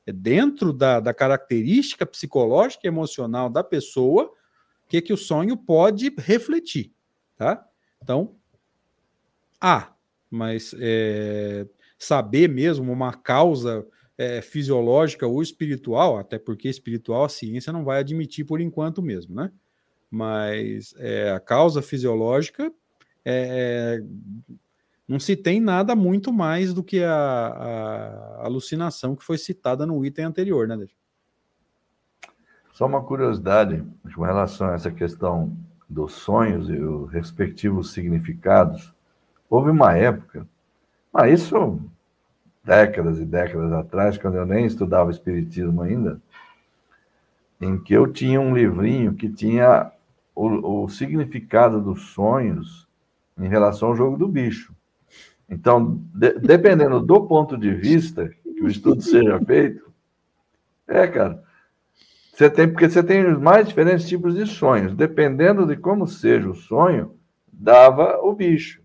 É 0.07 0.13
dentro 0.13 0.73
da, 0.73 1.01
da 1.01 1.15
característica 1.15 2.07
psicológica 2.07 2.87
e 2.87 2.89
emocional 2.89 3.51
da 3.51 3.63
pessoa 3.63 4.33
que, 4.89 5.01
que 5.01 5.13
o 5.13 5.17
sonho 5.17 5.57
pode 5.57 6.13
refletir, 6.19 6.93
tá? 7.37 7.65
Então, 8.03 8.35
ah, 9.61 9.93
mas 10.31 10.75
é, 10.79 11.67
saber 11.99 12.49
mesmo 12.49 12.91
uma 12.93 13.13
causa 13.13 13.87
é, 14.17 14.43
fisiológica 14.43 15.27
ou 15.27 15.43
espiritual, 15.43 16.19
até 16.19 16.39
porque 16.39 16.69
espiritual 16.69 17.25
a 17.25 17.29
ciência 17.29 17.73
não 17.73 17.85
vai 17.85 18.01
admitir 18.01 18.45
por 18.45 18.61
enquanto 18.61 19.03
mesmo, 19.03 19.35
né? 19.35 19.53
Mas 20.11 20.95
é, 20.99 21.31
a 21.31 21.39
causa 21.39 21.81
fisiológica 21.83 22.73
é, 23.25 24.03
não 25.11 25.19
se 25.19 25.35
tem 25.35 25.61
nada 25.61 25.97
muito 25.97 26.33
mais 26.33 26.73
do 26.73 26.85
que 26.85 27.03
a, 27.03 27.13
a, 27.13 28.47
alucinação 28.47 29.17
que 29.17 29.25
foi 29.25 29.37
citada 29.37 29.85
no 29.85 30.05
item 30.05 30.27
anterior, 30.27 30.69
né, 30.69 30.77
Deixa? 30.77 30.95
Só 32.73 32.87
uma 32.87 33.03
curiosidade 33.03 33.85
com 34.15 34.23
relação 34.23 34.69
a 34.69 34.75
essa 34.75 34.89
questão 34.89 35.53
dos 35.89 36.13
sonhos 36.13 36.71
e 36.71 36.79
os 36.79 37.11
respectivos 37.11 37.93
significados. 37.93 38.95
Houve 39.51 39.71
uma 39.71 39.97
época, 39.97 40.47
mas 41.13 41.41
isso 41.41 41.81
décadas 42.63 43.19
e 43.19 43.25
décadas 43.25 43.73
atrás, 43.73 44.17
quando 44.17 44.37
eu 44.37 44.47
nem 44.47 44.65
estudava 44.65 45.11
Espiritismo 45.11 45.83
ainda, 45.83 46.23
em 47.61 47.77
que 47.83 47.93
eu 47.93 48.13
tinha 48.13 48.41
um 48.41 48.55
livrinho 48.55 49.15
que 49.15 49.29
tinha 49.29 49.91
o, 50.37 50.85
o 50.85 50.89
significado 50.89 51.81
dos 51.81 52.11
sonhos 52.11 52.87
em 53.37 53.49
relação 53.49 53.89
ao 53.89 53.97
jogo 53.97 54.17
do 54.17 54.29
bicho. 54.29 54.73
Então, 55.51 56.01
de, 56.15 56.35
dependendo 56.39 57.01
do 57.01 57.27
ponto 57.27 57.59
de 57.59 57.75
vista 57.75 58.29
que 58.29 58.63
o 58.63 58.69
estudo 58.69 59.03
seja 59.03 59.41
feito, 59.45 59.93
é, 60.87 61.09
cara, 61.09 61.43
você 62.33 62.49
tem, 62.49 62.69
porque 62.69 62.89
você 62.89 63.03
tem 63.03 63.27
os 63.27 63.39
mais 63.39 63.69
diferentes 63.69 64.09
tipos 64.09 64.35
de 64.35 64.47
sonhos. 64.47 64.95
Dependendo 64.95 65.67
de 65.67 65.77
como 65.77 66.07
seja 66.07 66.49
o 66.49 66.55
sonho, 66.55 67.19
dava 67.53 68.19
o 68.23 68.33
bicho. 68.33 68.81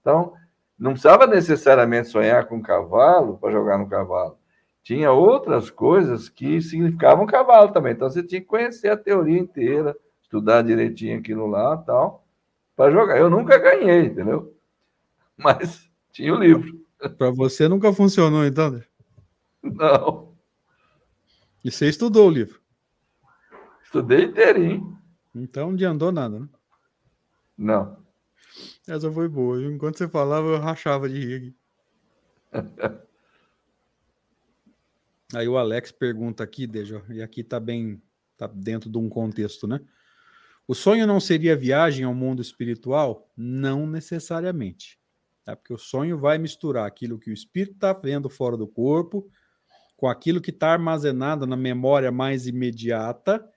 Então, 0.00 0.34
não 0.78 0.92
precisava 0.92 1.26
necessariamente 1.26 2.08
sonhar 2.08 2.46
com 2.46 2.56
um 2.56 2.62
cavalo 2.62 3.38
para 3.38 3.52
jogar 3.52 3.78
no 3.78 3.88
cavalo. 3.88 4.36
Tinha 4.82 5.12
outras 5.12 5.70
coisas 5.70 6.28
que 6.28 6.60
significavam 6.60 7.24
cavalo 7.24 7.72
também. 7.72 7.92
Então, 7.92 8.10
você 8.10 8.22
tinha 8.22 8.40
que 8.40 8.46
conhecer 8.46 8.88
a 8.88 8.96
teoria 8.96 9.38
inteira, 9.38 9.96
estudar 10.20 10.62
direitinho 10.62 11.18
aquilo 11.18 11.46
lá 11.46 11.76
tal, 11.76 12.24
para 12.76 12.90
jogar. 12.90 13.18
Eu 13.18 13.30
nunca 13.30 13.58
ganhei, 13.58 14.06
entendeu? 14.06 14.54
Mas 15.36 15.91
tinha 16.12 16.34
o 16.34 16.38
livro. 16.38 16.80
Para 17.18 17.30
você 17.30 17.66
nunca 17.66 17.92
funcionou, 17.92 18.44
então? 18.44 18.80
Não. 19.62 20.36
E 21.64 21.70
você 21.70 21.88
estudou 21.88 22.28
o 22.28 22.30
livro? 22.30 22.60
Estudei 23.84 24.24
inteirinho. 24.24 24.98
Então 25.34 25.68
não 25.68 25.74
adiantou 25.74 26.12
nada, 26.12 26.38
né? 26.38 26.48
Não. 27.56 28.02
Essa 28.86 29.10
foi 29.10 29.28
boa. 29.28 29.62
Enquanto 29.62 29.98
você 29.98 30.08
falava, 30.08 30.46
eu 30.46 30.58
rachava 30.58 31.08
de 31.08 31.18
rir 31.18 31.34
aqui. 31.34 31.56
Aí 35.34 35.48
o 35.48 35.56
Alex 35.56 35.90
pergunta 35.90 36.44
aqui, 36.44 36.66
Deja, 36.66 37.02
e 37.08 37.22
aqui 37.22 37.42
tá 37.42 37.58
bem, 37.58 38.02
tá 38.36 38.46
dentro 38.46 38.90
de 38.90 38.98
um 38.98 39.08
contexto, 39.08 39.66
né? 39.66 39.80
O 40.68 40.74
sonho 40.74 41.06
não 41.06 41.18
seria 41.18 41.56
viagem 41.56 42.04
ao 42.04 42.14
mundo 42.14 42.42
espiritual? 42.42 43.30
Não 43.36 43.86
necessariamente. 43.86 45.01
Tá? 45.44 45.56
Porque 45.56 45.74
o 45.74 45.78
sonho 45.78 46.18
vai 46.18 46.38
misturar 46.38 46.86
aquilo 46.86 47.18
que 47.18 47.30
o 47.30 47.34
espírito 47.34 47.74
está 47.74 47.92
vendo 47.92 48.28
fora 48.30 48.56
do 48.56 48.66
corpo 48.66 49.30
com 49.96 50.08
aquilo 50.08 50.40
que 50.40 50.50
está 50.50 50.72
armazenado 50.72 51.46
na 51.46 51.56
memória 51.56 52.10
mais 52.10 52.46
imediata 52.46 53.48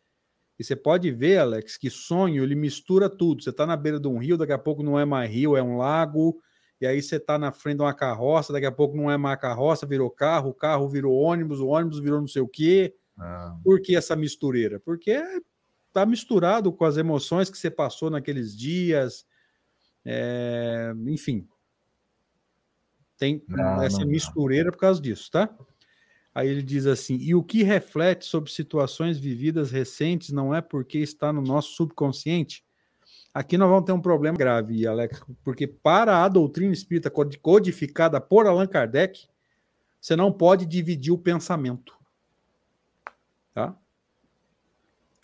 e 0.57 0.63
você 0.63 0.75
pode 0.75 1.11
ver, 1.11 1.39
Alex, 1.39 1.77
que 1.77 1.89
sonho 1.89 2.43
ele 2.43 2.55
mistura 2.55 3.09
tudo. 3.09 3.43
Você 3.43 3.49
está 3.49 3.65
na 3.65 3.75
beira 3.75 3.99
de 3.99 4.07
um 4.07 4.17
rio, 4.17 4.37
daqui 4.37 4.53
a 4.53 4.57
pouco 4.57 4.81
não 4.81 4.97
é 4.97 5.03
mais 5.03 5.29
rio, 5.29 5.57
é 5.57 5.61
um 5.61 5.77
lago. 5.77 6.39
E 6.79 6.87
aí 6.87 7.01
você 7.01 7.17
está 7.17 7.37
na 7.37 7.51
frente 7.51 7.77
de 7.77 7.83
uma 7.83 7.93
carroça, 7.93 8.53
daqui 8.53 8.65
a 8.65 8.71
pouco 8.71 8.95
não 8.95 9.11
é 9.11 9.17
mais 9.17 9.39
carroça, 9.39 9.85
virou 9.85 10.09
carro, 10.09 10.49
o 10.49 10.53
carro 10.53 10.87
virou 10.87 11.13
ônibus, 11.13 11.59
o 11.59 11.67
ônibus 11.67 11.99
virou 11.99 12.19
não 12.19 12.27
sei 12.27 12.41
o 12.41 12.47
quê. 12.47 12.95
Ah. 13.17 13.57
Por 13.63 13.81
que 13.81 13.95
essa 13.95 14.15
mistureira? 14.15 14.79
Porque 14.79 15.21
está 15.87 16.05
misturado 16.05 16.71
com 16.71 16.85
as 16.85 16.97
emoções 16.97 17.49
que 17.49 17.57
você 17.57 17.69
passou 17.69 18.09
naqueles 18.09 18.55
dias. 18.55 19.25
É... 20.05 20.93
enfim. 21.07 21.47
Tem 23.17 23.41
não, 23.47 23.81
essa 23.81 23.99
não, 23.99 24.07
mistureira 24.07 24.65
não. 24.65 24.71
por 24.71 24.79
causa 24.79 25.01
disso, 25.01 25.31
tá? 25.31 25.49
Aí 26.33 26.49
ele 26.49 26.61
diz 26.61 26.85
assim: 26.85 27.15
e 27.15 27.33
o 27.33 27.41
que 27.41 27.63
reflete 27.63 28.25
sobre 28.25 28.51
situações 28.51 29.17
vividas 29.17 29.71
recentes 29.71 30.31
não 30.31 30.53
é 30.53 30.61
porque 30.61 30.99
está 30.99 31.31
no 31.31 31.41
nosso 31.41 31.73
subconsciente? 31.75 32.65
Aqui 33.33 33.57
nós 33.57 33.69
vamos 33.69 33.85
ter 33.85 33.91
um 33.91 34.01
problema 34.01 34.37
grave, 34.37 34.87
Alex, 34.87 35.21
porque 35.43 35.67
para 35.67 36.23
a 36.23 36.27
doutrina 36.29 36.73
espírita 36.73 37.11
codificada 37.41 38.19
por 38.21 38.47
Allan 38.47 38.67
Kardec, 38.67 39.27
você 39.99 40.15
não 40.15 40.31
pode 40.31 40.65
dividir 40.65 41.11
o 41.11 41.17
pensamento. 41.17 41.97
Tá? 43.53 43.75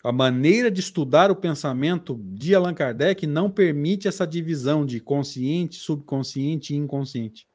A 0.04 0.10
maneira 0.10 0.70
de 0.70 0.80
estudar 0.80 1.30
o 1.30 1.36
pensamento 1.36 2.18
de 2.22 2.54
Allan 2.54 2.74
Kardec 2.74 3.26
não 3.26 3.50
permite 3.50 4.08
essa 4.08 4.26
divisão 4.26 4.84
de 4.84 4.98
consciente, 4.98 5.76
subconsciente 5.76 6.74
e 6.74 6.76
inconsciente. 6.76 7.46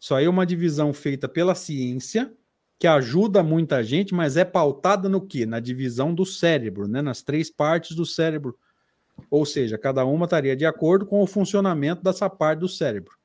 Isso 0.00 0.14
aí 0.14 0.26
é 0.26 0.30
uma 0.30 0.46
divisão 0.46 0.92
feita 0.92 1.28
pela 1.28 1.54
ciência, 1.54 2.32
que 2.78 2.86
ajuda 2.86 3.42
muita 3.42 3.82
gente, 3.82 4.14
mas 4.14 4.36
é 4.36 4.44
pautada 4.44 5.08
no 5.08 5.20
quê? 5.20 5.44
Na 5.44 5.58
divisão 5.58 6.14
do 6.14 6.24
cérebro, 6.24 6.86
né? 6.86 7.02
nas 7.02 7.22
três 7.22 7.50
partes 7.50 7.96
do 7.96 8.06
cérebro. 8.06 8.56
Ou 9.28 9.44
seja, 9.44 9.76
cada 9.76 10.04
uma 10.04 10.26
estaria 10.26 10.54
de 10.54 10.64
acordo 10.64 11.04
com 11.04 11.20
o 11.20 11.26
funcionamento 11.26 12.04
dessa 12.04 12.30
parte 12.30 12.60
do 12.60 12.68
cérebro. 12.68 13.18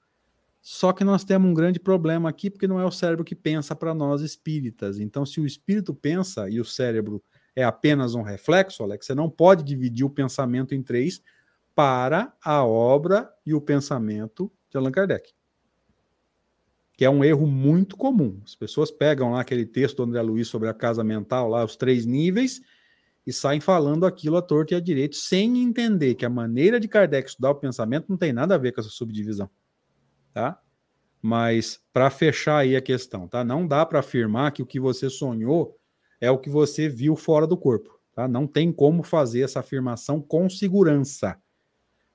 Só 0.60 0.92
que 0.92 1.04
nós 1.04 1.24
temos 1.24 1.52
um 1.52 1.54
grande 1.54 1.80
problema 1.80 2.30
aqui, 2.30 2.50
porque 2.50 2.68
não 2.68 2.80
é 2.80 2.86
o 2.86 2.92
cérebro 2.92 3.24
que 3.24 3.36
pensa 3.36 3.76
para 3.76 3.94
nós 3.94 4.22
espíritas. 4.22 4.98
Então, 4.98 5.24
se 5.26 5.40
o 5.40 5.46
espírito 5.46 5.94
pensa 5.94 6.50
e 6.50 6.60
o 6.60 6.66
cérebro 6.66 7.22
é 7.56 7.64
apenas 7.64 8.16
um 8.16 8.24
reflexo, 8.24 8.82
Alex, 8.82 9.06
você 9.06 9.14
não 9.14 9.30
pode 9.30 9.62
dividir 9.64 10.06
o 10.06 10.10
pensamento 10.10 10.74
em 10.74 10.82
três 10.82 11.22
para 11.76 12.34
a 12.44 12.66
obra 12.66 13.32
e 13.46 13.54
o 13.54 13.62
pensamento 13.62 14.52
de 14.72 14.78
Allan 14.78 14.92
Kardec 14.92 15.34
que 16.96 17.04
é 17.04 17.10
um 17.10 17.24
erro 17.24 17.48
muito 17.48 17.98
comum. 17.98 18.40
As 18.46 18.56
pessoas 18.56 18.92
pegam 18.92 19.32
lá 19.32 19.42
aquele 19.42 19.66
texto 19.66 19.98
do 19.98 20.04
André 20.04 20.22
Luiz 20.22 20.48
sobre 20.48 20.70
a 20.70 20.74
casa 20.74 21.04
mental, 21.04 21.50
lá 21.50 21.64
os 21.64 21.76
três 21.76 22.06
níveis, 22.06 22.62
e 23.26 23.34
saem 23.34 23.60
falando 23.60 24.06
aquilo 24.06 24.38
à 24.38 24.42
torta 24.42 24.74
e 24.74 24.78
à 24.78 24.80
direita, 24.80 25.16
sem 25.16 25.64
entender 25.64 26.16
que 26.16 26.26
a 26.26 26.30
maneira 26.30 26.80
de 26.80 26.88
Kardec 26.88 27.30
estudar 27.30 27.52
o 27.52 27.56
pensamento 27.56 28.06
não 28.10 28.18
tem 28.18 28.34
nada 28.34 28.56
a 28.56 28.58
ver 28.58 28.74
com 28.74 28.82
essa 28.82 28.90
subdivisão. 28.90 29.50
Tá? 30.34 30.60
Mas 31.22 31.82
para 31.94 32.10
fechar 32.10 32.58
aí 32.58 32.76
a 32.76 32.82
questão, 32.82 33.28
tá? 33.28 33.44
Não 33.44 33.66
dá 33.66 33.86
para 33.86 34.00
afirmar 34.00 34.52
que 34.52 34.62
o 34.62 34.66
que 34.66 34.80
você 34.80 35.10
sonhou 35.10 35.78
é 36.20 36.30
o 36.30 36.38
que 36.38 36.50
você 36.50 36.90
viu 36.90 37.16
fora 37.16 37.48
do 37.48 37.56
corpo, 37.56 37.98
tá? 38.14 38.28
Não 38.28 38.46
tem 38.46 38.74
como 38.74 39.04
fazer 39.04 39.42
essa 39.42 39.62
afirmação 39.62 40.22
com 40.22 40.50
segurança 40.50 41.38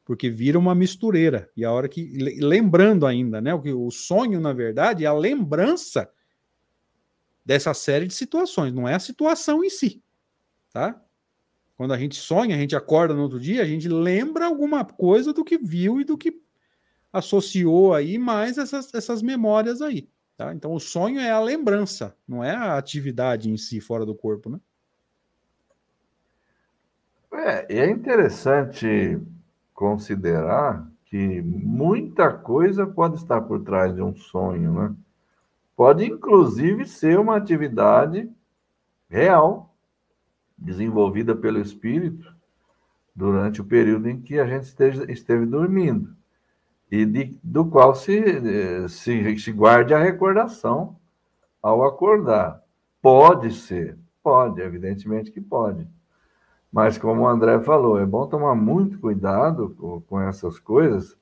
porque 0.08 0.30
vira 0.30 0.58
uma 0.58 0.74
mistureira. 0.74 1.50
E 1.54 1.66
a 1.66 1.70
hora 1.70 1.86
que. 1.86 2.16
Lembrando 2.40 3.04
ainda, 3.04 3.42
né? 3.42 3.52
O, 3.52 3.60
que, 3.60 3.70
o 3.74 3.90
sonho, 3.90 4.40
na 4.40 4.54
verdade, 4.54 5.04
é 5.04 5.06
a 5.06 5.12
lembrança 5.12 6.10
dessa 7.44 7.74
série 7.74 8.06
de 8.06 8.14
situações, 8.14 8.72
não 8.72 8.88
é 8.88 8.94
a 8.94 8.98
situação 8.98 9.62
em 9.62 9.68
si. 9.68 10.02
Tá? 10.72 10.98
Quando 11.76 11.92
a 11.92 11.98
gente 11.98 12.16
sonha, 12.16 12.56
a 12.56 12.58
gente 12.58 12.74
acorda 12.74 13.12
no 13.12 13.20
outro 13.20 13.38
dia, 13.38 13.60
a 13.60 13.66
gente 13.66 13.86
lembra 13.86 14.46
alguma 14.46 14.82
coisa 14.82 15.34
do 15.34 15.44
que 15.44 15.58
viu 15.58 16.00
e 16.00 16.04
do 16.04 16.16
que 16.16 16.40
associou 17.12 17.92
aí, 17.92 18.16
mais 18.16 18.56
essas, 18.56 18.94
essas 18.94 19.20
memórias 19.20 19.82
aí. 19.82 20.08
Tá? 20.38 20.54
Então, 20.54 20.72
o 20.72 20.80
sonho 20.80 21.20
é 21.20 21.30
a 21.30 21.40
lembrança, 21.40 22.16
não 22.26 22.42
é 22.42 22.54
a 22.54 22.78
atividade 22.78 23.50
em 23.50 23.58
si 23.58 23.78
fora 23.78 24.06
do 24.06 24.14
corpo, 24.14 24.48
né? 24.48 24.58
É, 27.30 27.80
é 27.80 27.90
interessante 27.90 29.20
considerar 29.78 30.90
que 31.04 31.40
muita 31.40 32.32
coisa 32.32 32.84
pode 32.84 33.14
estar 33.14 33.42
por 33.42 33.62
trás 33.62 33.94
de 33.94 34.02
um 34.02 34.12
sonho, 34.12 34.72
né? 34.72 34.92
Pode, 35.76 36.04
inclusive, 36.04 36.84
ser 36.84 37.16
uma 37.16 37.36
atividade 37.36 38.28
real, 39.08 39.72
desenvolvida 40.58 41.32
pelo 41.36 41.60
espírito 41.60 42.34
durante 43.14 43.60
o 43.60 43.64
período 43.64 44.08
em 44.08 44.20
que 44.20 44.40
a 44.40 44.46
gente 44.48 44.64
esteja, 44.64 45.08
esteve 45.08 45.46
dormindo, 45.46 46.12
e 46.90 47.06
de, 47.06 47.38
do 47.40 47.64
qual 47.64 47.94
se, 47.94 48.88
se, 48.88 49.38
se 49.38 49.52
guarde 49.52 49.94
a 49.94 50.02
recordação 50.02 50.96
ao 51.62 51.84
acordar. 51.84 52.64
Pode 53.00 53.52
ser, 53.52 53.96
pode, 54.24 54.60
evidentemente 54.60 55.30
que 55.30 55.40
pode. 55.40 55.86
Mas, 56.72 56.98
como 56.98 57.22
o 57.22 57.28
André 57.28 57.60
falou, 57.60 57.98
é 57.98 58.04
bom 58.04 58.26
tomar 58.26 58.54
muito 58.54 58.98
cuidado 58.98 59.74
com, 59.78 60.00
com 60.02 60.20
essas 60.20 60.58
coisas, 60.58 61.16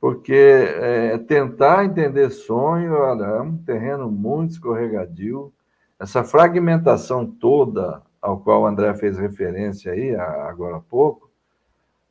porque 0.00 0.32
é, 0.32 1.18
tentar 1.18 1.84
entender 1.84 2.30
sonho 2.30 2.92
olha, 2.92 3.24
é 3.24 3.40
um 3.40 3.56
terreno 3.56 4.10
muito 4.10 4.52
escorregadio. 4.52 5.52
Essa 5.98 6.22
fragmentação 6.22 7.26
toda 7.26 8.00
ao 8.22 8.38
qual 8.38 8.62
o 8.62 8.66
André 8.66 8.94
fez 8.94 9.18
referência 9.18 9.92
aí 9.92 10.14
agora 10.14 10.76
há 10.76 10.80
pouco, 10.80 11.28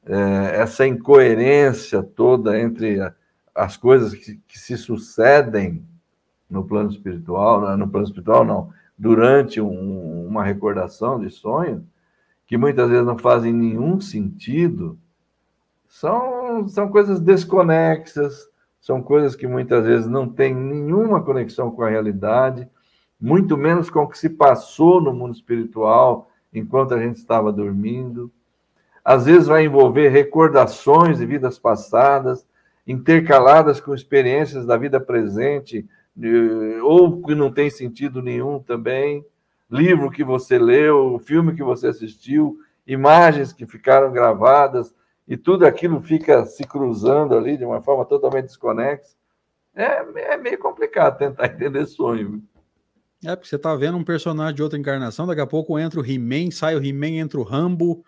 é, 0.05 0.61
essa 0.61 0.88
incoerência 0.88 2.01
toda 2.01 2.59
entre 2.59 2.99
as 3.53 3.76
coisas 3.76 4.13
que, 4.13 4.39
que 4.47 4.57
se 4.59 4.78
sucedem 4.78 5.86
no 6.49 6.63
plano 6.63 6.89
espiritual, 6.89 7.78
no 7.78 7.88
plano 7.88 8.05
espiritual 8.05 8.45
não, 8.45 8.72
durante 8.97 9.59
um, 9.59 10.26
uma 10.28 10.43
recordação 10.43 11.20
de 11.20 11.30
sonho, 11.30 11.86
que 12.47 12.57
muitas 12.57 12.89
vezes 12.89 13.05
não 13.05 13.17
fazem 13.17 13.53
nenhum 13.53 13.99
sentido, 13.99 14.97
são, 15.87 16.67
são 16.67 16.89
coisas 16.89 17.19
desconexas, 17.19 18.49
são 18.79 19.01
coisas 19.01 19.35
que 19.35 19.45
muitas 19.45 19.85
vezes 19.85 20.07
não 20.07 20.27
têm 20.27 20.55
nenhuma 20.55 21.21
conexão 21.21 21.69
com 21.69 21.83
a 21.83 21.89
realidade, 21.89 22.67
muito 23.19 23.57
menos 23.57 23.89
com 23.89 24.03
o 24.03 24.07
que 24.07 24.17
se 24.17 24.29
passou 24.29 25.01
no 25.01 25.13
mundo 25.13 25.35
espiritual 25.35 26.29
enquanto 26.53 26.93
a 26.93 26.99
gente 26.99 27.17
estava 27.17 27.51
dormindo. 27.51 28.31
Às 29.03 29.25
vezes 29.25 29.47
vai 29.47 29.65
envolver 29.65 30.09
recordações 30.09 31.17
de 31.17 31.25
vidas 31.25 31.59
passadas, 31.59 32.45
intercaladas 32.85 33.81
com 33.81 33.93
experiências 33.93 34.65
da 34.65 34.77
vida 34.77 34.99
presente, 34.99 35.85
ou 36.83 37.21
que 37.21 37.35
não 37.35 37.51
tem 37.51 37.69
sentido 37.69 38.21
nenhum 38.21 38.59
também. 38.59 39.25
Livro 39.70 40.09
que 40.09 40.24
você 40.24 40.57
leu, 40.57 41.20
filme 41.20 41.55
que 41.55 41.63
você 41.63 41.88
assistiu, 41.88 42.57
imagens 42.86 43.51
que 43.51 43.65
ficaram 43.65 44.11
gravadas, 44.11 44.93
e 45.28 45.36
tudo 45.36 45.65
aquilo 45.65 46.01
fica 46.01 46.45
se 46.45 46.63
cruzando 46.63 47.36
ali 47.36 47.57
de 47.57 47.65
uma 47.65 47.82
forma 47.82 48.05
totalmente 48.05 48.45
desconexa. 48.45 49.15
É, 49.76 50.34
é 50.34 50.38
meio 50.38 50.57
complicado 50.57 51.18
tentar 51.18 51.45
entender 51.53 51.86
sonho. 51.86 52.41
É, 53.24 53.36
porque 53.36 53.49
você 53.49 53.57
tá 53.57 53.76
vendo 53.76 53.97
um 53.97 54.03
personagem 54.03 54.55
de 54.55 54.63
outra 54.63 54.78
encarnação, 54.78 55.28
daqui 55.28 55.41
a 55.41 55.47
pouco 55.47 55.78
entra 55.78 55.99
o 55.99 56.05
He-Man, 56.05 56.51
sai 56.51 56.76
o 56.76 56.84
He-Man, 56.84 57.20
entra 57.20 57.39
o 57.39 57.43
Rambo, 57.43 58.05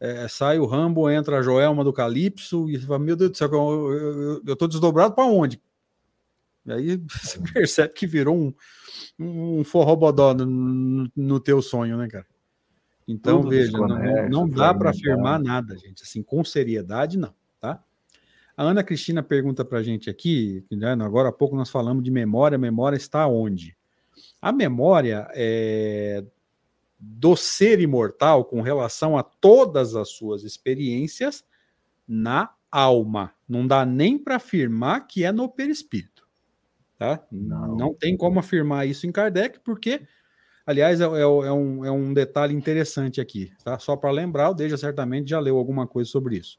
é, 0.00 0.28
sai 0.28 0.58
o 0.58 0.66
Rambo, 0.66 1.10
entra 1.10 1.38
a 1.38 1.42
Joelma 1.42 1.82
do 1.82 1.92
Calypso, 1.92 2.68
e 2.70 2.78
você 2.78 2.86
fala, 2.86 3.00
meu 3.00 3.16
Deus 3.16 3.32
do 3.32 3.36
céu, 3.36 3.50
eu, 3.52 3.92
eu, 3.92 4.42
eu 4.46 4.56
tô 4.56 4.68
desdobrado 4.68 5.14
para 5.14 5.24
onde? 5.24 5.60
Aí 6.70 6.96
você 6.96 7.38
percebe 7.52 7.94
que 7.94 8.06
virou 8.06 8.36
um, 8.36 8.54
um 9.18 9.64
forrobodó 9.64 10.34
no, 10.34 11.10
no 11.14 11.40
teu 11.40 11.62
sonho, 11.62 11.96
né, 11.96 12.08
cara? 12.08 12.26
Então, 13.06 13.40
Tudo 13.40 13.50
veja, 13.50 13.72
não, 13.72 14.28
não 14.28 14.48
dá 14.48 14.74
para 14.74 14.90
afirmar 14.90 15.40
nada, 15.40 15.76
gente. 15.78 16.02
Assim, 16.02 16.22
com 16.22 16.44
seriedade, 16.44 17.16
não, 17.16 17.34
tá? 17.58 17.82
A 18.54 18.64
Ana 18.64 18.82
Cristina 18.82 19.22
pergunta 19.22 19.64
para 19.64 19.78
a 19.78 19.82
gente 19.82 20.10
aqui, 20.10 20.64
né, 20.70 20.92
agora 20.92 21.28
há 21.28 21.32
pouco 21.32 21.56
nós 21.56 21.70
falamos 21.70 22.02
de 22.02 22.10
memória, 22.10 22.56
a 22.56 22.58
memória 22.58 22.96
está 22.96 23.26
onde? 23.26 23.76
A 24.42 24.52
memória 24.52 25.26
é, 25.32 26.24
do 26.98 27.36
ser 27.36 27.80
imortal 27.80 28.44
com 28.44 28.60
relação 28.60 29.16
a 29.16 29.22
todas 29.22 29.94
as 29.94 30.10
suas 30.10 30.42
experiências 30.42 31.44
na 32.06 32.52
alma. 32.70 33.32
Não 33.48 33.66
dá 33.66 33.86
nem 33.86 34.18
para 34.18 34.36
afirmar 34.36 35.06
que 35.06 35.24
é 35.24 35.32
no 35.32 35.48
perispírito. 35.48 36.17
Tá? 36.98 37.24
Não. 37.30 37.76
não 37.76 37.94
tem 37.94 38.16
como 38.16 38.40
afirmar 38.40 38.86
isso 38.86 39.06
em 39.06 39.12
Kardec, 39.12 39.60
porque, 39.60 40.02
aliás, 40.66 41.00
é, 41.00 41.04
é, 41.04 41.20
é 41.20 41.52
um, 41.52 41.84
é 41.84 41.90
um 41.92 42.12
detalhe 42.12 42.52
interessante 42.52 43.20
aqui. 43.20 43.52
Tá? 43.62 43.78
Só 43.78 43.96
para 43.96 44.10
lembrar, 44.10 44.50
o 44.50 44.54
Deja 44.54 44.76
certamente 44.76 45.30
já 45.30 45.38
leu 45.38 45.56
alguma 45.56 45.86
coisa 45.86 46.10
sobre 46.10 46.38
isso. 46.38 46.58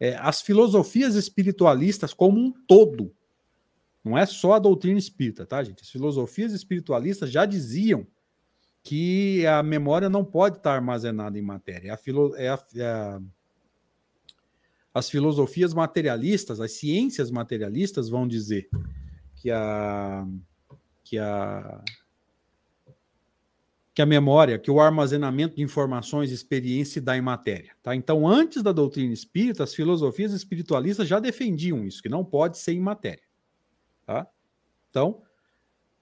É, 0.00 0.16
as 0.16 0.40
filosofias 0.40 1.16
espiritualistas 1.16 2.14
como 2.14 2.38
um 2.38 2.50
todo, 2.66 3.14
não 4.02 4.16
é 4.16 4.24
só 4.24 4.54
a 4.54 4.58
doutrina 4.58 4.98
espírita, 4.98 5.44
tá, 5.44 5.62
gente? 5.62 5.82
As 5.82 5.90
filosofias 5.90 6.52
espiritualistas 6.52 7.30
já 7.30 7.44
diziam 7.44 8.06
que 8.82 9.44
a 9.46 9.62
memória 9.62 10.08
não 10.08 10.24
pode 10.24 10.56
estar 10.56 10.72
armazenada 10.72 11.38
em 11.38 11.42
matéria. 11.42 11.92
A 11.92 11.96
filo, 11.98 12.34
é 12.36 12.48
a, 12.48 12.58
é 12.76 12.86
a, 12.86 13.20
as 14.94 15.10
filosofias 15.10 15.74
materialistas, 15.74 16.58
as 16.58 16.72
ciências 16.72 17.30
materialistas 17.30 18.08
vão 18.08 18.26
dizer 18.26 18.70
que 19.40 19.50
a 19.50 20.26
que 21.04 21.18
a 21.18 21.82
que 23.94 24.02
a 24.02 24.06
memória, 24.06 24.58
que 24.60 24.70
o 24.70 24.80
armazenamento 24.80 25.56
de 25.56 25.62
informações 25.62 26.30
experiência 26.30 27.02
dá 27.02 27.16
em 27.16 27.20
matéria, 27.20 27.74
tá? 27.82 27.96
Então, 27.96 28.28
antes 28.28 28.62
da 28.62 28.70
doutrina 28.70 29.12
espírita, 29.12 29.64
as 29.64 29.74
filosofias 29.74 30.32
espiritualistas 30.32 31.08
já 31.08 31.18
defendiam 31.18 31.84
isso, 31.84 32.00
que 32.00 32.08
não 32.08 32.24
pode 32.24 32.58
ser 32.58 32.74
em 32.74 32.80
matéria, 32.80 33.24
tá? 34.06 34.24
Então, 34.88 35.22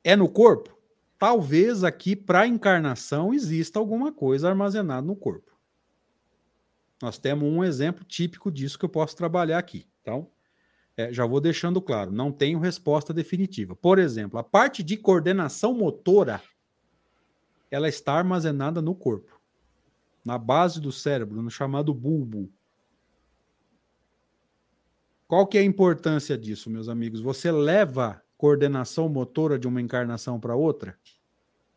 é 0.05 0.15
no 0.15 0.29
corpo? 0.29 0.77
talvez 1.19 1.85
aqui 1.85 2.15
para 2.15 2.47
encarnação 2.47 3.33
exista 3.33 3.79
alguma 3.79 4.13
coisa 4.13 4.49
armazenada 4.49 5.07
no 5.07 5.17
corpo. 5.17 5.53
Nós 7.03 7.19
temos 7.19 7.49
um 7.49 7.63
exemplo 7.63 8.05
típico 8.05 8.51
disso 8.51 8.79
que 8.79 8.85
eu 8.85 8.89
posso 8.89 9.17
trabalhar 9.17 9.59
aqui. 9.59 9.87
Então, 10.01 10.31
é, 10.97 11.13
já 11.13 11.27
vou 11.27 11.41
deixando 11.41 11.81
claro, 11.81 12.11
não 12.11 12.33
tenho 12.33 12.59
resposta 12.59 13.13
definitiva. 13.13 13.77
Por 13.77 13.99
exemplo, 13.99 14.39
a 14.39 14.43
parte 14.43 14.83
de 14.83 14.97
coordenação 14.97 15.75
motora, 15.75 16.43
ela 17.71 17.89
está 17.89 18.15
armazenada 18.15 18.81
no 18.81 18.95
corpo, 18.95 19.39
na 20.25 20.39
base 20.39 20.81
do 20.81 20.91
cérebro, 20.91 21.43
no 21.43 21.51
chamado 21.51 21.93
bulbo. 21.93 22.51
Qual 25.29 25.47
que 25.47 25.59
é 25.59 25.61
a 25.61 25.65
importância 25.65 26.39
disso, 26.39 26.71
meus 26.71 26.89
amigos? 26.89 27.21
Você 27.21 27.51
leva 27.51 28.23
coordenação 28.39 29.09
motora 29.09 29.59
de 29.59 29.67
uma 29.67 29.81
encarnação 29.81 30.41
para 30.41 30.55
outra? 30.55 30.97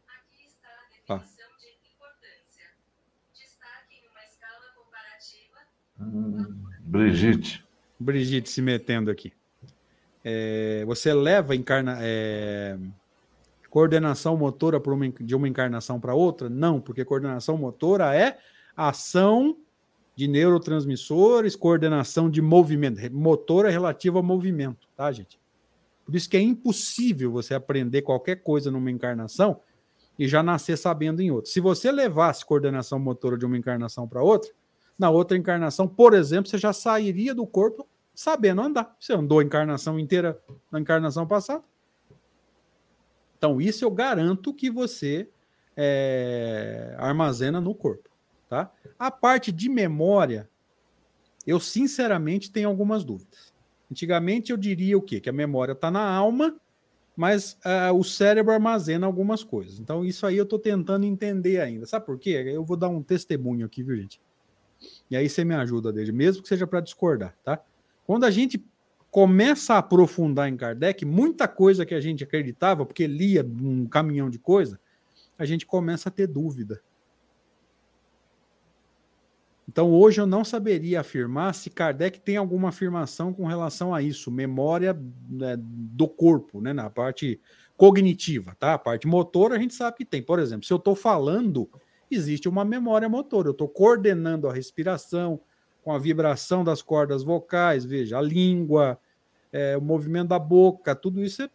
Aqui 0.07 0.45
está 0.45 0.70
a 0.70 0.88
definição 0.88 1.47
ah. 1.49 1.57
de 1.59 1.89
importância. 1.91 2.65
Destaque 3.34 3.95
em 3.95 4.07
uma 4.07 4.24
escala 4.24 4.65
comparativa. 4.78 5.59
Hum, 5.99 6.63
Brigitte. 6.82 7.68
Brigitte 8.00 8.50
se 8.50 8.62
metendo 8.62 9.12
aqui. 9.12 9.34
É, 10.24 10.84
você 10.86 11.14
leva 11.14 11.56
encarna, 11.56 11.97
é, 12.02 12.78
coordenação 13.70 14.38
motora 14.38 14.82
uma, 14.86 15.10
de 15.10 15.36
uma 15.36 15.47
encarnação 15.47 16.00
para 16.00 16.14
outra? 16.14 16.50
Não, 16.50 16.80
porque 16.80 17.06
coordenação 17.06 17.58
motora 17.58 18.16
é 18.16 18.38
ação 18.76 19.58
de 20.16 20.28
neurotransmissores, 20.28 21.56
coordenação 21.56 22.30
de 22.30 22.41
movimento. 22.41 23.00
Motora 23.14 23.70
é 23.70 23.72
relativa 23.72 24.18
ao 24.18 24.24
movimento, 24.24 24.88
tá, 24.95 25.12
gente? 25.12 25.39
Por 26.06 26.16
isso 26.16 26.30
que 26.30 26.36
é 26.36 26.41
impossível 26.41 27.32
você 27.32 27.54
aprender 27.54 28.02
qualquer 28.02 28.38
coisa 28.38 28.72
numa 28.72 28.89
encarnação 28.89 29.62
e 30.18 30.28
já 30.28 30.43
nascer 30.43 30.78
sabendo 30.78 31.22
em 31.22 31.32
outra. 31.32 31.52
Se 31.52 31.60
você 31.60 31.91
levasse 31.91 32.45
coordenação 32.45 33.00
motora 33.00 33.38
de 33.38 33.45
uma 33.45 33.58
encarnação 33.58 34.08
para 34.08 34.22
outra, 34.22 34.52
na 35.00 35.10
outra 35.10 35.38
encarnação, 35.38 35.88
por 35.88 36.14
exemplo, 36.14 36.50
você 36.50 36.58
já 36.58 36.74
sairia 36.74 37.34
do 37.34 37.47
corpo 37.47 37.88
sabendo 38.14 38.62
andar. 38.62 38.93
Você 39.00 39.14
andou 39.14 39.39
a 39.39 39.43
encarnação 39.43 39.97
inteira 39.97 40.38
na 40.70 40.78
encarnação 40.78 41.26
passada. 41.26 41.64
Então, 43.38 43.62
isso 43.62 43.86
eu 43.86 43.89
garanto 43.89 44.54
que 44.54 44.70
você 44.70 45.30
é, 45.78 46.93
armazena 46.97 47.62
no 47.62 47.74
corpo. 47.74 48.10
Tá? 48.50 48.70
A 48.97 49.10
parte 49.10 49.54
de 49.54 49.70
memória, 49.70 50.50
eu 51.47 51.62
sinceramente 51.62 52.52
tenho 52.52 52.68
algumas 52.68 53.06
dúvidas. 53.06 53.54
Antigamente 53.89 54.52
eu 54.52 54.58
diria 54.58 54.97
o 54.97 55.02
quê? 55.02 55.22
Que 55.22 55.30
a 55.30 55.34
memória 55.34 55.72
está 55.72 55.89
na 55.89 56.06
alma, 56.06 56.60
mas 57.16 57.58
uh, 57.66 57.93
o 57.97 58.04
cérebro 58.04 58.52
armazena 58.52 59.08
algumas 59.08 59.45
coisas. 59.45 59.80
Então, 59.80 60.04
isso 60.04 60.26
aí 60.26 60.36
eu 60.36 60.43
estou 60.43 60.60
tentando 60.60 61.06
entender 61.06 61.62
ainda. 61.62 61.86
Sabe 61.86 62.06
por 62.06 62.20
quê? 62.20 62.32
Eu 62.32 62.66
vou 62.66 62.76
dar 62.76 62.89
um 62.89 63.02
testemunho 63.02 63.66
aqui, 63.66 63.82
viu, 63.82 63.95
gente? 63.95 64.20
E 65.10 65.16
aí 65.16 65.30
você 65.30 65.44
me 65.44 65.56
ajuda, 65.56 65.92
desde 65.92 66.12
mesmo 66.12 66.42
que 66.42 66.48
seja 66.48 66.68
para 66.68 66.82
discordar, 66.82 67.36
tá? 67.44 67.60
Quando 68.06 68.24
a 68.24 68.32
gente 68.32 68.64
começa 69.12 69.74
a 69.74 69.80
aprofundar 69.80 70.48
em 70.48 70.56
Kardec, 70.56 71.06
muita 71.06 71.48
coisa 71.48 71.86
que 71.86 71.96
a 71.96 72.02
gente 72.02 72.24
acreditava, 72.24 72.86
porque 72.86 73.08
lia 73.08 73.44
um 73.44 73.88
caminhão 73.88 74.30
de 74.30 74.38
coisa, 74.38 74.80
a 75.38 75.46
gente 75.46 75.66
começa 75.66 76.10
a 76.10 76.12
ter 76.12 76.28
dúvida. 76.28 76.82
Então, 79.68 79.92
hoje 79.92 80.20
eu 80.20 80.26
não 80.26 80.44
saberia 80.44 81.02
afirmar 81.02 81.54
se 81.54 81.70
Kardec 81.70 82.20
tem 82.20 82.38
alguma 82.38 82.70
afirmação 82.70 83.32
com 83.32 83.46
relação 83.46 83.94
a 83.94 84.02
isso, 84.02 84.32
memória 84.32 85.00
né, 85.30 85.56
do 85.60 86.08
corpo, 86.08 86.60
né, 86.60 86.74
na 86.74 86.90
parte 86.90 87.40
cognitiva, 87.78 88.56
tá? 88.60 88.74
A 88.74 88.80
parte 88.80 89.08
motora 89.08 89.56
a 89.56 89.60
gente 89.60 89.76
sabe 89.76 89.98
que 89.98 90.06
tem. 90.06 90.24
Por 90.24 90.40
exemplo, 90.40 90.66
se 90.66 90.74
eu 90.74 90.78
estou 90.78 90.96
falando, 90.96 91.70
existe 92.16 92.47
uma 92.49 92.66
memória 92.66 93.07
motora, 93.07 93.47
eu 93.47 93.51
estou 93.51 93.68
coordenando 93.68 94.47
a 94.47 94.53
respiração 94.53 95.39
com 95.84 95.91
a 95.91 95.99
vibração 95.99 96.64
das 96.64 96.82
cordas 96.82 97.24
vocais, 97.24 97.86
veja, 97.86 98.18
a 98.18 98.22
língua, 98.22 98.99
é, 99.51 99.78
o 99.78 99.82
movimento 99.82 100.30
da 100.30 100.39
boca, 100.39 100.95
tudo 100.95 101.24
isso 101.24 101.43
é, 101.43 101.49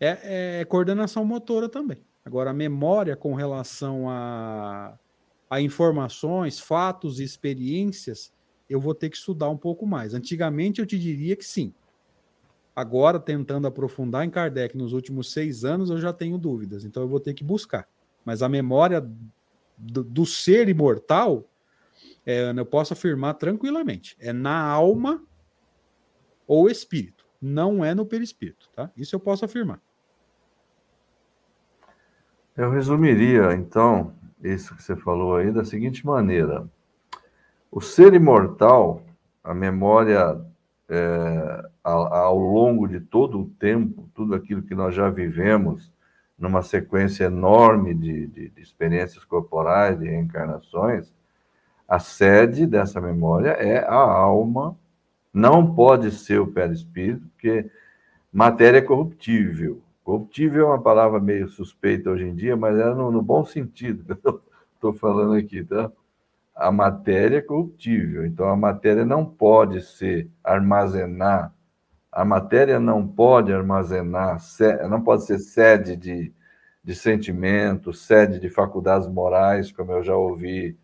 é, 0.00 0.60
é 0.60 0.64
coordenação 0.64 1.24
motora 1.24 1.68
também. 1.68 2.04
Agora, 2.24 2.50
a 2.50 2.54
memória 2.54 3.16
com 3.16 3.34
relação 3.34 4.08
a 4.08 4.98
a 5.50 5.60
informações, 5.60 6.60
fatos 6.60 7.18
e 7.18 7.24
experiências, 7.24 8.32
eu 8.68 8.80
vou 8.80 8.94
ter 8.94 9.10
que 9.10 9.16
estudar 9.16 9.48
um 9.48 9.56
pouco 9.56 9.84
mais. 9.84 10.14
Antigamente 10.14 10.80
eu 10.80 10.86
te 10.86 10.96
diria 10.96 11.34
que 11.34 11.44
sim. 11.44 11.74
Agora, 12.74 13.18
tentando 13.18 13.66
aprofundar 13.66 14.24
em 14.24 14.30
Kardec 14.30 14.76
nos 14.76 14.92
últimos 14.92 15.32
seis 15.32 15.64
anos, 15.64 15.90
eu 15.90 15.98
já 15.98 16.12
tenho 16.12 16.38
dúvidas, 16.38 16.84
então 16.84 17.02
eu 17.02 17.08
vou 17.08 17.18
ter 17.18 17.34
que 17.34 17.42
buscar. 17.42 17.88
Mas 18.24 18.42
a 18.42 18.48
memória 18.48 19.06
do, 19.76 20.04
do 20.04 20.26
ser 20.26 20.68
imortal, 20.68 21.44
é, 22.24 22.52
eu 22.54 22.66
posso 22.66 22.92
afirmar 22.92 23.34
tranquilamente, 23.34 24.16
é 24.20 24.32
na 24.32 24.62
alma 24.62 25.22
ou 26.46 26.68
espírito, 26.68 27.24
não 27.40 27.84
é 27.84 27.94
no 27.94 28.04
perispírito, 28.04 28.68
tá? 28.74 28.90
Isso 28.96 29.14
eu 29.16 29.20
posso 29.20 29.44
afirmar. 29.44 29.80
Eu 32.56 32.70
resumiria, 32.70 33.54
então, 33.54 34.12
isso 34.42 34.76
que 34.76 34.82
você 34.82 34.96
falou 34.96 35.36
aí 35.36 35.50
da 35.50 35.64
seguinte 35.64 36.04
maneira: 36.04 36.68
o 37.70 37.80
ser 37.80 38.12
imortal, 38.12 39.02
a 39.42 39.54
memória 39.54 40.38
é, 40.88 41.70
ao, 41.82 42.12
ao 42.12 42.38
longo 42.38 42.86
de 42.88 43.00
todo 43.00 43.40
o 43.40 43.48
tempo, 43.48 44.10
tudo 44.14 44.34
aquilo 44.34 44.62
que 44.62 44.74
nós 44.74 44.94
já 44.94 45.08
vivemos, 45.08 45.90
numa 46.40 46.62
sequência 46.62 47.24
enorme 47.24 47.94
de, 47.94 48.26
de, 48.26 48.48
de 48.48 48.62
experiências 48.62 49.24
corporais, 49.24 49.98
de 49.98 50.06
reencarnações, 50.06 51.12
a 51.86 51.98
sede 51.98 52.66
dessa 52.66 53.00
memória 53.00 53.50
é 53.50 53.84
a 53.84 53.94
alma, 53.94 54.76
não 55.32 55.74
pode 55.74 56.10
ser 56.10 56.40
o 56.40 56.46
perispírito, 56.46 57.26
porque 57.28 57.70
matéria 58.32 58.78
é 58.78 58.82
corruptível 58.82 59.82
Corruptível 60.10 60.66
é 60.66 60.70
uma 60.70 60.82
palavra 60.82 61.20
meio 61.20 61.48
suspeita 61.48 62.10
hoje 62.10 62.24
em 62.24 62.34
dia, 62.34 62.56
mas 62.56 62.76
é 62.76 62.84
no, 62.92 63.12
no 63.12 63.22
bom 63.22 63.44
sentido 63.44 64.04
que 64.04 64.26
eu 64.26 64.42
estou 64.74 64.92
falando 64.92 65.34
aqui, 65.34 65.62
tá? 65.62 65.88
A 66.52 66.72
matéria 66.72 67.38
é 67.38 67.40
corruptível, 67.40 68.26
então 68.26 68.48
a 68.48 68.56
matéria 68.56 69.04
não 69.04 69.24
pode 69.24 69.80
ser 69.82 70.28
armazenar, 70.42 71.54
a 72.12 72.24
matéria 72.24 72.80
não 72.80 73.06
pode 73.06 73.52
armazenar, 73.52 74.38
não 74.88 75.00
pode 75.00 75.24
ser 75.24 75.38
sede 75.38 75.96
de, 75.96 76.32
de 76.82 76.94
sentimentos, 76.94 78.04
sede 78.04 78.40
de 78.40 78.48
faculdades 78.48 79.08
morais, 79.08 79.70
como 79.70 79.92
eu 79.92 80.02
já 80.02 80.16
ouvi 80.16 80.76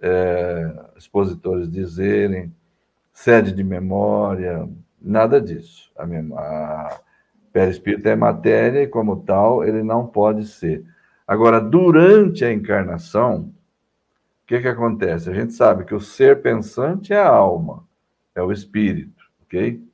é, 0.00 0.72
expositores 0.96 1.70
dizerem, 1.70 2.54
sede 3.12 3.52
de 3.52 3.62
memória, 3.62 4.68
nada 5.00 5.40
disso. 5.40 5.92
A, 5.96 6.04
a 6.04 7.00
perispírito 7.52 8.08
é 8.08 8.16
matéria 8.16 8.82
e, 8.82 8.86
como 8.86 9.22
tal, 9.22 9.64
ele 9.64 9.82
não 9.82 10.06
pode 10.06 10.46
ser. 10.46 10.84
Agora, 11.26 11.60
durante 11.60 12.44
a 12.44 12.52
encarnação, 12.52 13.52
o 14.42 14.46
que, 14.46 14.60
que 14.60 14.68
acontece? 14.68 15.30
A 15.30 15.34
gente 15.34 15.52
sabe 15.52 15.84
que 15.84 15.94
o 15.94 16.00
ser 16.00 16.40
pensante 16.42 17.12
é 17.12 17.18
a 17.18 17.28
alma, 17.28 17.84
é 18.34 18.42
o 18.42 18.50
espírito, 18.50 19.24
ok? 19.42 19.91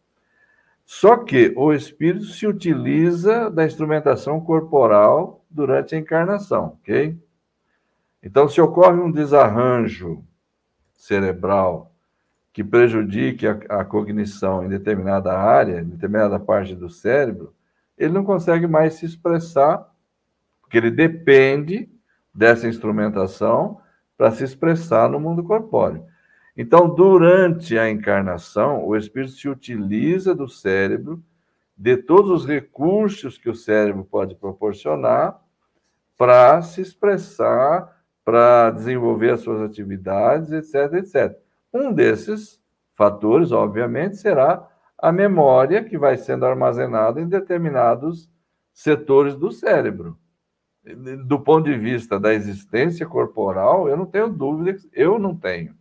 Só 0.90 1.18
que 1.18 1.52
o 1.54 1.70
espírito 1.70 2.24
se 2.24 2.46
utiliza 2.46 3.50
da 3.50 3.66
instrumentação 3.66 4.40
corporal 4.40 5.44
durante 5.50 5.94
a 5.94 5.98
encarnação, 5.98 6.78
ok? 6.80 7.14
Então, 8.22 8.48
se 8.48 8.58
ocorre 8.58 8.98
um 8.98 9.12
desarranjo 9.12 10.24
cerebral 10.94 11.94
que 12.54 12.64
prejudique 12.64 13.46
a, 13.46 13.58
a, 13.68 13.84
cognição 13.84 14.64
em 14.64 14.68
determinada 14.70 15.38
área, 15.38 15.82
em 15.82 15.84
determinada 15.84 16.40
parte 16.40 16.74
do 16.74 16.88
cérebro, 16.88 17.54
ele 17.98 18.14
não 18.14 18.24
consegue 18.24 18.66
mais 18.66 18.94
se 18.94 19.04
expressar, 19.04 19.86
porque 20.62 20.78
ele 20.78 20.90
depende 20.90 21.86
dessa 22.34 22.66
instrumentação 22.66 23.78
para 24.16 24.30
se 24.30 24.42
expressar 24.42 25.10
no 25.10 25.20
mundo 25.20 25.44
corpóreo. 25.44 26.06
Então, 26.60 26.92
durante 26.92 27.78
a 27.78 27.88
encarnação, 27.88 28.84
o 28.84 28.96
espírito 28.96 29.30
se 29.30 29.48
utiliza 29.48 30.34
do 30.34 30.48
cérebro, 30.48 31.22
de 31.76 31.96
todos 31.96 32.32
os 32.32 32.44
recursos 32.44 33.38
que 33.38 33.48
o 33.48 33.54
cérebro 33.54 34.04
pode 34.04 34.34
proporcionar, 34.34 35.40
para 36.16 36.60
se 36.62 36.80
expressar 36.80 37.96
para 38.24 38.72
desenvolver 38.72 39.30
as 39.30 39.40
suas 39.40 39.62
atividades, 39.62 40.50
etc, 40.50 40.94
etc. 40.94 41.38
Um 41.72 41.92
desses 41.92 42.60
fatores, 42.96 43.52
obviamente, 43.52 44.16
será 44.16 44.68
a 44.98 45.12
memória 45.12 45.84
que 45.84 45.96
vai 45.96 46.16
sendo 46.16 46.44
armazenada 46.44 47.20
em 47.20 47.28
determinados 47.28 48.28
setores 48.74 49.36
do 49.36 49.52
cérebro. 49.52 50.18
Do 51.24 51.38
ponto 51.38 51.70
de 51.70 51.78
vista 51.78 52.18
da 52.18 52.34
existência 52.34 53.06
corporal, 53.06 53.88
eu 53.88 53.96
não 53.96 54.06
tenho 54.06 54.28
dúvida, 54.28 54.76
eu 54.92 55.20
não 55.20 55.36
tenho 55.36 55.77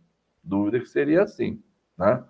dúvida 0.48 0.80
que 0.80 0.88
seria 0.88 1.22
assim, 1.22 1.62
né? 1.96 2.24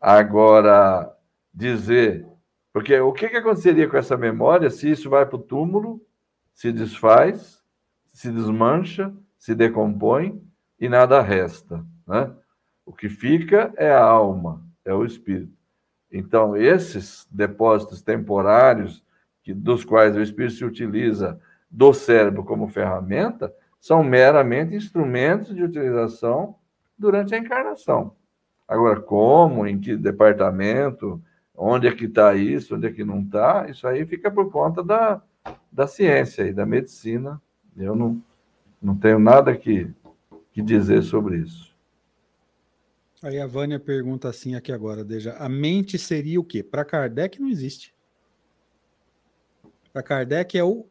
Agora, 0.00 1.10
dizer, 1.54 2.26
porque 2.72 2.98
o 3.00 3.12
que, 3.12 3.28
que 3.28 3.36
aconteceria 3.36 3.88
com 3.88 3.96
essa 3.96 4.16
memória 4.16 4.68
se 4.68 4.90
isso 4.90 5.08
vai 5.08 5.24
para 5.24 5.36
o 5.36 5.42
túmulo, 5.42 6.00
se 6.52 6.70
desfaz, 6.70 7.62
se 8.08 8.30
desmancha, 8.30 9.14
se 9.38 9.54
decompõe 9.54 10.42
e 10.78 10.88
nada 10.88 11.22
resta. 11.22 11.84
Né? 12.06 12.30
O 12.84 12.92
que 12.92 13.08
fica 13.08 13.72
é 13.76 13.90
a 13.90 14.02
alma, 14.02 14.62
é 14.84 14.92
o 14.92 15.04
espírito. 15.04 15.56
Então, 16.10 16.56
esses 16.56 17.26
depósitos 17.30 18.02
temporários, 18.02 19.04
que, 19.42 19.52
dos 19.52 19.84
quais 19.84 20.16
o 20.16 20.22
espírito 20.22 20.54
se 20.54 20.64
utiliza 20.64 21.40
do 21.70 21.92
cérebro 21.92 22.44
como 22.44 22.68
ferramenta, 22.68 23.52
são 23.80 24.02
meramente 24.02 24.74
instrumentos 24.74 25.54
de 25.54 25.62
utilização 25.62 26.56
durante 26.98 27.34
a 27.34 27.38
encarnação. 27.38 28.14
Agora, 28.66 29.00
como, 29.00 29.66
em 29.66 29.78
que 29.78 29.96
departamento, 29.96 31.22
onde 31.54 31.86
é 31.86 31.94
que 31.94 32.06
está 32.06 32.34
isso, 32.34 32.74
onde 32.74 32.86
é 32.86 32.92
que 32.92 33.04
não 33.04 33.20
está, 33.20 33.68
isso 33.68 33.86
aí 33.86 34.04
fica 34.04 34.30
por 34.30 34.50
conta 34.50 34.82
da, 34.82 35.22
da 35.70 35.86
ciência 35.86 36.42
e 36.42 36.52
da 36.52 36.66
medicina. 36.66 37.40
Eu 37.76 37.94
não, 37.94 38.22
não 38.80 38.96
tenho 38.96 39.18
nada 39.18 39.56
que, 39.56 39.90
que 40.52 40.62
dizer 40.62 41.02
sobre 41.02 41.38
isso. 41.38 41.74
Aí 43.22 43.40
a 43.40 43.46
Vânia 43.46 43.80
pergunta 43.80 44.28
assim 44.28 44.54
aqui 44.54 44.70
agora, 44.70 45.04
Deja. 45.04 45.32
A 45.38 45.48
mente 45.48 45.98
seria 45.98 46.40
o 46.40 46.44
quê? 46.44 46.62
Para 46.62 46.84
Kardec 46.84 47.40
não 47.40 47.48
existe. 47.48 47.94
Para 49.92 50.02
Kardec 50.02 50.56
é 50.56 50.62
o 50.62 50.86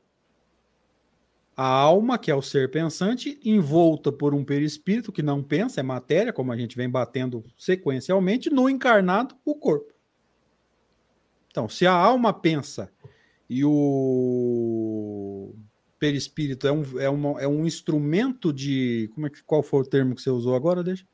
a 1.56 1.66
alma, 1.66 2.18
que 2.18 2.30
é 2.30 2.36
o 2.36 2.42
ser 2.42 2.70
pensante, 2.70 3.40
envolta 3.44 4.12
por 4.12 4.34
um 4.34 4.44
perispírito 4.44 5.12
que 5.12 5.24
não 5.24 5.42
pensa, 5.42 5.80
é 5.80 5.84
matéria, 5.84 6.34
como 6.34 6.52
a 6.52 6.58
gente 6.58 6.76
vem 6.76 6.90
batendo 6.90 7.46
sequencialmente, 7.58 8.50
no 8.50 8.70
encarnado, 8.70 9.36
o 9.46 9.56
corpo. 9.56 9.94
Então, 11.50 11.70
se 11.70 11.88
a 11.88 11.94
alma 11.94 12.34
pensa 12.34 12.92
e 13.50 13.64
o 13.64 15.56
perispírito 15.98 16.68
é 16.68 16.72
um, 16.74 16.84
é, 17.00 17.10
uma, 17.10 17.42
é 17.42 17.48
um 17.48 17.66
instrumento 17.66 18.52
de. 18.52 19.10
Como 19.14 19.28
é 19.28 19.30
que, 19.30 19.42
qual 19.44 19.64
foi 19.64 19.80
o 19.80 19.86
termo 19.86 20.14
que 20.14 20.22
você 20.22 20.30
usou 20.30 20.56
agora, 20.56 20.84
deixa? 20.84 21.06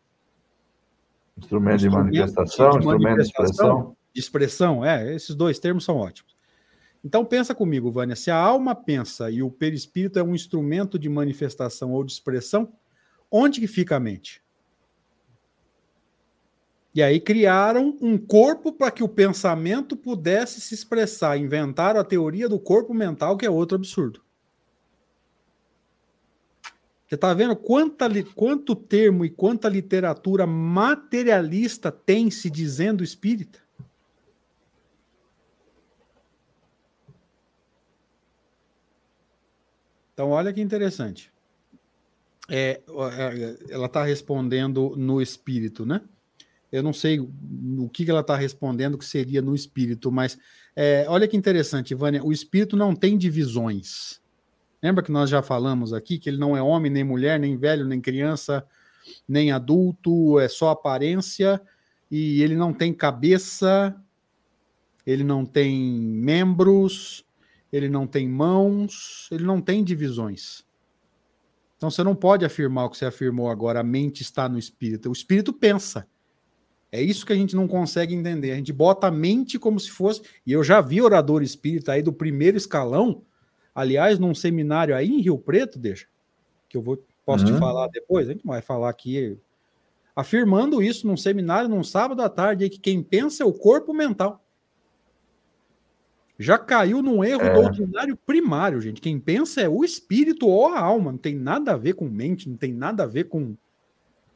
Instrumento, 1.38 1.80
de 1.80 1.90
manifestação, 1.90 2.72
de 2.72 2.78
instrumento 2.80 3.18
de 3.18 3.22
expressão. 3.22 3.96
De 4.14 4.20
expressão, 4.20 4.86
é, 4.86 5.14
esses 5.16 5.36
dois 5.36 5.60
termos 5.60 5.84
são 5.84 5.98
ótimos. 5.98 6.31
Então 7.04 7.26
pensa 7.26 7.56
comigo, 7.56 7.92
Vânia, 7.92 8.16
se 8.16 8.30
a 8.30 8.36
alma 8.36 8.76
pensa 8.76 9.32
e 9.32 9.42
o 9.42 9.50
perispírito 9.50 10.20
é 10.20 10.24
um 10.24 10.36
instrumento 10.36 11.00
de 11.00 11.10
manifestação 11.10 11.92
ou 11.92 12.04
de 12.04 12.12
expressão, 12.12 12.72
onde 13.30 13.60
que 13.60 13.68
fica 13.68 13.96
a 13.96 14.00
mente? 14.00 14.42
E 16.94 17.02
aí 17.02 17.20
criaram 17.20 17.98
um 18.02 18.18
corpo 18.18 18.74
para 18.74 18.92
que 18.92 19.02
o 19.02 19.08
pensamento 19.08 19.96
pudesse 19.96 20.60
se 20.60 20.74
expressar. 20.74 21.38
Inventaram 21.38 22.00
a 22.00 22.04
teoria 22.04 22.50
do 22.50 22.60
corpo 22.60 22.94
mental, 22.94 23.38
que 23.38 23.46
é 23.46 23.50
outro 23.50 23.78
absurdo. 23.78 24.22
Você 27.08 27.16
está 27.16 27.34
vendo 27.34 27.56
quanta, 27.56 28.08
quanto 28.36 28.76
termo 28.76 29.26
e 29.26 29.30
quanta 29.30 29.68
literatura 29.68 30.46
materialista 30.46 31.92
tem 31.92 32.30
se 32.30 32.50
dizendo 32.50 33.04
espírita? 33.04 33.60
Então, 40.22 40.30
olha 40.30 40.54
que 40.54 40.62
interessante. 40.62 41.32
É, 42.48 42.80
é 42.88 43.58
ela 43.72 43.88
está 43.88 44.04
respondendo 44.04 44.94
no 44.96 45.20
espírito, 45.20 45.84
né? 45.84 46.00
Eu 46.72 46.84
não 46.84 46.94
sei 46.94 47.20
o 47.20 47.90
que 47.92 48.08
ela 48.08 48.20
está 48.20 48.36
respondendo 48.36 49.00
que 49.00 49.06
seria 49.06 49.42
no 49.42 49.56
espírito, 49.56 50.12
mas 50.12 50.38
é, 50.76 51.06
olha 51.10 51.28
que 51.28 51.36
interessante, 51.36 51.96
Vânia. 51.96 52.24
O 52.24 52.32
espírito 52.32 52.78
não 52.78 52.96
tem 52.96 53.18
divisões. 53.18 54.22
Lembra 54.82 55.04
que 55.04 55.12
nós 55.12 55.28
já 55.28 55.42
falamos 55.42 55.92
aqui 55.92 56.20
que 56.20 56.30
ele 56.30 56.38
não 56.38 56.56
é 56.56 56.62
homem, 56.62 56.92
nem 56.92 57.04
mulher, 57.04 57.40
nem 57.40 57.58
velho, 57.58 57.84
nem 57.84 58.00
criança, 58.00 58.64
nem 59.28 59.52
adulto, 59.52 60.40
é 60.40 60.48
só 60.48 60.70
aparência 60.70 61.60
e 62.12 62.44
ele 62.44 62.56
não 62.56 62.72
tem 62.72 62.94
cabeça, 62.94 64.00
ele 65.04 65.24
não 65.24 65.48
tem 65.48 65.76
membros, 65.76 67.26
ele 67.72 67.90
não 67.90 68.06
tem 68.06 68.28
mãos, 68.28 69.28
ele 69.32 69.44
não 69.44 69.62
tem 69.62 69.84
divisões. 69.84 70.66
Então 71.78 71.90
você 71.90 72.04
não 72.04 72.16
pode 72.16 72.46
afirmar 72.46 72.86
o 72.86 72.90
que 72.90 72.98
você 72.98 73.06
afirmou 73.06 73.50
agora, 73.50 73.80
a 73.80 73.84
mente 73.84 74.22
está 74.22 74.48
no 74.48 74.60
espírito. 74.60 75.10
O 75.10 75.14
espírito 75.14 75.52
pensa. 75.52 76.08
É 76.92 77.02
isso 77.02 77.26
que 77.26 77.34
a 77.34 77.36
gente 77.36 77.56
não 77.56 77.68
consegue 77.68 78.14
entender. 78.14 78.52
A 78.52 78.56
gente 78.56 78.74
bota 78.74 79.08
a 79.08 79.12
mente 79.12 79.58
como 79.58 79.80
se 79.80 79.90
fosse. 79.90 80.22
E 80.46 80.52
eu 80.52 80.64
já 80.64 80.82
vi 80.82 81.02
orador 81.02 81.42
espírita 81.42 81.94
aí 81.94 82.02
do 82.02 82.12
primeiro 82.12 82.58
escalão 82.58 83.24
Aliás, 83.74 84.20
num 84.20 84.36
seminário 84.36 84.96
aí 84.96 85.08
em 85.08 85.22
Rio 85.22 85.38
Preto, 85.38 85.80
deixa, 85.80 86.08
que 86.68 86.76
eu 86.76 86.82
vou, 86.82 87.02
posso 87.26 87.46
uhum. 87.46 87.54
te 87.54 87.60
falar 87.60 87.88
depois, 87.88 88.28
a 88.28 88.34
gente 88.34 88.46
vai 88.46 88.62
falar 88.62 88.90
aqui, 88.90 89.38
afirmando 90.16 90.84
isso 90.84 91.08
num 91.08 91.16
seminário 91.16 91.70
num 91.70 91.84
sábado 91.84 92.22
à 92.22 92.30
tarde, 92.30 92.70
que 92.70 92.80
quem 92.80 93.02
pensa 93.02 93.44
é 93.44 93.46
o 93.46 93.54
corpo 93.54 93.94
mental. 93.94 94.41
Já 96.42 96.58
caiu 96.58 97.04
num 97.04 97.24
erro 97.24 97.44
é. 97.44 97.54
doutrinário 97.54 98.18
primário, 98.18 98.82
gente. 98.82 99.00
Quem 99.00 99.20
pensa 99.20 99.62
é 99.62 99.70
o 99.70 99.84
espírito 99.84 100.48
ou 100.48 100.68
a 100.68 100.80
alma, 100.80 101.12
não 101.12 101.20
tem 101.20 101.36
nada 101.36 101.74
a 101.74 101.78
ver 101.78 101.94
com 101.94 102.10
mente, 102.10 102.50
não 102.50 102.58
tem 102.58 102.74
nada 102.74 103.04
a 103.04 103.08
ver 103.08 103.26
com. 103.26 103.56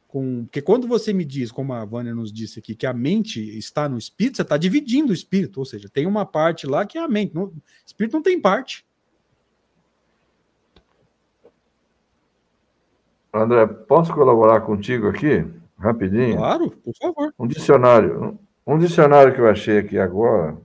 com... 0.06 0.44
Porque 0.44 0.62
quando 0.62 0.86
você 0.86 1.12
me 1.12 1.24
diz, 1.24 1.50
como 1.50 1.72
a 1.72 1.84
Vânia 1.84 2.14
nos 2.14 2.32
disse 2.32 2.60
aqui, 2.60 2.76
que 2.76 2.86
a 2.86 2.92
mente 2.92 3.40
está 3.58 3.88
no 3.88 3.98
espírito, 3.98 4.36
você 4.36 4.42
está 4.42 4.56
dividindo 4.56 5.10
o 5.10 5.14
espírito, 5.14 5.58
ou 5.58 5.64
seja, 5.64 5.88
tem 5.88 6.06
uma 6.06 6.24
parte 6.24 6.64
lá 6.64 6.86
que 6.86 6.96
é 6.96 7.02
a 7.02 7.08
mente. 7.08 7.36
o 7.36 7.52
espírito 7.84 8.14
não 8.14 8.22
tem 8.22 8.40
parte. 8.40 8.86
André, 13.34 13.66
posso 13.66 14.14
colaborar 14.14 14.60
contigo 14.60 15.08
aqui, 15.08 15.44
rapidinho? 15.76 16.36
Claro, 16.36 16.70
por 16.70 16.94
favor. 16.94 17.34
Um 17.38 17.46
dicionário, 17.46 18.38
um 18.64 18.78
dicionário 18.78 19.34
que 19.34 19.40
eu 19.40 19.48
achei 19.48 19.78
aqui 19.78 19.98
agora, 19.98 20.56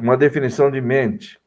uma 0.00 0.16
definição 0.16 0.70
de 0.70 0.80
mente. 0.80 1.40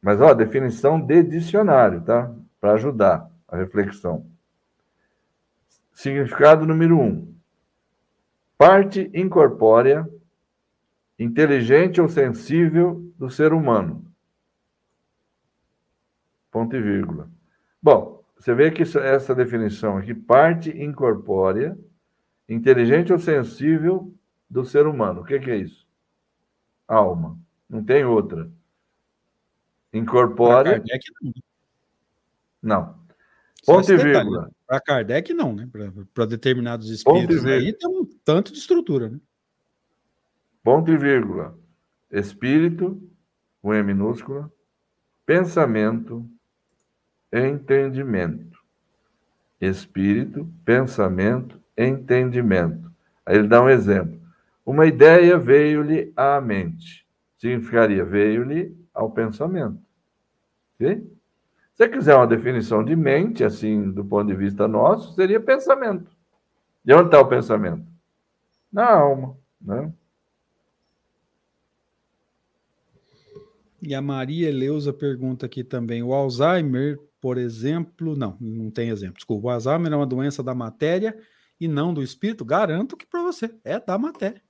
Mas, 0.00 0.20
ó, 0.20 0.32
definição 0.32 1.00
de 1.00 1.22
dicionário, 1.22 2.02
tá? 2.02 2.32
Para 2.60 2.74
ajudar 2.74 3.30
a 3.48 3.56
reflexão. 3.56 4.26
Significado 5.92 6.66
número 6.66 6.98
um: 6.98 7.34
parte 8.56 9.10
incorpórea, 9.12 10.08
inteligente 11.18 12.00
ou 12.00 12.08
sensível 12.08 13.12
do 13.18 13.28
ser 13.28 13.52
humano. 13.52 14.04
Ponto 16.50 16.76
e 16.76 16.80
vírgula. 16.80 17.28
Bom, 17.82 18.24
você 18.38 18.54
vê 18.54 18.70
que 18.70 18.82
essa 18.82 19.34
definição 19.34 19.96
aqui, 19.96 20.14
parte 20.14 20.70
incorpórea, 20.70 21.76
inteligente 22.48 23.12
ou 23.12 23.18
sensível 23.18 24.14
do 24.48 24.64
ser 24.64 24.86
humano. 24.86 25.20
O 25.20 25.24
que, 25.24 25.38
que 25.38 25.50
é 25.50 25.56
isso? 25.56 25.86
Alma. 26.86 27.36
Não 27.68 27.84
tem 27.84 28.04
outra. 28.04 28.50
Incorpórea. 29.92 30.82
Não. 32.62 32.98
Ponto 33.64 33.92
e 33.92 33.96
vírgula. 33.96 34.50
Para 34.66 34.80
Kardec, 34.80 35.32
não, 35.32 35.54
né? 35.54 35.68
Para 36.12 36.26
determinados 36.26 36.90
espíritos 36.90 37.44
aí 37.44 37.72
tem 37.72 37.88
um 37.88 38.04
tanto 38.24 38.52
de 38.52 38.58
estrutura, 38.58 39.08
né? 39.08 39.18
Ponto 40.62 40.90
e 40.90 40.96
vírgula. 40.96 41.58
Espírito, 42.10 43.00
com 43.60 43.74
E 43.74 43.82
minúscula, 43.82 44.50
pensamento, 45.24 46.28
entendimento. 47.32 48.58
Espírito, 49.60 50.50
pensamento, 50.64 51.60
entendimento. 51.76 52.92
Aí 53.26 53.36
ele 53.36 53.48
dá 53.48 53.62
um 53.62 53.68
exemplo. 53.68 54.20
Uma 54.64 54.86
ideia 54.86 55.38
veio-lhe 55.38 56.12
à 56.16 56.40
mente. 56.40 57.07
Significaria 57.38 58.04
veio-lhe 58.04 58.76
ao 58.92 59.10
pensamento. 59.10 59.78
Ok? 60.74 60.96
Se 61.74 61.84
você 61.84 61.88
quiser 61.88 62.16
uma 62.16 62.26
definição 62.26 62.84
de 62.84 62.96
mente, 62.96 63.44
assim, 63.44 63.90
do 63.92 64.04
ponto 64.04 64.26
de 64.26 64.34
vista 64.34 64.66
nosso, 64.66 65.14
seria 65.14 65.40
pensamento. 65.40 66.10
De 66.84 66.92
onde 66.92 67.06
está 67.06 67.20
o 67.20 67.28
pensamento? 67.28 67.86
Na 68.72 68.90
alma, 68.90 69.36
né? 69.60 69.92
E 73.80 73.94
a 73.94 74.02
Maria 74.02 74.48
Eleusa 74.48 74.92
pergunta 74.92 75.46
aqui 75.46 75.62
também: 75.62 76.02
o 76.02 76.12
Alzheimer, 76.12 76.98
por 77.20 77.38
exemplo, 77.38 78.16
não, 78.16 78.36
não 78.40 78.70
tem 78.70 78.90
exemplo. 78.90 79.16
Desculpa, 79.16 79.46
o 79.46 79.50
Alzheimer 79.50 79.92
é 79.92 79.96
uma 79.96 80.06
doença 80.06 80.42
da 80.42 80.54
matéria 80.54 81.16
e 81.60 81.68
não 81.68 81.94
do 81.94 82.02
espírito? 82.02 82.44
Garanto 82.44 82.96
que 82.96 83.06
para 83.06 83.22
você 83.22 83.54
é 83.64 83.78
da 83.78 83.96
matéria. 83.96 84.42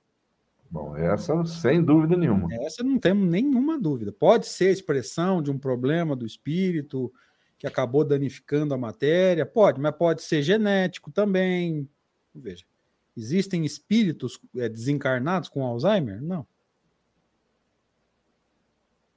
Bom, 0.71 0.95
essa 0.95 1.43
sem 1.45 1.83
dúvida 1.83 2.15
nenhuma. 2.15 2.47
Essa 2.63 2.83
não 2.83 2.99
temos 2.99 3.27
nenhuma 3.27 3.79
dúvida. 3.79 4.11
Pode 4.11 4.47
ser 4.47 4.71
expressão 4.71 5.41
de 5.41 5.49
um 5.49 5.57
problema 5.57 6.15
do 6.15 6.25
espírito 6.25 7.11
que 7.57 7.65
acabou 7.65 8.05
danificando 8.05 8.73
a 8.73 8.77
matéria, 8.77 9.45
pode, 9.45 9.81
mas 9.81 9.95
pode 9.95 10.21
ser 10.21 10.43
genético 10.43 11.11
também. 11.11 11.89
Veja, 12.33 12.63
existem 13.17 13.65
espíritos 13.65 14.39
é, 14.55 14.69
desencarnados 14.69 15.49
com 15.49 15.65
Alzheimer? 15.65 16.21
Não. 16.21 16.47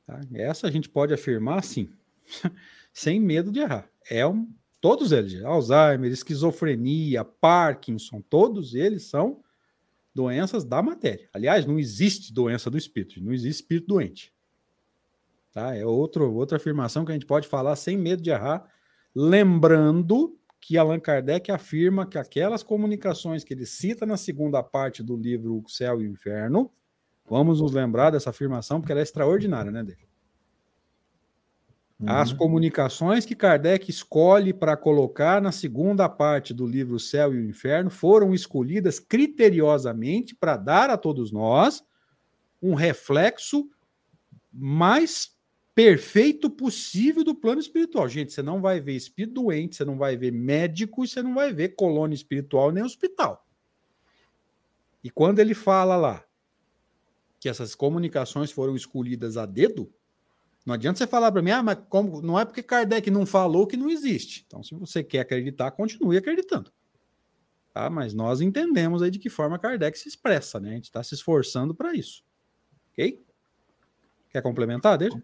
Tá? 0.07 0.21
Essa 0.35 0.67
a 0.67 0.71
gente 0.71 0.89
pode 0.89 1.13
afirmar 1.13 1.63
sim, 1.63 1.91
sem 2.93 3.21
medo 3.21 3.53
de 3.53 3.61
errar. 3.61 3.89
É 4.11 4.27
um, 4.27 4.51
todos 4.81 5.13
eles, 5.13 5.45
Alzheimer, 5.45 6.11
esquizofrenia, 6.11 7.25
Parkinson, 7.25 8.23
todos 8.23 8.75
eles 8.75 9.05
são 9.05 9.41
doenças 10.15 10.65
da 10.65 10.83
matéria. 10.83 11.29
Aliás, 11.33 11.67
não 11.67 11.79
existe 11.79 12.33
doença 12.33 12.71
do 12.71 12.79
espírito, 12.79 13.23
não 13.23 13.33
existe 13.33 13.63
espírito 13.63 13.89
doente. 13.89 14.33
Tá? 15.53 15.75
É 15.75 15.85
outro, 15.85 16.33
outra 16.33 16.57
afirmação 16.57 17.05
que 17.05 17.13
a 17.13 17.15
gente 17.15 17.27
pode 17.27 17.47
falar 17.47 17.77
sem 17.77 17.97
medo 17.97 18.23
de 18.23 18.31
errar, 18.31 18.67
lembrando 19.15 20.39
que 20.61 20.79
Allan 20.79 21.01
Kardec 21.01 21.51
afirma 21.51 22.07
que 22.07 22.17
aquelas 22.17 22.63
comunicações 22.63 23.43
que 23.43 23.53
ele 23.53 23.67
cita 23.67 24.07
na 24.07 24.17
segunda 24.17 24.63
parte 24.63 25.03
do 25.03 25.17
livro 25.17 25.63
O 25.65 25.69
Céu 25.69 26.01
e 26.01 26.07
o 26.07 26.11
Inferno, 26.13 26.71
vamos 27.29 27.61
nos 27.61 27.73
lembrar 27.73 28.11
dessa 28.11 28.31
afirmação, 28.31 28.81
porque 28.81 28.93
ela 28.93 29.01
é 29.01 29.03
extraordinária, 29.03 29.73
né, 29.73 29.83
dele? 29.83 30.12
As 32.07 32.33
uhum. 32.33 32.37
comunicações 32.37 33.25
que 33.25 33.37
Kardec 33.37 33.89
escolhe 33.89 34.53
para 34.53 34.77
colocar 34.77 35.41
na 35.41 35.53
segunda 35.53 36.09
parte 36.09 36.53
do 36.53 36.67
livro 36.67 36.97
O 36.97 37.01
Céu 37.01 37.33
e 37.33 37.39
o 37.39 37.49
Inferno 37.49 37.91
foram 37.91 38.35
escolhidas 38.35 38.99
criteriosamente 38.99 40.35
para 40.35 40.57
dar 40.57 40.91
a 40.91 40.97
todos 40.97 41.31
nós 41.31 41.85
um 42.61 42.75
reflexo 42.75 43.69
mais 44.53 45.37
perfeito 45.75 46.51
possível 46.51 47.23
do 47.23 47.35
plano 47.35 47.61
espiritual. 47.61 48.09
Gente, 48.09 48.33
você 48.33 48.43
não 48.43 48.61
vai 48.61 48.81
ver 48.81 48.95
espírito 48.95 49.35
doente, 49.35 49.77
você 49.77 49.85
não 49.85 49.97
vai 49.97 50.17
ver 50.17 50.33
médico, 50.33 51.07
você 51.07 51.23
não 51.23 51.35
vai 51.35 51.53
ver 51.53 51.77
colônia 51.77 52.15
espiritual 52.15 52.71
nem 52.73 52.83
hospital. 52.83 53.47
E 55.03 55.11
quando 55.11 55.39
ele 55.39 55.55
fala 55.55 55.97
lá 55.97 56.25
que 57.41 57.49
essas 57.49 57.75
comunicações 57.75 58.51
foram 58.51 58.77
escolhidas 58.77 59.37
a 59.37 59.47
dedo, 59.47 59.93
não 60.65 60.75
adianta 60.75 60.99
você 60.99 61.07
falar 61.07 61.33
para 61.33 61.43
mim, 61.43 61.51
ah, 61.51 61.63
mas 61.63 61.79
como, 61.89 62.23
não 62.23 62.39
é 62.39 62.45
porque 62.45 62.63
Kardec 62.63 63.11
não 63.11 63.27
falou 63.27 63.67
que 63.67 63.77
não 63.77 63.91
existe. 63.91 64.45
Então, 64.47 64.63
se 64.63 64.75
você 64.75 65.03
quer 65.03 65.21
acreditar, 65.21 65.71
continue 65.73 66.17
acreditando. 66.17 66.71
Tá? 67.75 67.91
Mas 67.91 68.15
nós 68.15 68.41
entendemos 68.41 69.03
aí 69.03 69.11
de 69.11 69.19
que 69.19 69.29
forma 69.31 69.59
Kardec 69.59 69.99
se 69.99 70.09
expressa, 70.09 70.61
né? 70.61 70.71
A 70.71 70.75
gente 70.75 70.85
está 70.85 71.03
se 71.03 71.15
esforçando 71.15 71.75
para 71.75 71.95
isso. 71.95 72.23
Ok? 72.93 73.25
Quer 74.31 74.43
complementar, 74.43 74.97
deixa? 74.99 75.21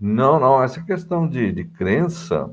Não, 0.00 0.40
não. 0.40 0.62
Essa 0.62 0.82
questão 0.82 1.28
de, 1.28 1.52
de 1.52 1.64
crença 1.64 2.52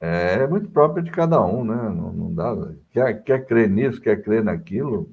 é 0.00 0.46
muito 0.46 0.70
própria 0.70 1.02
de 1.02 1.10
cada 1.10 1.44
um, 1.44 1.64
né? 1.64 1.74
Não, 1.74 2.12
não 2.12 2.34
dá. 2.34 2.54
Quer, 2.90 3.22
quer 3.24 3.46
crer 3.46 3.68
nisso, 3.68 4.00
quer 4.00 4.22
crer 4.22 4.44
naquilo, 4.44 5.12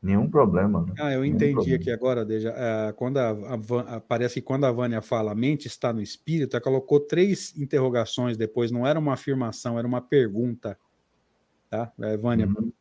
Nenhum 0.00 0.30
problema. 0.30 0.82
Né? 0.82 0.94
Ah, 0.98 1.12
eu 1.12 1.22
Nenhum 1.22 1.34
entendi 1.34 1.54
problema. 1.54 1.76
aqui 1.76 1.90
agora, 1.90 2.24
Deja. 2.24 2.54
É, 2.56 2.92
quando 2.92 3.18
a, 3.18 3.30
a, 3.30 4.00
parece 4.00 4.34
que 4.34 4.42
quando 4.42 4.64
a 4.64 4.72
Vânia 4.72 5.02
fala 5.02 5.32
a 5.32 5.34
mente 5.34 5.66
está 5.66 5.92
no 5.92 6.00
espírito, 6.00 6.54
ela 6.54 6.62
colocou 6.62 7.00
três 7.00 7.56
interrogações 7.58 8.36
depois, 8.36 8.70
não 8.70 8.86
era 8.86 8.98
uma 8.98 9.14
afirmação, 9.14 9.76
era 9.78 9.86
uma 9.86 10.00
pergunta. 10.00 10.78
Tá? 11.68 11.92
É, 12.00 12.16
Vânia, 12.16 12.46
uhum. 12.46 12.72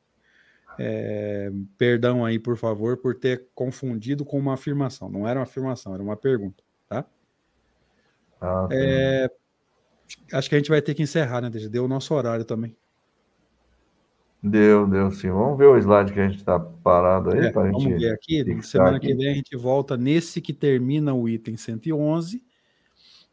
é, 0.78 1.52
perdão 1.78 2.24
aí, 2.24 2.38
por 2.38 2.56
favor, 2.56 2.98
por 2.98 3.16
ter 3.16 3.48
confundido 3.56 4.24
com 4.24 4.38
uma 4.38 4.54
afirmação. 4.54 5.10
Não 5.10 5.28
era 5.28 5.40
uma 5.40 5.44
afirmação, 5.44 5.96
era 5.96 6.04
uma 6.04 6.16
pergunta. 6.16 6.64
Tá? 6.88 7.04
Ah, 8.40 8.68
é, 8.72 9.32
acho 10.34 10.50
que 10.50 10.56
a 10.56 10.60
gente 10.60 10.70
vai 10.70 10.84
ter 10.84 10.94
que 10.94 11.02
encerrar, 11.02 11.42
né, 11.42 11.50
Deja? 11.50 11.68
Deu 11.68 11.86
o 11.86 11.88
nosso 11.88 12.14
horário 12.14 12.46
também. 12.46 12.78
Deu, 14.42 14.88
deu 14.88 15.10
sim. 15.12 15.30
Vamos 15.30 15.58
ver 15.58 15.66
o 15.66 15.78
slide 15.78 16.14
que 16.14 16.20
a 16.20 16.28
gente 16.28 16.38
está 16.38 16.60
parado 16.60 17.32
aí. 17.32 17.48
É, 17.48 17.52
vamos 17.52 17.84
gente 17.84 17.98
ver 17.98 18.14
aqui. 18.14 18.64
Semana 18.64 18.98
aqui. 18.98 19.08
que 19.08 19.16
vem 19.16 19.32
a 19.32 19.34
gente 19.34 19.56
volta 19.58 19.98
nesse 19.98 20.40
que 20.40 20.54
termina 20.54 21.14
o 21.14 21.28
item 21.28 21.58
111 21.58 22.44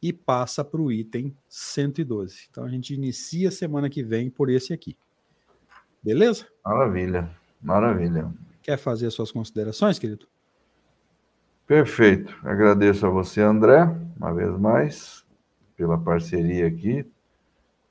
e 0.03 0.13
passa 0.13 0.65
para 0.65 0.81
o 0.81 0.91
item 0.91 1.37
112. 1.49 2.49
Então 2.51 2.65
a 2.65 2.69
gente 2.69 2.95
inicia 2.95 3.51
semana 3.51 3.91
que 3.91 4.03
vem 4.03 4.31
por 4.31 4.51
esse 4.51 4.73
aqui. 4.73 4.97
Beleza? 6.03 6.47
Maravilha, 6.65 7.31
maravilha. 7.63 8.31
Quer 8.63 8.79
fazer 8.79 9.07
as 9.07 9.15
suas 9.15 9.31
considerações, 9.31 9.99
querido? 9.99 10.27
Perfeito. 11.67 12.35
Agradeço 12.43 13.07
a 13.07 13.11
você, 13.11 13.41
André, 13.41 13.85
uma 14.17 14.35
vez 14.35 14.51
mais, 14.59 15.25
pela 15.77 15.97
parceria 15.97 16.67
aqui, 16.67 17.07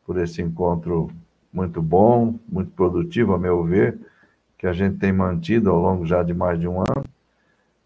por 0.05 0.19
esse 0.19 0.41
encontro 0.41 1.09
muito 1.53 1.81
bom, 1.81 2.39
muito 2.49 2.71
produtivo, 2.71 3.33
a 3.33 3.37
meu 3.37 3.63
ver, 3.63 3.99
que 4.57 4.65
a 4.65 4.73
gente 4.73 4.97
tem 4.97 5.13
mantido 5.13 5.69
ao 5.69 5.79
longo 5.79 6.05
já 6.05 6.23
de 6.23 6.33
mais 6.33 6.59
de 6.59 6.67
um 6.67 6.79
ano. 6.79 7.05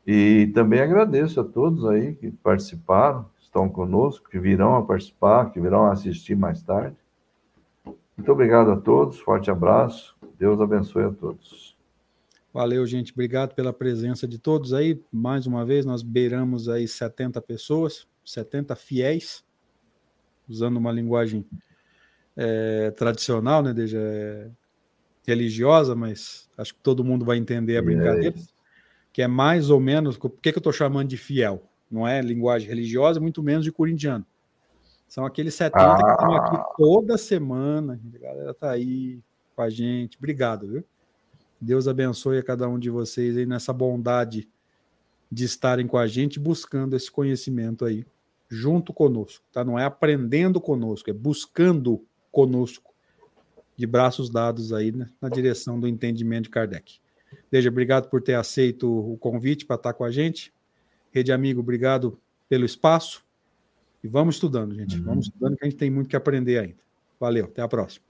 E 0.05 0.47
também 0.53 0.79
agradeço 0.79 1.41
a 1.41 1.43
todos 1.43 1.85
aí 1.85 2.15
que 2.15 2.31
participaram, 2.31 3.25
estão 3.41 3.67
conosco, 3.67 4.29
que 4.29 4.39
virão 4.39 4.75
a 4.75 4.81
participar, 4.81 5.51
que 5.51 5.59
virão 5.59 5.85
a 5.85 5.91
assistir 5.91 6.35
mais 6.35 6.61
tarde. 6.61 6.95
Muito 8.15 8.31
obrigado 8.31 8.71
a 8.71 8.77
todos, 8.77 9.19
forte 9.19 9.51
abraço, 9.51 10.15
Deus 10.39 10.61
abençoe 10.61 11.03
a 11.03 11.11
todos. 11.11 11.75
Valeu, 12.53 12.85
gente, 12.87 13.11
obrigado 13.11 13.53
pela 13.53 13.73
presença 13.73 14.27
de 14.27 14.39
todos 14.39 14.73
aí. 14.73 14.99
Mais 15.11 15.45
uma 15.45 15.65
vez, 15.65 15.85
nós 15.85 16.01
beiramos 16.01 16.69
aí 16.69 16.87
70 16.87 17.41
pessoas, 17.41 18.07
70 18.23 18.75
fiéis, 18.75 19.43
usando 20.47 20.77
uma 20.77 20.91
linguagem 20.91 21.45
é, 22.37 22.91
tradicional, 22.91 23.63
né, 23.63 23.73
desde 23.73 23.97
é, 23.97 24.47
religiosa, 25.25 25.95
mas 25.95 26.47
acho 26.57 26.75
que 26.75 26.79
todo 26.81 27.03
mundo 27.03 27.25
vai 27.25 27.37
entender 27.37 27.77
a 27.77 27.81
brincadeira, 27.81 28.35
é 28.37 28.57
que 29.11 29.21
é 29.21 29.27
mais 29.27 29.71
ou 29.71 29.79
menos, 29.79 30.15
por 30.15 30.29
que, 30.29 30.51
que 30.51 30.57
eu 30.57 30.59
estou 30.59 30.71
chamando 30.71 31.09
de 31.09 31.17
fiel? 31.17 31.63
Não 31.89 32.07
é 32.07 32.21
linguagem 32.21 32.67
religiosa, 32.67 33.19
muito 33.19 33.41
menos 33.41 33.63
de 33.63 33.71
corintiano. 33.71 34.25
São 35.07 35.25
aqueles 35.25 35.55
70 35.55 35.83
ah. 35.83 35.95
que 35.95 36.11
estão 36.11 36.35
aqui 36.35 36.73
toda 36.77 37.17
semana, 37.17 37.99
a 38.13 38.17
galera 38.19 38.53
tá 38.53 38.71
aí 38.71 39.19
com 39.55 39.61
a 39.63 39.69
gente. 39.69 40.17
Obrigado, 40.17 40.67
viu? 40.67 40.83
Deus 41.59 41.87
abençoe 41.87 42.37
a 42.37 42.43
cada 42.43 42.67
um 42.69 42.77
de 42.77 42.89
vocês 42.89 43.35
aí 43.35 43.45
nessa 43.45 43.73
bondade 43.73 44.47
de 45.31 45.45
estarem 45.45 45.87
com 45.87 45.97
a 45.97 46.05
gente 46.05 46.39
buscando 46.39 46.95
esse 46.95 47.09
conhecimento 47.09 47.83
aí 47.83 48.05
junto 48.47 48.93
conosco, 48.93 49.43
tá? 49.51 49.63
Não 49.63 49.77
é 49.77 49.83
aprendendo 49.83 50.61
conosco, 50.61 51.09
é 51.09 51.13
buscando 51.13 52.05
conosco, 52.37 52.93
de 53.75 53.87
braços 53.87 54.29
dados 54.29 54.71
aí 54.71 54.91
né, 54.91 55.09
na 55.19 55.27
direção 55.27 55.79
do 55.79 55.87
entendimento 55.87 56.43
de 56.43 56.49
Kardec. 56.51 56.99
Deja, 57.49 57.67
obrigado 57.67 58.09
por 58.09 58.21
ter 58.21 58.35
aceito 58.35 58.87
o 58.87 59.17
convite 59.17 59.65
para 59.65 59.75
estar 59.75 59.93
com 59.93 60.03
a 60.03 60.11
gente. 60.11 60.53
Rede 61.11 61.31
Amigo, 61.31 61.61
obrigado 61.61 62.19
pelo 62.47 62.63
espaço. 62.63 63.25
E 64.03 64.07
vamos 64.07 64.35
estudando, 64.35 64.75
gente. 64.75 64.99
Uhum. 64.99 65.03
Vamos 65.03 65.25
estudando 65.25 65.57
que 65.57 65.65
a 65.65 65.67
gente 65.67 65.79
tem 65.79 65.89
muito 65.89 66.09
que 66.09 66.15
aprender 66.15 66.59
ainda. 66.59 66.77
Valeu, 67.19 67.45
até 67.45 67.63
a 67.63 67.67
próxima. 67.67 68.05